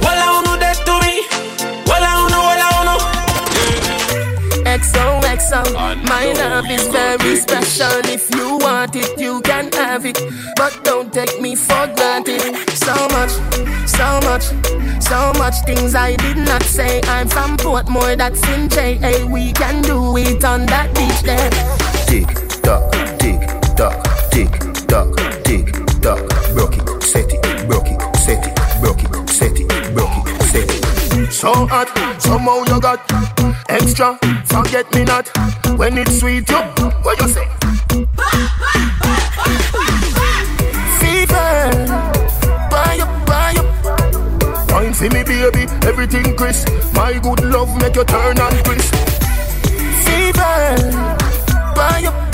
Well, 0.00 0.18
I 0.18 0.42
know 0.44 0.56
that 0.58 0.78
to 0.86 0.94
me. 1.04 1.14
Well, 1.86 2.02
I 2.02 2.28
know, 2.32 2.42
well, 2.48 2.62
I 2.66 2.84
know. 2.88 3.00
XOXO, 4.64 5.62
my 6.08 6.32
love 6.32 6.70
is 6.70 6.86
very 6.88 7.36
special. 7.36 8.00
If 8.08 8.34
you 8.34 8.56
want 8.58 8.96
it, 8.96 9.20
you 9.20 9.40
can 9.42 9.70
have 9.72 10.06
it. 10.06 10.18
But 10.56 10.80
don't 10.84 11.12
take 11.12 11.40
me 11.40 11.54
for 11.54 11.86
granted. 11.94 12.56
So 12.72 12.94
much, 13.12 13.32
so 13.86 14.20
much, 14.24 14.44
so 15.02 15.32
much 15.38 15.60
things 15.66 15.94
I 15.94 16.16
did 16.16 16.38
not 16.38 16.62
say. 16.62 17.00
I'm 17.04 17.28
from 17.28 17.56
Portmore, 17.58 18.16
that's 18.16 18.42
in 18.48 18.68
J. 18.68 19.24
We 19.24 19.52
can 19.52 19.82
do 19.82 20.16
it 20.16 20.42
on 20.44 20.64
that 20.66 20.94
beach 20.94 21.20
there. 21.22 21.50
Tick 22.06 22.28
tock, 22.62 22.90
tick 23.18 23.40
tock, 23.76 24.02
tick 24.30 24.50
tock, 24.88 25.14
tock. 26.02 26.18
Broke 26.54 26.76
it, 26.76 27.02
set 27.02 27.32
it, 27.32 27.68
broke 27.68 27.86
it, 27.86 28.16
set 28.16 28.44
it, 28.44 28.54
broke 28.80 29.02
it, 29.02 29.30
set 29.30 29.58
it, 29.58 29.94
broke 29.94 30.10
it, 30.26 30.42
set 30.50 30.68
it. 30.68 31.32
So 31.32 31.52
hot, 31.66 31.88
somehow 32.20 32.64
you 32.64 32.80
got 32.80 33.00
extra. 33.68 34.18
Forget 34.44 34.92
me 34.94 35.04
not 35.04 35.28
when 35.78 35.96
it's 35.96 36.18
sweet. 36.18 36.48
You, 36.50 36.60
what 37.04 37.20
you 37.20 37.28
say? 37.28 37.46
Fever, 40.98 41.70
buy 42.70 42.98
up, 43.00 43.26
buy 43.26 43.54
up. 43.56 44.70
Wine 44.70 44.92
for 44.92 45.04
me, 45.04 45.22
baby, 45.22 45.66
everything 45.86 46.36
crisp. 46.36 46.68
My 46.94 47.18
good 47.18 47.44
love 47.44 47.74
make 47.80 47.94
you 47.94 48.04
turn 48.04 48.38
and 48.38 48.64
crisp. 48.64 48.94
Fever, 50.04 50.76
buy 51.74 52.04
up. 52.06 52.31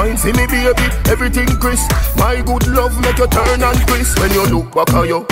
Wine 0.00 0.16
for 0.16 0.28
me, 0.28 0.46
baby, 0.46 0.72
everything 1.12 1.46
crisp. 1.60 1.92
My 2.16 2.40
good 2.40 2.66
love 2.68 2.98
make 3.02 3.18
you 3.18 3.26
turn 3.26 3.62
and 3.62 3.86
crisp. 3.86 4.18
When 4.18 4.32
you 4.32 4.46
look 4.46 4.72
back 4.72 4.88
at 4.94 5.06
you, 5.06 5.26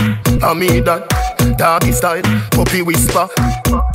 I 0.44 0.52
mean 0.52 0.84
that. 0.84 1.08
Doggy 1.56 1.92
style, 1.92 2.20
puppy 2.52 2.82
whisper. 2.82 3.32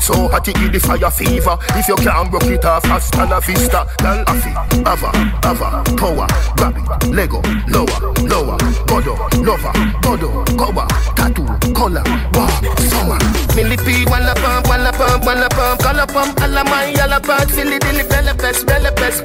So 0.02 0.28
hot 0.34 0.48
it 0.48 0.58
the 0.74 0.80
fire 0.82 1.12
fever. 1.12 1.60
If 1.78 1.88
you 1.88 1.96
can't 1.98 2.32
broke 2.32 2.50
it 2.50 2.66
off, 2.66 2.84
hasta 2.86 3.24
la 3.30 3.40
vista. 3.40 3.86
Girl, 4.02 4.26
afi, 4.26 4.50
ava, 4.82 5.14
ava, 5.46 5.84
power, 5.94 6.26
grab 6.58 6.74
it, 6.74 7.14
Lego, 7.14 7.40
lower, 7.70 8.00
lower, 8.26 8.58
godo, 8.90 9.14
lover, 9.46 9.74
godo, 10.02 10.42
cover, 10.58 10.88
tattoo, 11.14 11.46
color, 11.78 12.02
warm, 12.34 12.78
summer. 12.90 13.20
Millipede, 13.54 14.10
walla 14.10 14.34
pump, 14.42 14.68
walla 14.68 14.92
pump, 14.92 15.24
walla 15.24 15.50
pump, 15.50 15.82
color 15.84 16.08
pump, 16.08 16.42
alla 16.42 16.64
my 16.64 16.88
all 16.88 16.92
yalla 16.98 17.20
part, 17.20 17.52
filly 17.52 17.78
dilly 17.78 18.02
bella 18.10 18.34
best, 18.34 18.66
bella 18.66 18.92
best, 18.94 19.22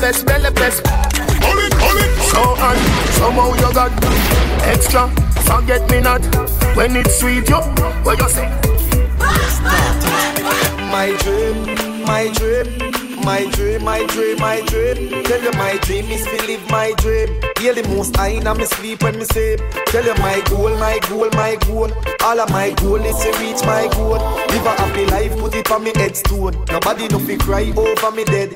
bella 0.00 0.50
best. 0.52 0.86
Hold 0.86 1.58
it, 1.58 1.72
hold 1.74 1.98
it. 1.98 2.10
So 2.30 2.42
hot, 2.56 2.76
somehow 3.18 3.54
you 3.54 3.72
got 3.74 3.92
extra. 4.64 5.08
Forget 5.42 5.90
me 5.90 6.00
not 6.00 6.22
when 6.76 6.96
it's 6.96 7.18
sweet. 7.18 7.48
You, 7.48 7.56
what 8.04 8.18
you 8.18 8.28
say? 8.28 8.48
My 10.92 11.16
dream, 11.20 12.04
my 12.04 12.28
dream, 12.34 12.92
my 13.24 13.44
dream, 13.50 13.84
my 13.84 14.04
dream, 14.06 14.38
my 14.38 14.60
dream. 14.62 15.22
Tell 15.24 15.42
you 15.42 15.52
my 15.52 15.76
dream 15.82 16.06
is 16.10 16.24
to 16.24 16.46
live 16.46 16.70
my 16.70 16.92
dream. 16.98 17.28
Hear 17.58 17.74
the 17.74 17.86
most 17.88 18.18
I 18.18 18.28
in 18.28 18.44
me 18.56 18.64
sleep 18.64 19.02
when 19.02 19.18
me 19.18 19.24
sleep. 19.24 19.60
Tell 19.86 20.04
you 20.04 20.14
my 20.16 20.40
goal, 20.46 20.70
my 20.78 20.98
goal, 21.08 21.28
my 21.32 21.56
goal. 21.66 21.90
All 22.22 22.40
of 22.40 22.50
my 22.50 22.70
goal 22.70 23.00
is 23.04 23.16
to 23.22 23.30
reach 23.40 23.64
my 23.64 23.88
goal. 23.92 24.18
Live 24.50 24.66
a 24.66 24.70
happy 24.70 25.06
life, 25.06 25.36
put 25.38 25.54
it 25.54 25.70
on 25.70 25.84
me 25.84 25.92
headstone. 25.94 26.54
Nobody 26.70 27.08
no 27.08 27.18
fi 27.18 27.36
cry 27.36 27.72
over 27.76 28.10
me 28.10 28.24
dead. 28.24 28.50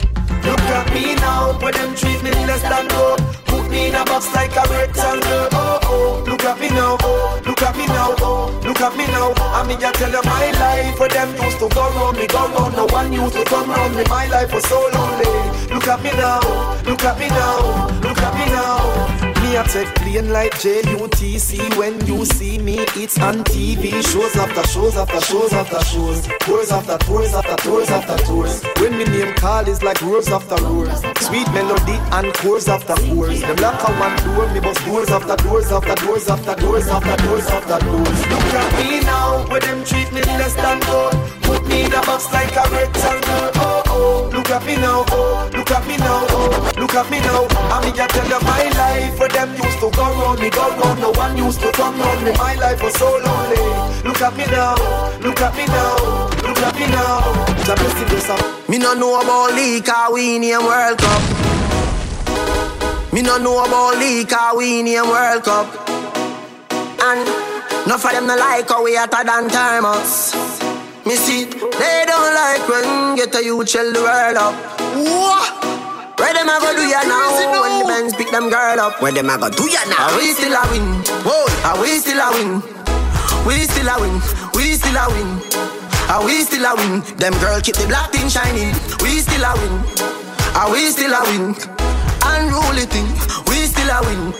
Look 0.45 0.61
at 0.61 0.95
me 0.95 1.15
now, 1.17 1.59
when 1.61 1.75
them 1.75 1.95
treat 1.95 2.23
me 2.23 2.31
less 2.31 2.63
than 2.63 2.89
gold. 2.89 3.56
Me 3.71 3.89
in 3.89 3.95
a 3.95 4.05
box 4.05 4.33
like 4.35 4.55
a 4.57 4.63
rectangle. 4.71 5.49
Oh 5.53 5.81
oh, 5.85 6.25
look 6.27 6.45
at 6.45 6.59
me 6.61 6.69
now. 6.69 6.97
Oh, 7.01 7.41
look 7.45 7.63
at 7.63 7.77
me 7.77 7.87
now. 7.87 8.15
Oh, 8.19 8.61
look 8.65 8.81
at 8.81 8.97
me 8.97 9.07
now. 9.07 9.33
I 9.37 9.67
mean, 9.67 9.83
I 9.83 9.93
tell 9.93 10.11
you 10.11 10.23
my 10.25 10.51
life. 10.53 10.97
for 10.97 11.09
them 11.09 11.31
used 11.43 11.59
to 11.59 11.69
go 11.69 11.83
round 11.95 12.17
me, 12.17 12.27
go 12.27 12.49
round. 12.49 12.77
No 12.77 12.87
one 12.87 13.13
used 13.13 13.35
to 13.35 13.45
come 13.45 13.71
round 13.71 13.97
me. 13.97 14.05
My 14.09 14.27
life 14.27 14.53
was 14.53 14.65
so 14.65 14.79
lonely. 14.95 15.27
Look 15.73 15.89
at 15.89 16.03
me 16.03 16.11
now. 16.13 16.41
Look 16.85 17.05
at 17.05 17.19
me 17.19 17.29
now. 17.29 17.89
Look 18.01 18.19
at 18.19 18.35
me 18.35 18.47
now. 18.53 19.26
Me 19.47 19.55
a 19.55 19.63
take 19.63 19.95
plane 19.95 20.31
like 20.33 20.59
J-U-T-C 20.59 21.59
When 21.79 22.05
you 22.05 22.25
see 22.25 22.59
me, 22.59 22.79
it's 22.97 23.17
on 23.21 23.45
TV 23.45 24.03
Shows 24.11 24.35
after 24.35 24.67
shows 24.67 24.97
after 24.97 25.21
shows 25.21 25.53
after 25.53 25.85
shows. 25.85 26.27
Tours 26.41 26.73
after 26.73 26.99
tours 27.07 27.33
after 27.33 27.57
tours 27.63 27.89
after 27.89 28.25
tours. 28.25 28.65
When 28.81 28.99
me 28.99 29.05
name 29.05 29.35
call 29.35 29.69
is 29.69 29.85
like 29.85 30.03
roars 30.03 30.29
after 30.29 30.57
roars 30.65 30.99
Sweet 31.21 31.47
melody 31.53 31.97
and 32.11 32.35
chords 32.35 32.67
after 32.67 32.95
chords. 32.95 33.41
Them 33.41 33.57
like 33.57 33.83
a 33.89 33.93
one 34.03 34.17
door, 34.25 34.53
me 34.53 34.59
bust 34.59 34.85
doors 34.85 35.11
after 35.11 35.37
doors 35.37 35.71
after 35.71 35.95
doors 35.95 36.29
after 36.29 36.55
doors 36.57 36.89
after 36.89 37.17
doors 37.23 37.47
after 37.47 37.87
doors. 37.87 38.21
Look 38.27 38.51
at 38.51 38.69
me 38.83 39.01
now, 39.03 39.47
where 39.49 39.61
them 39.61 39.85
treat 39.85 40.11
me 40.13 40.23
less 40.23 40.55
than 40.55 40.81
gold 40.81 41.15
Put 41.43 41.65
me 41.69 41.85
in 41.85 41.93
a 41.93 42.03
box 42.03 42.33
like 42.33 42.51
a 42.51 42.67
rectangle, 42.75 43.51
oh 43.63 43.83
oh 43.87 44.36
Look 44.47 44.63
at 44.63 44.67
me 44.69 44.77
now, 44.77 45.05
oh, 45.11 45.51
look 45.55 45.71
at 45.73 45.89
me 45.89 45.97
now, 45.97 46.23
oh, 46.31 46.73
look 46.79 46.95
at 46.95 47.11
me 47.11 47.19
now. 47.19 47.51
I 47.67 47.83
mean, 47.83 47.99
I 47.99 48.07
tell 48.07 48.31
you 48.31 48.39
my 48.47 48.63
life 48.79 49.19
where 49.19 49.29
them 49.29 49.51
used 49.59 49.81
to 49.83 49.91
go 49.91 50.07
round 50.23 50.39
me, 50.39 50.51
go 50.51 50.71
round. 50.71 51.01
No 51.01 51.11
one 51.11 51.37
used 51.37 51.59
to 51.63 51.73
come 51.73 51.99
round 51.99 52.25
me. 52.25 52.31
My 52.39 52.55
life 52.55 52.81
was 52.81 52.95
so 52.95 53.11
lonely. 53.11 53.59
Look 54.07 54.23
at 54.23 54.37
me 54.39 54.47
now, 54.47 54.79
look 55.19 55.41
at 55.43 55.51
me 55.59 55.67
now, 55.67 56.31
look 56.47 56.63
at 56.63 56.79
me 56.79 56.87
now. 56.95 57.27
The 57.67 57.75
best 57.75 57.99
in 57.99 58.07
this 58.07 58.69
Me 58.69 58.79
no 58.79 58.95
know 58.95 59.19
about 59.19 59.51
how 59.85 60.15
we 60.15 60.39
name 60.39 60.63
World 60.63 60.99
Cup. 60.99 61.23
Me 63.13 63.23
no 63.23 63.39
know 63.39 63.65
about 63.65 63.99
how 64.31 64.57
we 64.57 64.81
name 64.81 65.09
World 65.09 65.43
Cup. 65.43 65.67
And 67.03 67.27
no 67.89 67.99
for 67.99 68.13
them 68.13 68.29
no 68.29 68.37
like 68.37 68.69
how 68.69 68.85
we 68.85 68.95
hotter 68.95 69.27
than 69.27 69.51
thermos. 69.51 70.66
Me 71.07 71.15
see, 71.15 71.45
they 71.47 72.03
don't 72.05 72.35
like 72.35 72.67
when 72.69 73.15
get 73.15 73.35
a 73.37 73.45
you 73.45 73.65
chill 73.65 73.93
the 73.93 74.03
world 74.03 74.37
up. 74.37 74.55
What? 74.99 76.19
Where 76.19 76.35
them 76.35 76.51
a 76.51 76.59
go 76.59 76.75
do 76.75 76.83
ya 76.83 76.99
now? 77.07 77.31
When 77.63 77.79
the 77.79 77.87
men 77.87 78.13
pick 78.19 78.31
them 78.33 78.51
girl 78.51 78.81
up. 78.81 79.01
Where 79.01 79.13
them 79.13 79.31
a 79.31 79.39
go 79.39 79.49
do 79.49 79.71
ya 79.71 79.87
now? 79.87 80.11
Are 80.11 80.19
we 80.19 80.35
still 80.35 80.51
a 80.51 80.67
win? 80.67 80.83
Whoa, 81.23 81.47
are 81.63 81.79
we 81.81 82.03
still 82.03 82.19
a 82.19 82.27
win? 82.35 82.59
We 83.47 83.63
still 83.71 83.87
a 83.87 83.95
win. 84.03 84.19
We 84.59 84.75
still 84.75 84.99
a 84.99 85.07
win. 85.15 85.31
Are 86.11 86.27
we 86.27 86.43
still 86.43 86.67
a 86.67 86.75
win? 86.75 86.99
Them 87.23 87.39
girl 87.39 87.61
keep 87.63 87.77
the 87.79 87.87
black 87.87 88.11
thing 88.11 88.27
shining. 88.27 88.75
We 88.99 89.23
still 89.23 89.47
a 89.47 89.55
win. 89.55 89.75
Are 90.59 90.73
we 90.75 90.91
still 90.91 91.15
a 91.15 91.23
win? 91.31 91.55
Unruly 92.27 92.91
thing. 92.91 93.07
We 93.47 93.63
still 93.71 93.95
a 93.95 94.03
win. 94.03 94.35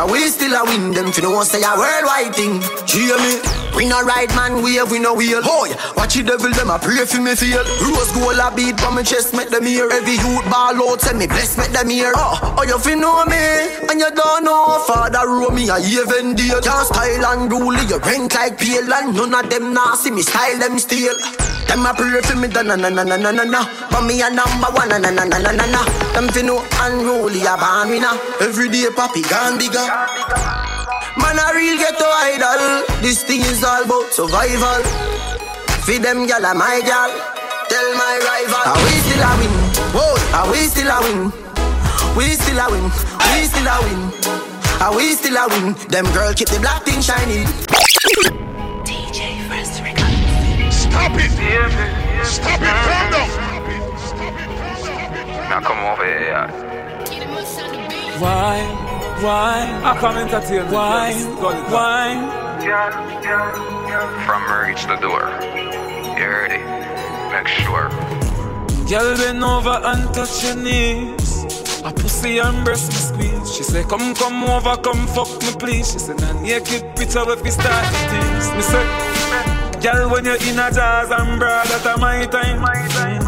Are 0.00 0.08
we 0.08 0.32
still 0.32 0.56
a 0.56 0.64
win? 0.64 0.96
Them 0.96 1.12
fi 1.12 1.20
no 1.20 1.44
say 1.44 1.60
a 1.60 1.76
worldwide 1.76 2.32
thing. 2.32 2.64
Hear 2.88 3.20
me? 3.20 3.60
We 3.76 3.86
no 3.88 4.02
ride 4.02 4.28
man 4.36 4.62
wave, 4.62 4.90
we 4.90 4.98
no 4.98 5.14
wheel. 5.14 5.40
Boy, 5.42 5.72
watch 5.96 6.14
the 6.14 6.22
devil 6.22 6.50
them 6.50 6.70
a 6.70 6.78
pray 6.78 7.06
for 7.06 7.20
me 7.20 7.34
feel. 7.34 7.64
Rose 7.80 8.12
gold 8.12 8.36
a 8.36 8.52
beat 8.54 8.78
from 8.80 8.96
my 8.96 9.02
chest, 9.02 9.32
make 9.32 9.48
them 9.48 9.64
hear. 9.64 9.88
Every 9.90 10.20
youth 10.20 10.44
ball 10.50 10.76
out, 10.76 11.00
send 11.00 11.18
me 11.18 11.26
bless, 11.26 11.56
make 11.56 11.72
them 11.72 11.88
hear. 11.88 12.12
Oh, 12.14 12.56
oh 12.58 12.62
you 12.64 12.78
fi 12.78 12.94
know 12.94 13.24
me, 13.24 13.40
and 13.88 13.98
you 13.98 14.10
don't 14.10 14.44
know 14.44 14.84
Father 14.86 15.24
row 15.26 15.48
me 15.48 15.68
a 15.70 15.78
even 15.80 16.34
deal. 16.34 16.60
Can't 16.60 16.86
style 16.86 17.24
and 17.32 17.50
rule, 17.50 17.76
you 17.88 17.98
rank 17.98 18.34
like 18.34 18.58
pale, 18.58 18.92
and 18.92 19.14
none 19.16 19.34
of 19.34 19.48
them 19.48 19.72
nah 19.72 19.94
see 19.94 20.10
me 20.10 20.22
style 20.22 20.58
them 20.58 20.78
still. 20.78 21.16
Them 21.66 21.86
a 21.86 21.94
pray 21.94 22.20
for 22.20 22.36
me, 22.36 22.48
da 22.48 22.62
na 22.62 22.76
na 22.76 22.88
na 22.90 23.02
na 23.04 23.16
na 23.16 23.30
na 23.30 23.44
na. 23.44 23.64
But 23.90 24.02
me 24.04 24.20
a 24.20 24.28
number 24.28 24.68
one, 24.76 24.88
na 24.90 24.98
na 24.98 25.10
na 25.10 25.24
na 25.24 25.38
na 25.38 25.52
na 25.52 25.66
na. 25.66 25.82
Them 26.12 26.28
fi 26.28 26.42
know 26.42 26.60
unruly 26.84 27.40
a 27.46 27.56
born 27.56 27.88
winner. 27.88 28.12
Every 28.42 28.68
day 28.68 28.90
papi 28.92 29.22
gone 29.30 29.56
bigger. 29.56 30.59
Man 31.18 31.38
a 31.38 31.54
real 31.54 31.76
ghetto 31.76 32.06
idol. 32.06 32.86
This 33.02 33.22
thing 33.24 33.40
is 33.40 33.64
all 33.64 33.82
about 33.82 34.12
survival. 34.12 34.82
Feed 35.82 36.02
them 36.02 36.26
gal 36.26 36.44
a 36.44 36.54
my 36.54 36.80
gal. 36.86 37.10
Tell 37.68 37.94
my 37.94 38.18
rival. 38.22 38.62
Are 38.70 38.78
we 38.78 38.94
still 39.02 39.22
a 39.22 39.30
win? 39.38 39.54
Whoa, 39.90 40.14
are 40.38 40.50
we 40.50 40.58
still 40.70 40.90
a 40.90 41.00
win? 41.02 41.32
We 42.16 42.34
still 42.38 42.58
a 42.58 42.70
win. 42.70 42.84
We 43.32 43.44
still 43.46 43.66
a 43.66 43.76
win. 43.82 44.12
Are 44.80 44.94
we 44.94 45.14
still 45.14 45.36
a 45.36 45.48
win? 45.48 45.74
Them 45.88 46.06
girl 46.12 46.32
keep 46.32 46.48
the 46.48 46.60
black 46.60 46.84
thing 46.84 47.00
shining. 47.00 47.46
DJ 48.86 49.42
First 49.48 49.82
Record. 49.82 50.14
Stop 50.72 51.18
it! 51.18 51.30
Stop 52.24 52.60
it! 52.60 52.74
Calm 52.86 53.10
down! 53.10 53.28
Now 55.50 55.60
come 55.60 55.82
over 55.90 56.06
here. 56.06 56.46
Why? 58.20 58.89
Why? 59.22 59.68
I 59.84 59.98
come 60.00 60.16
entertain. 60.16 60.70
Why? 60.72 61.12
Why? 61.68 62.16
From 64.24 64.42
reach 64.66 64.86
the 64.86 64.96
door. 64.96 65.28
You 66.16 66.24
heard 66.24 66.52
it. 66.52 66.64
Make 67.30 67.48
sure. 67.48 67.90
Girl, 68.88 69.16
bend 69.18 69.44
over 69.44 69.78
and 69.84 70.14
touch 70.14 70.42
your 70.44 70.56
knees. 70.56 71.44
A 71.84 71.92
pussy 71.92 72.38
and 72.38 72.64
breast 72.64 72.88
me 72.88 72.94
squeeze. 72.94 73.54
She 73.54 73.62
say, 73.62 73.82
come, 73.82 74.14
come 74.14 74.42
over, 74.44 74.76
come 74.78 75.06
fuck 75.08 75.28
me 75.42 75.52
please. 75.58 75.92
She 75.92 75.98
say, 75.98 76.14
nah 76.14 76.40
naked 76.40 76.96
picture 76.96 77.28
if 77.30 77.42
we 77.42 77.50
start 77.50 77.84
the 77.92 77.98
things. 78.08 78.50
Me 78.56 78.62
say, 78.62 78.84
girl, 79.82 80.08
when 80.10 80.24
you're 80.24 80.36
in 80.36 80.58
a 80.58 80.72
jazz 80.72 81.10
and 81.10 81.38
bra, 81.38 81.62
that 81.64 81.84
a 81.84 82.00
my 82.00 82.24
time. 82.24 82.60
My 82.62 82.88
time. 82.96 83.20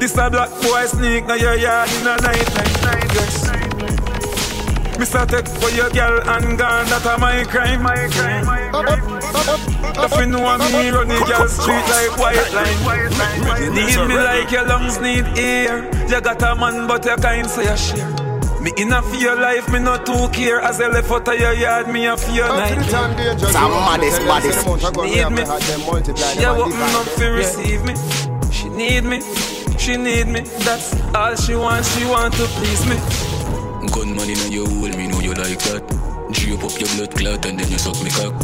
This 0.00 0.18
a 0.18 0.28
black 0.28 0.50
boy 0.62 0.84
sneak, 0.86 1.26
now 1.26 1.34
your 1.34 1.54
yard 1.54 1.88
in 2.00 2.08
a 2.08 2.16
night 2.16 2.46
time. 2.46 3.08
Yes. 3.14 3.51
Mr. 5.02 5.26
Take 5.26 5.48
for 5.48 5.68
your 5.70 5.90
girl 5.90 6.20
and 6.30 6.56
gone, 6.56 6.86
that 6.86 7.04
a 7.04 7.18
my 7.18 7.42
crime. 7.50 7.82
My 7.82 8.06
crime. 8.14 8.46
If 9.98 10.14
you 10.14 10.26
know 10.26 10.38
me, 10.38 10.90
run 10.90 11.08
the 11.08 11.18
girl 11.26 11.48
street 11.48 11.86
like 11.90 12.14
white 12.22 12.52
line. 12.54 13.60
You 13.60 13.70
need 13.74 13.98
me 14.06 14.14
like 14.14 14.52
your 14.52 14.64
lungs 14.64 15.00
need 15.00 15.26
air. 15.36 15.90
You 16.06 16.20
got 16.20 16.40
a 16.42 16.54
man, 16.54 16.86
but 16.86 17.04
you 17.04 17.16
kind 17.16 17.50
say 17.50 17.66
a 17.66 17.76
share. 17.76 18.08
Me 18.62 18.70
in 18.76 18.92
a 18.92 19.02
fear 19.02 19.34
life, 19.34 19.68
me 19.72 19.80
not 19.80 20.06
too 20.06 20.28
care. 20.28 20.60
As 20.60 20.80
I 20.80 20.86
left 20.86 21.10
out 21.10 21.26
of 21.26 21.34
your 21.34 21.52
yard, 21.52 21.88
me 21.88 22.06
a 22.06 22.16
fear 22.16 22.46
night. 22.46 22.84
Some 23.50 23.72
maddest, 23.72 24.20
baddest. 24.20 24.64
Need 25.02 25.30
me. 25.34 25.42
She 26.14 26.44
a 26.44 26.54
open 26.54 26.94
up 26.94 27.08
to 27.16 27.26
receive 27.26 27.82
me. 27.82 27.94
She 28.52 28.68
need 28.68 29.02
me. 29.02 29.20
She 29.78 29.96
need 29.96 30.28
me. 30.28 30.42
That's 30.62 30.94
all 31.12 31.34
she 31.34 31.56
wants. 31.56 31.90
She 31.98 32.04
want 32.04 32.34
to 32.34 32.46
please 32.54 32.86
me. 32.86 33.41
Gunman 33.90 34.30
in 34.30 34.52
your 34.52 34.68
hole, 34.68 34.88
me 34.96 35.06
know 35.08 35.20
you 35.20 35.34
like 35.34 35.58
that. 35.66 35.82
Drape 36.30 36.62
up 36.62 36.78
your 36.78 36.88
blood 36.94 37.14
clot 37.16 37.46
and 37.46 37.58
then 37.58 37.70
you 37.70 37.78
suck 37.78 38.00
me 38.02 38.10
cock. 38.10 38.34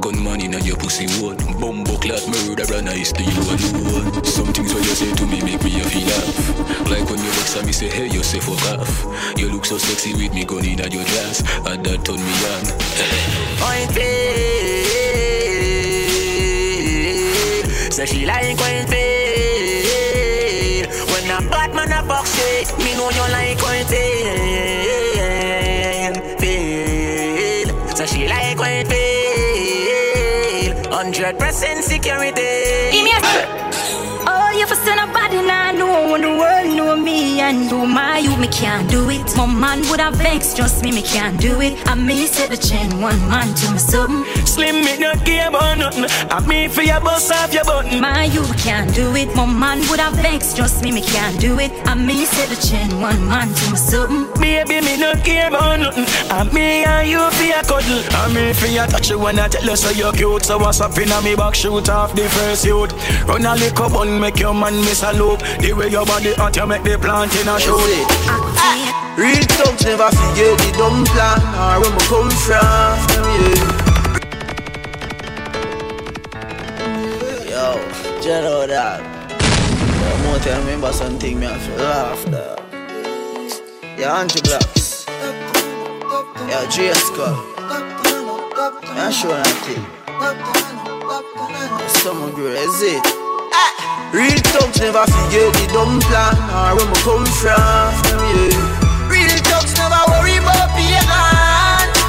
Gunman 0.00 0.40
in 0.40 0.52
your 0.64 0.76
pussy 0.76 1.06
hole. 1.18 1.34
Bumbo 1.58 1.96
clot 1.98 2.22
murderer 2.28 2.80
nice 2.80 3.10
to 3.12 3.22
you 3.22 3.40
alone. 3.42 4.24
Some 4.24 4.52
things 4.52 4.72
what 4.72 4.84
you 4.84 4.94
say 4.94 5.12
to 5.14 5.26
me 5.26 5.42
make 5.42 5.62
me 5.64 5.80
a 5.80 5.84
feel 5.84 6.06
laugh. 6.06 6.88
Like 6.88 7.10
when 7.10 7.18
you 7.18 7.30
vex 7.34 7.56
and 7.56 7.66
me 7.66 7.72
say, 7.72 7.88
hey, 7.88 8.06
you 8.06 8.22
say 8.22 8.38
fuck 8.38 8.62
off. 8.78 9.04
You 9.36 9.50
look 9.50 9.64
so 9.64 9.78
sexy 9.78 10.14
with 10.14 10.32
me 10.32 10.44
gun 10.44 10.64
in 10.64 10.78
your 10.78 11.04
dress. 11.04 11.42
And 11.66 11.84
that 11.84 12.04
turn 12.04 12.22
me 12.22 12.44
on. 12.54 12.64
Point 13.58 13.90
feel. 13.92 14.70
So 17.90 18.04
she 18.06 18.24
like 18.26 18.56
point 18.56 18.88
feel. 18.88 19.00
When 21.10 21.24
a 21.30 21.40
bad 21.50 21.74
man 21.74 21.90
a 21.92 22.02
fuck 22.06 22.26
shit, 22.26 22.68
know 23.00 23.08
you 23.10 23.26
like 23.32 23.56
point 23.58 23.88
feel. 23.88 24.14
Feel. 26.38 27.68
So 27.96 28.04
she 28.06 28.28
like 28.28 28.56
point 28.58 28.88
feel. 28.88 30.74
Hundred 30.92 31.38
percent 31.38 31.84
security. 31.84 32.90
Give 32.92 33.04
me 33.04 33.12
a 33.12 33.59
do 37.50 37.86
my 37.86 38.18
you 38.18 38.36
me 38.36 38.48
can't 38.48 38.88
do 38.90 39.08
it. 39.10 39.36
My 39.36 39.46
man 39.46 39.80
would 39.90 40.00
have 40.00 40.14
vexed, 40.14 40.56
trust 40.56 40.84
me, 40.84 40.92
me 40.92 41.02
can't 41.02 41.40
do 41.40 41.60
it. 41.60 41.74
I 41.88 41.94
may 41.94 42.26
set 42.26 42.50
the 42.50 42.56
chain 42.56 43.00
one 43.00 43.18
man 43.28 43.54
to 43.54 43.70
my 43.70 43.76
something. 43.76 44.46
Slim 44.46 44.84
me 44.84 44.98
not 44.98 45.24
care 45.24 45.48
about 45.48 45.78
nothing. 45.78 46.06
I 46.30 46.40
me 46.46 46.68
for 46.68 46.82
your 46.82 47.00
bust 47.00 47.32
off 47.32 47.52
your 47.52 47.64
button. 47.64 48.00
My 48.00 48.24
you 48.24 48.42
can't 48.54 48.94
do 48.94 49.14
it. 49.16 49.34
My 49.34 49.46
man 49.46 49.80
would 49.90 50.00
have 50.00 50.14
vexed, 50.14 50.56
trust 50.56 50.84
me, 50.84 50.92
me 50.92 51.02
can't 51.02 51.40
do 51.40 51.58
it. 51.58 51.72
I 51.86 51.94
may 51.94 52.24
set 52.24 52.48
the 52.48 52.56
chain 52.56 53.00
one 53.00 53.26
man 53.26 53.48
to 53.48 53.70
my 53.70 53.76
something. 53.76 54.40
Baby, 54.40 54.80
me 54.80 54.96
not 54.98 55.24
care 55.24 55.48
about 55.48 55.80
nothing. 55.80 56.06
I 56.30 56.44
me 56.52 56.84
and 56.84 57.08
you 57.08 57.30
for 57.30 57.44
your 57.44 57.62
cuddle. 57.62 58.02
I 58.10 58.32
me 58.32 58.52
for 58.52 58.66
your 58.66 58.86
touch 58.86 59.10
you 59.10 59.18
when 59.18 59.38
I 59.38 59.48
tell 59.48 59.64
you 59.64 59.76
so 59.76 59.90
you're 59.90 60.12
cute. 60.12 60.44
So 60.44 60.58
what's 60.58 60.80
up 60.80 60.96
in 60.98 61.10
me 61.24 61.34
back 61.34 61.54
shoot 61.54 61.88
off 61.88 62.14
the 62.14 62.28
first 62.28 62.64
youth. 62.64 62.92
Run 63.26 63.44
a 63.44 63.54
little 63.56 63.88
bun, 63.88 64.20
make 64.20 64.38
your 64.38 64.54
man 64.54 64.76
miss 64.84 65.02
a 65.02 65.12
loop. 65.12 65.40
The 65.60 65.72
way 65.72 65.88
your 65.88 66.06
body 66.06 66.34
hot, 66.34 66.56
you 66.56 66.66
make 66.66 66.84
the 66.84 66.98
plant 66.98 67.39
in 67.40 67.48
a 67.48 67.58
shoot. 67.58 68.06
Real 69.16 69.44
thugs 69.56 69.84
never 69.84 70.10
forget 70.10 70.58
the 70.58 70.70
dumb 70.76 71.04
plan 71.06 71.40
or 71.56 71.80
where 71.80 71.92
we 71.92 72.02
come 72.04 72.30
from. 72.30 72.96
Yeah. 73.36 73.56
Yo, 77.48 77.64
you 78.20 78.36
know 78.44 78.66
that. 78.66 79.00
More 80.24 80.38
remember 80.58 80.92
something 80.92 81.38
me 81.40 81.46
have 81.46 81.64
to 81.66 81.76
laugh 81.76 82.24
there. 82.26 82.56
Yeah, 83.98 84.20
Angie 84.20 84.42
Blocks. 84.42 85.06
Yeah, 85.08 86.66
J 86.68 86.92
Skull. 86.92 87.36
Yeah, 88.96 89.10
sure 89.10 89.36
that 89.36 89.56
thing. 89.64 89.84
Someone 91.88 92.32
great, 92.32 92.58
is 92.58 92.82
it? 92.82 93.19
Real 94.12 94.40
thugs 94.50 94.80
never 94.80 95.06
forget 95.06 95.48
the 95.54 95.64
dumb 95.72 96.00
plan 96.08 96.34
or 96.50 96.74
where 96.76 96.88
we 96.88 96.96
come 97.06 97.26
from. 97.38 97.94
Yeah. 98.26 98.50
Real 99.06 99.34
thugs 99.46 99.72
never 99.78 100.02
worry 100.10 100.36
about 100.42 100.70
pagan. 100.74 101.06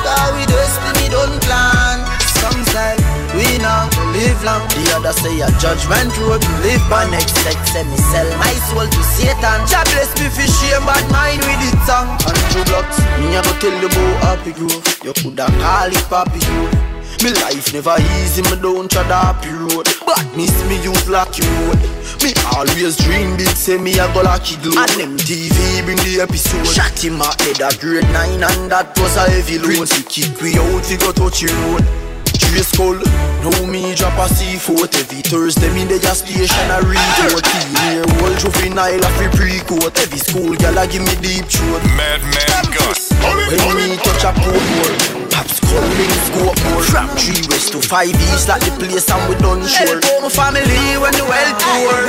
Cause 0.02 0.34
we 0.34 0.44
destiny 0.50 1.08
don't 1.14 1.38
plan. 1.46 2.02
Some 2.42 2.58
say 2.74 2.98
we 3.38 3.46
to 3.62 4.02
live 4.18 4.42
long. 4.44 4.66
The 4.74 4.98
other 4.98 5.14
say 5.14 5.40
a 5.46 5.50
judgment 5.62 6.10
road 6.18 6.42
to 6.42 6.54
live 6.66 6.82
by. 6.90 7.06
Next 7.10 7.38
sex 7.46 7.58
say 7.70 7.86
me 7.86 7.98
sell 8.10 8.30
my 8.42 8.54
soul 8.68 8.88
to 8.90 9.02
Satan. 9.14 9.62
God 9.70 9.86
bless 9.94 10.12
me 10.18 10.28
for 10.34 10.48
shame 10.58 10.84
bad 10.90 11.06
mind 11.14 11.42
with 11.46 11.70
it 11.70 11.78
song. 11.86 12.18
And 12.26 12.38
two 12.50 12.66
blocks, 12.66 12.98
me 13.22 13.38
a 13.38 13.42
go 13.46 13.54
tell 13.62 13.78
you 13.78 13.88
about 13.88 14.42
happy 14.42 14.52
growth. 14.58 15.06
You 15.06 15.14
coulda 15.22 15.46
call 15.62 15.94
it 15.94 16.06
papi 16.10 16.42
growth. 16.50 16.91
Me 17.24 17.30
life 17.42 17.72
never 17.72 17.96
easy, 18.18 18.42
me 18.42 18.56
don't 18.62 18.90
try 18.90 19.04
the 19.04 19.16
happy 19.16 19.50
road 19.50 19.86
But 20.06 20.26
miss 20.36 20.58
me 20.66 20.82
use 20.82 21.08
like 21.08 21.38
you 21.38 21.46
road 21.70 21.78
Me 22.24 22.34
always 22.56 22.98
dream 22.98 23.38
big, 23.38 23.54
say 23.54 23.78
me 23.78 23.94
a 24.00 24.12
go 24.14 24.22
lucky 24.22 24.56
glow. 24.58 24.82
And 24.82 25.18
MTV 25.20 25.86
bring 25.86 25.98
the 25.98 26.22
episode. 26.22 26.66
Shot 26.66 26.98
him 26.98 27.22
at 27.22 27.40
head 27.42 27.62
a 27.62 27.70
grade 27.78 28.10
9 28.10 28.44
and 28.44 28.72
that 28.72 28.98
was 28.98 29.18
a 29.18 29.30
heavy 29.30 29.60
load. 29.60 29.90
We 29.90 30.04
kick 30.04 30.42
we 30.42 30.58
out, 30.58 30.82
we 30.90 30.98
go 30.98 31.12
touch 31.12 31.42
the 31.42 31.54
road. 31.54 32.11
Trace 32.52 32.68
skull, 32.68 33.00
now 33.48 33.66
me 33.72 33.96
drop 33.96 34.20
a 34.20 34.28
C4 34.28 34.84
Every 35.00 35.24
Thursday. 35.24 35.72
Me 35.72 35.88
the 35.88 36.04
gas 36.04 36.20
station 36.20 36.68
a 36.68 36.84
report 36.84 37.48
Here 37.80 38.04
whole 38.20 38.36
juvenile 38.36 39.00
a 39.00 39.10
free 39.16 39.32
pre-coat 39.32 39.96
Every 39.96 40.20
school 40.20 40.52
gal 40.60 40.76
a 40.76 40.84
give 40.84 41.00
me 41.00 41.16
deep 41.24 41.48
throat. 41.48 41.80
Madman 41.96 42.68
Gus. 42.76 43.08
When 43.24 43.56
me 43.80 43.96
touch 44.04 44.28
a 44.28 44.36
pole 44.36 44.52
wall 44.52 44.94
Pops 45.32 45.64
calling 45.64 46.12
scope 46.28 46.60
more 46.68 46.84
From 46.92 47.08
3 47.16 47.48
west 47.48 47.72
to 47.72 47.80
5 47.80 48.20
east 48.20 48.52
like 48.52 48.60
the 48.68 48.76
place 48.76 49.08
and 49.08 49.24
we 49.32 49.40
done 49.40 49.64
sure. 49.64 50.04
Help 50.04 50.28
my 50.28 50.30
family 50.36 51.00
when 51.00 51.16
the 51.16 51.24
well 51.24 51.52
poor. 51.56 52.04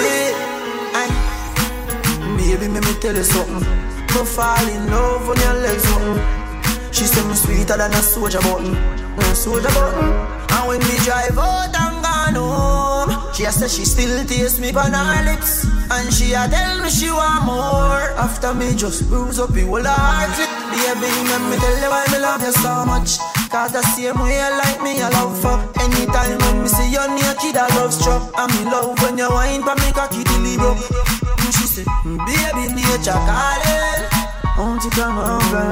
Baby, 2.34 2.66
let 2.66 2.82
me 2.82 2.94
tell 2.98 3.14
you 3.14 3.22
something. 3.22 3.62
Go 4.10 4.26
fall 4.26 4.66
in 4.66 4.90
love 4.90 5.22
when 5.28 5.38
your 5.38 5.54
legs 5.62 5.86
open. 5.94 6.41
She 6.92 7.04
say 7.06 7.24
me 7.26 7.34
sweeter 7.34 7.76
than 7.76 7.90
a 7.92 8.02
soldier 8.02 8.40
button, 8.40 8.76
a 8.76 9.34
soldier 9.34 9.68
button. 9.68 10.12
And 10.52 10.68
when 10.68 10.80
we 10.80 10.96
drive 11.04 11.38
out 11.38 11.74
and 11.74 11.96
gone 12.04 12.36
home, 12.36 13.32
she 13.34 13.44
a 13.44 13.50
say 13.50 13.68
she 13.68 13.84
still 13.84 14.24
taste 14.26 14.60
me 14.60 14.70
on 14.72 14.92
her 14.92 15.24
lips, 15.24 15.64
and 15.90 16.12
she 16.12 16.34
a 16.34 16.46
tell 16.48 16.82
me 16.82 16.90
she 16.90 17.10
want 17.10 17.44
more. 17.46 18.12
After 18.20 18.52
me 18.54 18.74
just 18.76 19.08
bruise 19.08 19.38
up 19.40 19.50
the 19.50 19.62
whole 19.62 19.82
heart, 19.82 20.36
baby, 20.36 21.08
let 21.28 21.42
me 21.48 21.56
tell 21.56 21.78
you 21.80 21.90
why 21.90 22.04
me 22.12 22.18
love 22.18 22.42
you 22.42 22.52
so 22.52 22.84
much. 22.84 23.18
Cause 23.52 23.72
the 23.72 23.82
same 23.82 24.18
way 24.20 24.36
you 24.40 24.50
like 24.64 24.80
me, 24.82 25.02
I 25.02 25.10
love 25.10 25.36
for 25.40 25.60
Anytime 25.80 26.38
when 26.38 26.62
me 26.62 26.68
see 26.68 26.88
you 26.92 27.04
naked, 27.08 27.56
I 27.56 27.68
love 27.76 27.92
struck. 27.92 28.32
And 28.38 28.48
me 28.54 28.64
love 28.64 28.98
when 29.02 29.18
you 29.18 29.28
whine 29.28 29.62
for 29.62 29.74
me 29.76 29.92
cocky 29.92 30.24
broke 30.56 30.80
And 30.80 31.52
mm, 31.52 31.52
she 31.52 31.66
said, 31.68 31.86
mm, 32.04 32.16
baby, 32.24 32.72
nature 32.72 33.12
calling 33.12 33.91
Won't 34.62 34.84
you 34.84 34.90
come 34.90 35.18
over? 35.18 35.66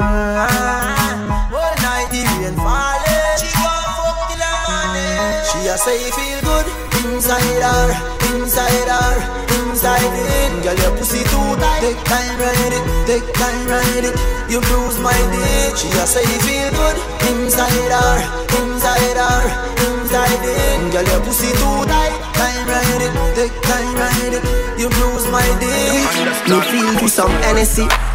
All 1.54 1.74
night 1.78 2.10
the 2.10 2.26
rain 2.26 2.58
falling. 2.58 3.38
She 3.38 3.46
fuck 3.54 4.26
till 4.26 4.42
She 5.46 5.70
a 5.70 5.78
say 5.78 6.10
feel 6.10 6.42
good 6.42 6.66
inside 7.06 7.62
her, 7.62 7.86
inside 8.34 8.90
her, 8.90 9.14
inside 9.62 10.02
it. 10.02 10.64
Girl, 10.66 10.74
your 10.74 10.90
pussy 10.98 11.22
too 11.22 11.54
tight. 11.62 11.78
Take 11.86 12.02
time, 12.02 12.34
ride 12.42 12.74
it, 12.74 12.82
take 13.06 13.30
time, 13.38 13.62
ride 13.70 14.10
it. 14.10 14.18
You 14.50 14.58
bruise 14.58 14.98
my 14.98 15.14
dick. 15.30 15.78
She 15.78 15.86
a 15.94 16.02
say 16.02 16.26
feel 16.42 16.74
good 16.74 16.98
inside 17.30 17.94
her, 17.94 18.18
inside 18.58 19.18
her, 19.22 19.38
inside 19.86 20.42
it. 20.42 20.90
Girl, 20.90 21.06
your 21.06 21.22
pussy 21.22 21.54
too 21.62 21.86
tight. 21.86 22.10
Time, 22.34 22.66
ride 22.66 23.06
it, 23.06 23.14
take 23.38 23.54
time, 23.62 23.94
ride 23.94 24.34
it. 24.34 24.42
You 24.82 24.90
bruise 24.90 25.30
my 25.30 25.46
dick. 25.62 26.10
Feel 26.98 27.06
some 27.06 27.30
NSC 27.54 28.09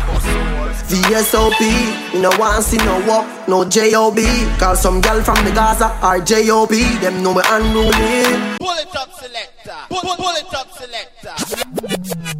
VSOP, 0.88 2.14
you 2.14 2.22
know 2.22 2.32
want 2.38 2.64
see 2.64 2.78
no 2.78 3.04
walk, 3.08 3.48
no 3.48 3.66
JOB 3.66 4.20
Call 4.60 4.76
some 4.76 5.02
girl 5.02 5.22
from 5.24 5.44
the 5.44 5.52
Gaza 5.52 5.88
or 6.04 6.20
JOB 6.20 6.72
Them 7.02 7.24
know 7.24 7.34
me 7.34 7.42
unruly 7.46 8.58
Pull 8.60 8.78
it 8.78 8.96
up, 8.96 9.12
selector. 9.14 9.76
Pull, 9.90 10.02
pull, 10.02 10.16
pull 10.16 10.36
it 10.36 10.54
up, 10.54 10.72
selector. 10.72 12.36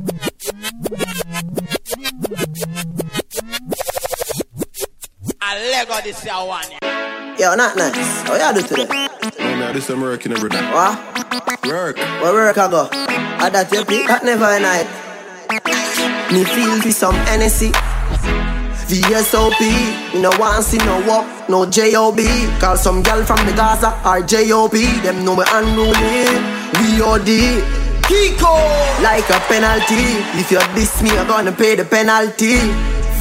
A 5.42 5.72
Lego 5.72 6.02
this 6.04 6.26
year 6.26 6.34
one. 6.34 6.66
Yo, 7.38 7.56
not 7.56 7.76
nice, 7.78 8.22
how 8.24 8.54
you 8.54 8.62
do 8.62 8.68
today? 8.68 8.88
Oh, 8.92 9.38
man, 9.40 9.74
this 9.74 9.90
I'm 9.90 10.02
working 10.02 10.32
every 10.32 10.50
day. 10.50 10.62
What? 10.72 10.98
Work. 11.66 11.98
Where 11.98 12.34
work 12.34 12.58
I 12.58 12.70
go? 12.70 12.90
I 12.92 13.50
that 13.50 13.72
you 13.72 13.84
pick, 13.86 14.08
that 14.08 14.24
never 14.24 14.46
a 14.46 14.60
night 14.60 14.88
Me 16.32 16.44
feel 16.46 16.82
for 16.82 16.92
some 16.92 17.16
NSC 17.26 17.95
VSOP, 18.88 20.14
you 20.14 20.22
know 20.22 20.32
want 20.38 20.64
see 20.64 20.78
no 20.78 21.02
walk, 21.08 21.26
no 21.50 21.66
JOB 21.66 22.20
Call 22.60 22.78
some 22.78 23.02
girl 23.02 23.24
from 23.26 23.38
the 23.48 23.54
Gaza 23.54 23.90
or 24.06 24.22
JOB 24.22 24.74
Them 25.04 25.26
know 25.26 25.36
me 25.36 25.44
unruly, 25.52 26.26
we 26.78 27.02
OD 27.02 27.64
Kiko! 28.06 28.54
Like 29.02 29.28
a 29.30 29.40
penalty, 29.50 30.22
if 30.40 30.52
you 30.52 30.60
diss 30.76 31.02
me 31.02 31.10
I'm 31.12 31.28
gonna 31.28 31.52
pay 31.52 31.76
the 31.76 31.86
penalty 31.86 32.58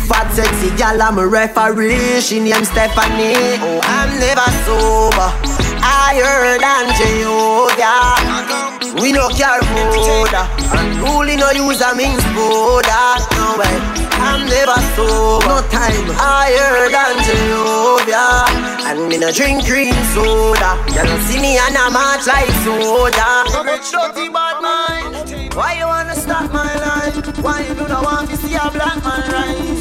Fat 0.08 0.30
sexy 0.32 0.70
gal, 0.76 1.00
I'm 1.00 1.18
a 1.18 1.26
referee. 1.26 2.20
She 2.20 2.40
named 2.40 2.66
Stephanie. 2.66 3.56
Oh, 3.64 3.80
I'm 3.82 4.10
never 4.20 4.48
sober. 4.64 5.64
I 5.86 6.16
heard 6.16 6.64
Angel, 6.64 7.68
yeah 7.76 9.02
We 9.02 9.12
no 9.12 9.28
care 9.28 9.60
foda 9.60 10.48
And 10.72 10.96
really 11.04 11.36
no 11.36 11.50
use 11.50 11.82
a 11.82 11.94
means 11.94 12.24
foda 12.32 13.20
No 13.36 13.60
way 13.60 13.76
I'm 14.16 14.48
never 14.48 14.80
sober. 14.96 15.44
No 15.44 15.60
time. 15.68 16.08
I 16.16 16.48
heard 16.56 16.94
Angel, 16.94 18.00
yeah 18.08 18.88
And 18.88 19.08
me 19.08 19.18
no 19.18 19.30
drink 19.30 19.66
green 19.66 19.92
soda. 20.14 20.80
You 20.88 21.04
don't 21.04 21.20
see 21.28 21.40
me 21.40 21.58
and 21.58 21.76
I'm 21.76 21.92
hot 21.92 22.24
like 22.24 22.48
soda. 22.64 23.44
Dirty 23.92 24.28
bad 24.32 24.62
mind. 24.64 25.54
Why 25.54 25.78
you 25.78 25.86
wanna 25.86 26.16
stop 26.16 26.50
my 26.52 26.72
life? 26.80 27.38
Why 27.44 27.60
you 27.60 27.74
do 27.74 27.86
not 27.86 28.04
want 28.04 28.30
to 28.30 28.36
see 28.38 28.54
a 28.54 28.70
black 28.70 29.02
man 29.04 29.30
rise? 29.32 29.73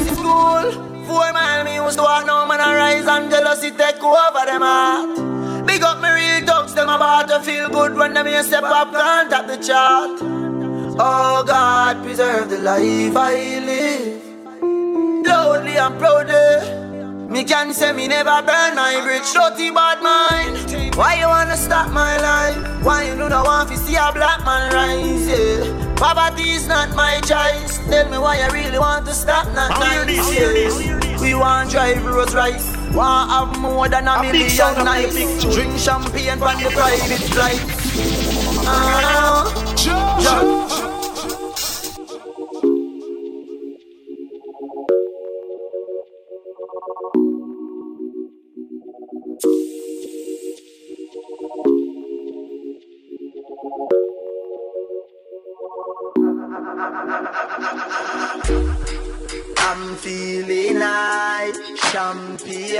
Used 1.84 1.98
to 1.98 2.02
walk 2.02 2.26
now 2.26 2.46
man 2.46 2.60
a 2.60 2.74
rise 2.74 3.06
And 3.06 3.30
jealousy 3.30 3.70
take 3.70 4.02
over 4.02 4.46
them 4.46 4.62
heart. 4.62 5.66
Big 5.66 5.82
up 5.82 6.00
me 6.00 6.08
real 6.08 6.46
dogs 6.46 6.74
Them 6.74 6.88
about 6.88 7.28
to 7.28 7.40
feel 7.40 7.68
good 7.68 7.94
When 7.94 8.14
them 8.14 8.26
here 8.26 8.42
step 8.42 8.64
up 8.64 8.92
Can't 8.92 9.30
top 9.30 9.46
the 9.46 9.56
chart. 9.56 10.20
Oh 10.98 11.44
God 11.46 12.02
preserve 12.04 12.50
the 12.50 12.58
life 12.58 13.16
I 13.16 13.58
live. 13.58 14.22
Loudly 15.26 15.76
and 15.76 15.98
proudly 15.98 16.34
eh? 16.34 16.93
Me 17.28 17.42
can 17.44 17.72
say 17.72 17.92
me 17.92 18.06
never 18.06 18.42
burn 18.42 18.74
my 18.76 19.00
bridge 19.02 19.32
Dirty 19.32 19.70
bad 19.70 20.02
mind 20.02 20.94
Why 20.96 21.18
you 21.18 21.26
wanna 21.26 21.56
stop 21.56 21.90
my 21.90 22.16
life? 22.18 22.84
Why 22.84 23.04
you 23.08 23.14
do 23.16 23.28
not 23.28 23.46
want 23.46 23.68
to 23.70 23.76
see 23.76 23.96
a 23.96 24.10
black 24.12 24.44
man 24.44 24.72
rise? 24.72 25.26
Yeah. 25.28 25.94
Poverty 25.96 26.50
is 26.50 26.66
not 26.68 26.94
my 26.94 27.20
choice 27.20 27.78
Tell 27.88 28.08
me 28.10 28.18
why 28.18 28.38
you 28.44 28.52
really 28.52 28.78
want 28.78 29.06
to 29.06 29.12
stop 29.14 29.46
not 29.54 29.82
Hear 29.82 30.04
nice 30.04 30.28
this, 30.28 30.28
this, 30.28 30.86
yeah. 30.86 31.20
We 31.20 31.34
want 31.34 31.70
drive 31.70 32.04
roads 32.04 32.34
right 32.34 32.60
Want 32.92 33.30
have 33.30 33.60
more 33.60 33.88
than 33.88 34.06
a, 34.06 34.12
A 34.12 34.22
million 34.22 34.84
nights. 34.84 35.44
Drink 35.54 35.78
champagne 35.78 36.38
from 36.38 36.62
the 36.62 36.70
private 36.70 37.24
flight 37.32 37.60
Ah, 38.66 39.44
ja. 39.76 40.13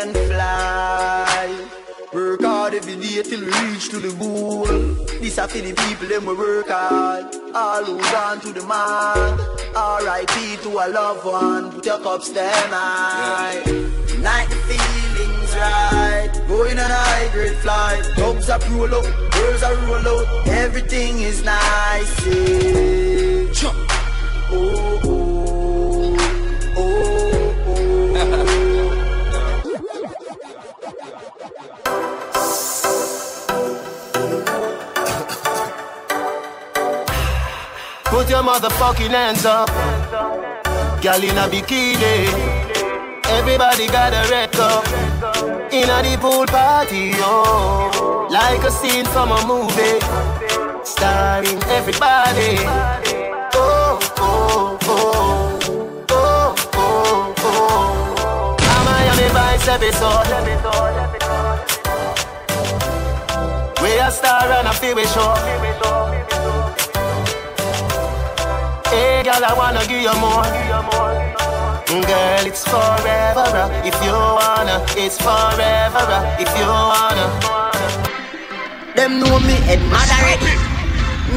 Champagne 0.05 0.28
fly. 0.28 1.68
Work 2.12 2.43
hard 2.43 2.74
every 2.74 2.97
day 2.97 3.22
till 3.22 3.40
we 3.40 3.47
reach 3.47 3.89
to 3.90 3.98
the 3.98 4.12
goal. 4.18 4.66
This 5.20 5.39
a 5.39 5.48
for 5.48 5.59
the 5.59 5.72
people 5.74 6.09
them 6.09 6.26
we 6.26 6.35
work 6.35 6.68
hard. 6.68 7.35
All 7.55 7.85
who 7.85 7.98
gone 7.98 8.40
to 8.40 8.52
the 8.52 8.62
mark. 8.66 9.40
R.I.P. 9.76 10.56
to 10.62 10.68
a 10.68 10.86
loved 10.89 11.24
one. 11.24 11.72
Put 11.72 11.86
your 11.86 11.98
cups 11.98 12.31
them 12.31 12.70
high. 12.70 13.62
night 14.22 14.48
the 14.48 14.56
feelings 14.68 15.55
right. 15.56 16.31
Going 16.47 16.78
on 16.78 16.90
a 16.90 16.94
high 16.94 17.28
grade 17.32 17.56
flight. 17.59 18.05
Dogs 18.16 18.48
are 18.48 18.60
roll 18.70 18.94
up, 18.94 19.32
girls 19.32 19.62
are 19.62 19.74
roll 19.86 20.09
out. 20.09 20.47
Everything 20.47 21.18
is 21.18 21.44
nice. 21.44 22.26
Yeah. 22.26 23.72
Oh, 24.56 25.01
oh, 25.05 25.13
Put 38.24 38.30
your 38.30 38.42
motherfucking 38.42 39.10
hands 39.10 39.44
up. 39.44 39.68
Girl 41.02 41.22
in 41.22 41.36
a 41.36 41.46
bikini. 41.46 42.24
Everybody 43.26 43.86
got 43.86 44.14
a 44.14 44.30
red 44.30 44.51
cup. 44.51 44.86
In 45.70 45.90
a 45.90 46.01
the 46.01 46.16
pool 46.18 46.46
party, 46.46 47.10
oh. 47.16 48.26
Like 48.30 48.62
a 48.62 48.70
scene 48.70 49.05
from 49.05 49.30
a 49.30 49.46
movie. 49.46 50.01
Starring 50.82 51.62
everybody. 51.64 52.56
Oh, 53.52 54.01
oh, 54.16 54.78
oh. 54.84 55.59
Oh, 56.09 56.55
oh, 56.72 57.34
oh. 57.40 58.56
A 58.56 58.84
Miami 58.86 59.28
Vice 59.34 59.68
episode. 59.68 60.28
We 63.82 63.98
a 63.98 64.10
star 64.10 64.51
and 64.51 64.68
a 64.68 64.72
feel 64.72 64.96
we 64.96 65.05
show. 65.09 66.34
Girl, 69.24 69.44
I 69.44 69.52
wanna 69.56 69.80
give 69.86 70.02
you 70.02 70.14
more. 70.20 70.44
Girl, 71.86 72.44
it's 72.46 72.64
forever 72.64 73.46
uh, 73.54 73.70
if 73.84 73.94
you 74.02 74.12
wanna. 74.12 74.84
It's 74.96 75.16
forever 75.18 76.04
uh, 76.10 76.42
if 76.42 76.50
you 76.58 76.66
wanna. 76.66 77.26
Them 78.96 79.20
know 79.20 79.38
me 79.40 79.54
head 79.66 79.80
mad 79.90 80.10
already. 80.10 80.54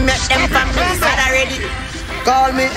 Make 0.06 0.24
them 0.30 0.50
families 0.50 1.00
sad 1.02 1.20
already. 1.26 1.58
Call 2.26 2.52
me 2.54 2.68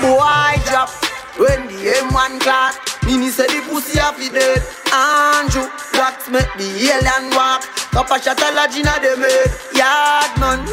boy 0.00 0.56
drop 0.68 0.90
when 1.36 1.66
the 1.68 1.92
M1 2.04 2.40
class. 2.40 2.78
Mini 3.04 3.28
say 3.28 3.46
the 3.46 3.60
pussy 3.68 4.00
off 4.00 4.16
the 4.18 4.28
dead. 4.30 4.62
Andrew, 4.92 5.68
wax 5.94 6.28
make 6.28 6.52
the 6.56 6.68
alien 6.88 7.34
walk. 7.36 7.62
Cup 7.92 8.10
of 8.10 8.22
shot 8.22 8.40
of 8.40 8.52
Lagina 8.56 8.96
they 9.00 9.16
made. 9.16 9.52
Yard 9.76 10.32
man, 10.40 10.64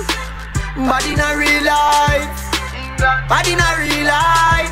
but 0.87 1.05
in 1.07 1.19
a 1.19 1.37
real 1.37 1.63
life. 1.63 2.50
But 3.01 3.47
in 3.47 3.59
a 3.59 3.69
real 3.81 4.07
life. 4.07 4.71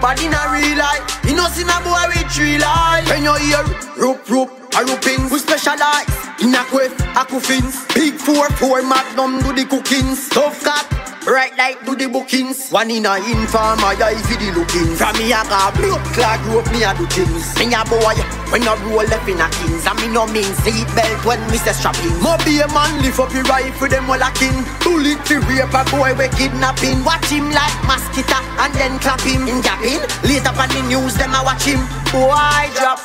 But 0.00 0.20
in 0.22 0.34
a 0.34 0.42
real 0.50 0.78
life. 0.78 1.02
You 1.24 1.34
know 1.36 1.46
see 1.48 1.62
a 1.62 1.78
boy 1.82 2.04
with 2.10 2.30
three 2.32 2.58
life. 2.58 3.08
When 3.08 3.22
you 3.24 3.34
hear 3.36 3.64
rope 3.96 4.28
rope. 4.28 4.60
A 4.72 4.84
rooping, 4.84 5.28
we 5.32 5.38
specialize 5.40 6.06
in 6.40 6.54
a 6.54 6.62
quiff, 6.70 6.94
a 7.00 7.24
coffins. 7.26 7.84
Big 7.92 8.14
four, 8.14 8.48
four 8.50 8.82
magnum 8.82 9.42
do 9.42 9.52
the 9.52 9.66
cookings. 9.66 10.28
Tough 10.28 10.62
cat, 10.62 10.86
Right 11.30 11.54
like 11.56 11.78
do 11.86 11.94
the 11.94 12.10
bookings. 12.10 12.74
One 12.74 12.90
in 12.90 13.06
a 13.06 13.14
informer, 13.22 13.94
yeah, 13.94 14.10
if 14.10 14.26
the 14.26 14.50
looking. 14.50 14.98
From 14.98 15.14
me 15.14 15.30
a 15.30 15.38
car 15.46 15.70
blood 15.78 16.02
clot 16.10 16.42
group, 16.42 16.66
me 16.74 16.82
a 16.82 16.90
do 16.90 17.06
things. 17.06 17.54
Me 17.54 17.70
a 17.70 17.86
boy, 17.86 18.18
when 18.50 18.66
I 18.66 18.74
roll 18.90 19.06
left 19.06 19.30
in 19.30 19.38
a 19.38 19.46
kings. 19.46 19.86
And 19.86 19.94
me 20.02 20.10
no 20.10 20.26
mean 20.26 20.50
seat 20.66 20.90
belt 20.90 21.22
when 21.22 21.38
me 21.54 21.62
say 21.62 21.70
strapping. 21.70 22.18
Mo 22.18 22.34
a 22.34 22.66
man, 22.74 22.98
lift 23.06 23.22
up 23.22 23.30
your 23.30 23.46
rifle, 23.46 23.86
them 23.86 24.10
all 24.10 24.18
a 24.18 24.26
king. 24.34 24.58
Bullet 24.82 25.22
to 25.30 25.38
rape 25.46 25.70
a 25.70 25.82
boy, 25.94 26.18
we 26.18 26.26
kidnapping. 26.34 27.06
Watch 27.06 27.30
him 27.30 27.46
like 27.54 27.78
mosquito, 27.86 28.34
and 28.58 28.74
then 28.74 28.98
clap 28.98 29.22
him. 29.22 29.46
In 29.46 29.62
gapping, 29.62 30.02
later 30.26 30.50
on 30.50 30.66
the 30.74 30.82
news, 30.90 31.14
them 31.14 31.30
a 31.30 31.46
watch 31.46 31.62
him. 31.62 31.78
Boy 32.10 32.66
drop 32.74 32.98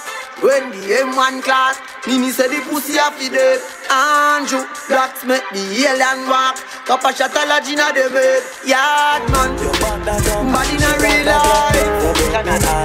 when 0.45 0.69
the 0.69 1.01
M1 1.01 1.41
class, 1.41 1.81
Nini 2.05 2.29
said 2.29 2.53
the 2.53 2.61
pussy 2.69 3.01
a 3.01 3.09
fi 3.09 3.29
dead. 3.33 3.57
Andrew, 3.89 4.61
blacks 4.85 5.25
make 5.25 5.41
the 5.49 5.63
alien 5.89 6.29
walk. 6.29 6.61
Of 6.85 7.01
shot 7.17 7.33
of 7.33 7.49
Lagina 7.49 7.89
the 7.89 8.05
bed. 8.13 8.45
Yard 8.61 9.25
man, 9.33 9.57
bad 10.05 10.69
in 10.69 10.85
a 10.85 10.91
real 11.01 11.25
life. 11.25 11.81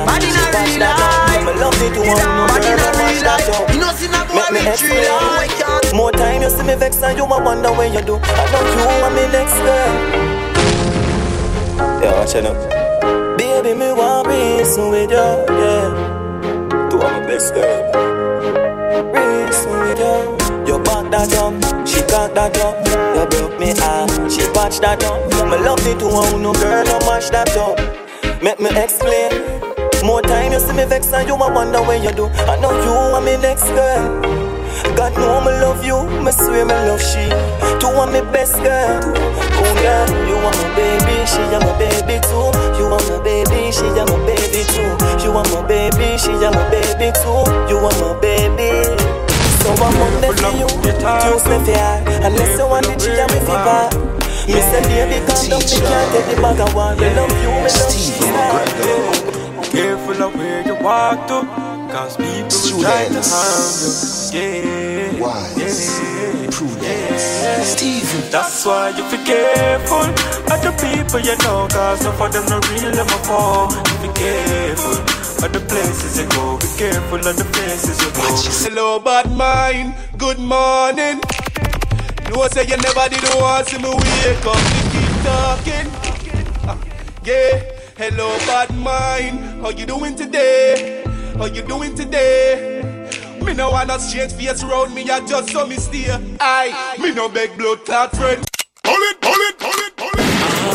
Bad 0.08 0.24
in 0.24 0.32
a 0.32 0.44
real 0.56 0.80
life. 0.80 1.44
Bad 2.48 2.64
in 2.64 2.80
a 2.80 2.88
real 2.96 3.20
life. 3.28 3.52
You 3.68 3.80
know 3.80 3.92
see 3.92 4.08
na 4.08 4.24
boy 4.24 4.40
with 4.56 4.80
three 4.80 5.04
life. 5.04 5.92
More 5.92 6.12
time 6.12 6.40
you 6.40 6.48
see 6.48 6.64
me 6.64 6.74
vex 6.76 7.02
and 7.02 7.18
you 7.18 7.24
a 7.24 7.44
wonder 7.44 7.72
when 7.72 7.92
you 7.92 8.00
do. 8.00 8.16
I 8.16 8.44
know 8.48 8.64
you 8.72 8.88
want 9.04 9.14
me 9.14 9.28
next 9.36 9.60
girl. 9.60 9.92
Yeah, 12.00 12.12
watch 12.16 12.34
it 12.34 12.46
up. 12.46 12.56
Baby, 13.36 13.74
me 13.74 13.92
want 13.92 14.28
peace 14.28 14.76
with 14.78 15.10
you, 15.10 15.56
yeah 15.60 16.09
all 17.02 17.10
my 17.10 17.26
best 17.26 17.54
girl. 17.54 17.90
You. 20.66 20.78
Back 20.84 21.10
that 21.10 21.34
up, 21.34 21.86
she 21.86 22.00
got 22.02 22.34
that 22.34 22.56
up. 22.58 22.86
You 22.86 23.26
broke 23.26 23.58
me 23.58 23.74
heart, 23.76 24.10
she 24.30 24.42
patched 24.52 24.80
that 24.82 25.02
up. 25.04 25.18
Me 25.50 25.58
love 25.58 25.84
it 25.86 25.98
to 25.98 26.06
own 26.06 26.42
no 26.42 26.52
girl, 26.52 26.84
no 26.84 26.98
mash 27.00 27.30
that 27.30 27.56
up. 27.56 27.76
Make 28.42 28.60
me 28.60 28.70
explain. 28.70 29.30
More 30.04 30.22
time 30.22 30.52
you 30.52 30.60
see 30.60 30.72
me 30.72 30.84
vex 30.84 31.12
and 31.12 31.28
you 31.28 31.34
a 31.34 31.52
wonder 31.52 31.82
when 31.82 32.02
you 32.02 32.12
do. 32.12 32.26
I 32.26 32.58
know 32.60 32.70
you 32.70 32.90
are 32.90 33.20
me 33.20 33.36
next 33.36 33.64
girl. 33.64 34.49
God 34.96 35.14
know 35.16 35.40
me 35.40 35.52
love 35.60 35.84
you, 35.84 36.04
me 36.24 36.32
swear 36.32 36.64
me 36.64 36.74
love 36.88 37.00
she. 37.02 37.28
To 37.80 37.86
want 37.96 38.12
me 38.12 38.20
best 38.32 38.56
girl. 38.62 39.00
Oh 39.04 39.72
yeah, 39.82 40.04
you 40.28 40.36
want 40.40 40.56
my 40.60 40.68
baby, 40.76 41.16
she 41.26 41.40
a 41.54 41.58
my 41.60 41.72
baby 41.78 42.20
too. 42.28 42.48
You 42.76 42.88
want 42.88 43.04
my 43.08 43.18
baby, 43.22 43.72
she 43.72 43.86
a 43.96 44.04
my 44.04 44.16
baby 44.26 44.62
too. 44.72 44.92
You 45.24 45.32
want 45.32 45.48
my 45.52 45.64
baby, 45.66 46.16
she 46.18 46.32
a 46.32 46.50
my 46.50 46.62
baby 46.70 47.12
too. 47.20 47.44
You 47.68 47.80
want 47.80 47.96
my 48.00 48.12
baby. 48.20 48.70
So 49.60 49.72
I'm 49.76 49.96
on 50.00 50.20
there 50.20 50.32
for 50.36 50.52
you, 50.56 50.68
juice 50.68 51.44
me 51.48 51.58
fair. 51.64 52.00
Unless 52.24 52.58
you 52.58 52.66
want 52.66 52.86
the 52.86 52.96
G, 52.96 53.12
I'm 53.20 53.28
me 53.28 53.40
fever. 53.44 54.10
Me 54.48 54.60
say 54.60 54.82
baby, 54.88 55.20
calm 55.26 55.44
down, 55.48 55.60
me 55.60 55.78
can't 55.84 56.08
take 56.12 56.34
the 56.34 56.42
bag 56.42 56.60
of 56.60 56.74
one. 56.74 56.96
Me 56.98 57.08
love 57.14 57.30
you, 57.44 57.52
me 57.60 57.70
love 57.70 57.94
you. 58.84 59.62
Careful 59.70 60.22
of 60.22 60.34
where 60.34 60.62
you 60.66 60.74
walk 60.82 61.26
to. 61.28 61.69
Cause 61.90 62.16
people 62.16 62.46
will 62.46 62.82
try 62.82 63.08
to 63.08 63.20
harm 63.20 63.72
you. 63.82 63.90
Yeah. 64.30 65.18
Wise. 65.18 65.98
Yeah. 65.98 66.50
Prudence. 66.50 67.42
Yeah. 67.42 67.62
Steven. 67.64 68.30
That's 68.30 68.64
why 68.64 68.90
you 68.90 69.02
be 69.10 69.18
careful 69.26 70.06
of 70.06 70.60
the 70.62 70.70
people 70.78 71.18
you 71.18 71.36
know. 71.42 71.66
Cause 71.68 72.00
some 72.00 72.14
of 72.14 72.32
them 72.32 72.46
not 72.46 72.62
real, 72.70 72.92
them 72.92 73.06
a 73.06 73.18
fall. 73.26 73.72
You 73.72 74.06
be 74.06 74.14
careful 74.14 75.02
of 75.44 75.52
the 75.52 75.60
places 75.66 76.18
you 76.18 76.28
go. 76.30 76.58
Be 76.58 76.68
careful 76.78 77.18
of 77.18 77.36
the 77.36 77.44
places 77.50 77.98
you 77.98 78.10
go. 78.14 78.22
Hello, 78.70 79.00
bad 79.00 79.30
mind. 79.32 79.94
Good 80.16 80.38
morning. 80.38 81.20
No 82.30 82.46
say 82.54 82.62
you 82.70 82.76
never 82.78 83.08
did 83.10 83.24
want 83.34 83.66
to 83.66 83.74
see 83.74 83.82
me 83.82 83.90
wake 83.90 84.46
up. 84.46 84.62
You 84.78 84.84
keep 84.94 85.12
talking. 85.26 85.86
Uh, 86.70 86.78
yeah. 87.24 87.62
Hello, 87.98 88.30
bad 88.46 88.70
mind. 88.76 89.40
How 89.60 89.70
you 89.70 89.86
doing 89.86 90.14
today? 90.14 91.09
How 91.40 91.46
you 91.46 91.62
doing 91.62 91.94
today? 91.94 93.08
Me 93.42 93.54
no 93.54 93.70
wanna 93.70 93.98
straight 93.98 94.30
face 94.30 94.62
round 94.62 94.94
me, 94.94 95.08
I 95.08 95.26
just 95.26 95.48
saw 95.48 95.64
me 95.64 95.76
steer. 95.76 96.20
I, 96.38 96.98
me 97.00 97.14
no 97.14 97.30
beg 97.30 97.56
blood 97.56 97.82
clot 97.86 98.14
friend. 98.14 98.46
Pull 98.84 98.92
it, 98.92 99.20
pull 99.22 99.32
it, 99.32 99.58
pull 99.58 99.70
it, 99.70 99.96
pull 99.96 100.10
it. 100.12 100.20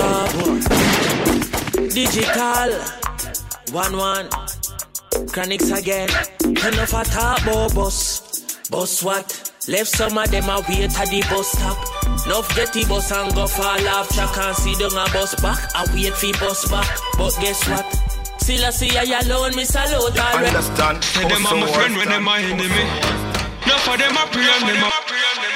Uh, 0.01 1.87
digital, 1.93 2.81
one 3.75 3.95
one, 3.95 4.27
chronics 5.27 5.69
again. 5.69 6.09
Enough 6.43 6.93
a 6.93 7.03
talk 7.03 7.43
about 7.43 7.75
boss, 7.75 8.57
boss 8.71 9.03
what? 9.03 9.51
Left 9.67 9.87
some 9.87 10.17
of 10.17 10.31
them 10.31 10.49
a 10.49 10.65
wait 10.67 10.99
at 10.99 11.09
the 11.11 11.21
bus 11.29 11.51
stop. 11.51 11.77
Nuff 12.25 12.55
get 12.55 12.73
the 12.73 12.83
bus 12.89 13.11
and 13.11 13.31
go 13.35 13.45
fall 13.45 13.87
off. 13.89 14.17
I 14.17 14.25
can't 14.33 14.57
see 14.57 14.73
them 14.73 14.97
a 14.97 15.07
bus 15.13 15.35
back. 15.41 15.59
I 15.75 15.85
wait 15.93 16.13
for 16.13 16.33
bus 16.39 16.67
back. 16.71 16.97
But 17.19 17.37
guess 17.39 17.69
what? 17.69 18.14
Still 18.45 18.63
I 18.63 18.69
see 18.69 18.93
I 18.95 19.01
alone, 19.25 19.55
me 19.55 19.65
salute 19.65 20.13
already. 20.21 20.53
Understand? 20.53 21.03
Say 21.03 21.25
them 21.25 21.47
are 21.49 21.57
my 21.57 21.65
friend 21.73 21.97
when 21.97 22.09
them 22.09 22.25
my 22.29 22.37
enemy. 22.37 22.85
No 23.65 23.73
for 23.81 23.97
them 23.97 24.13
I 24.13 24.29
pray 24.29 24.45
and 24.45 24.69
them 24.69 24.85
a 24.85 24.89
pray 25.09 25.17
and 25.17 25.39
them 25.41 25.54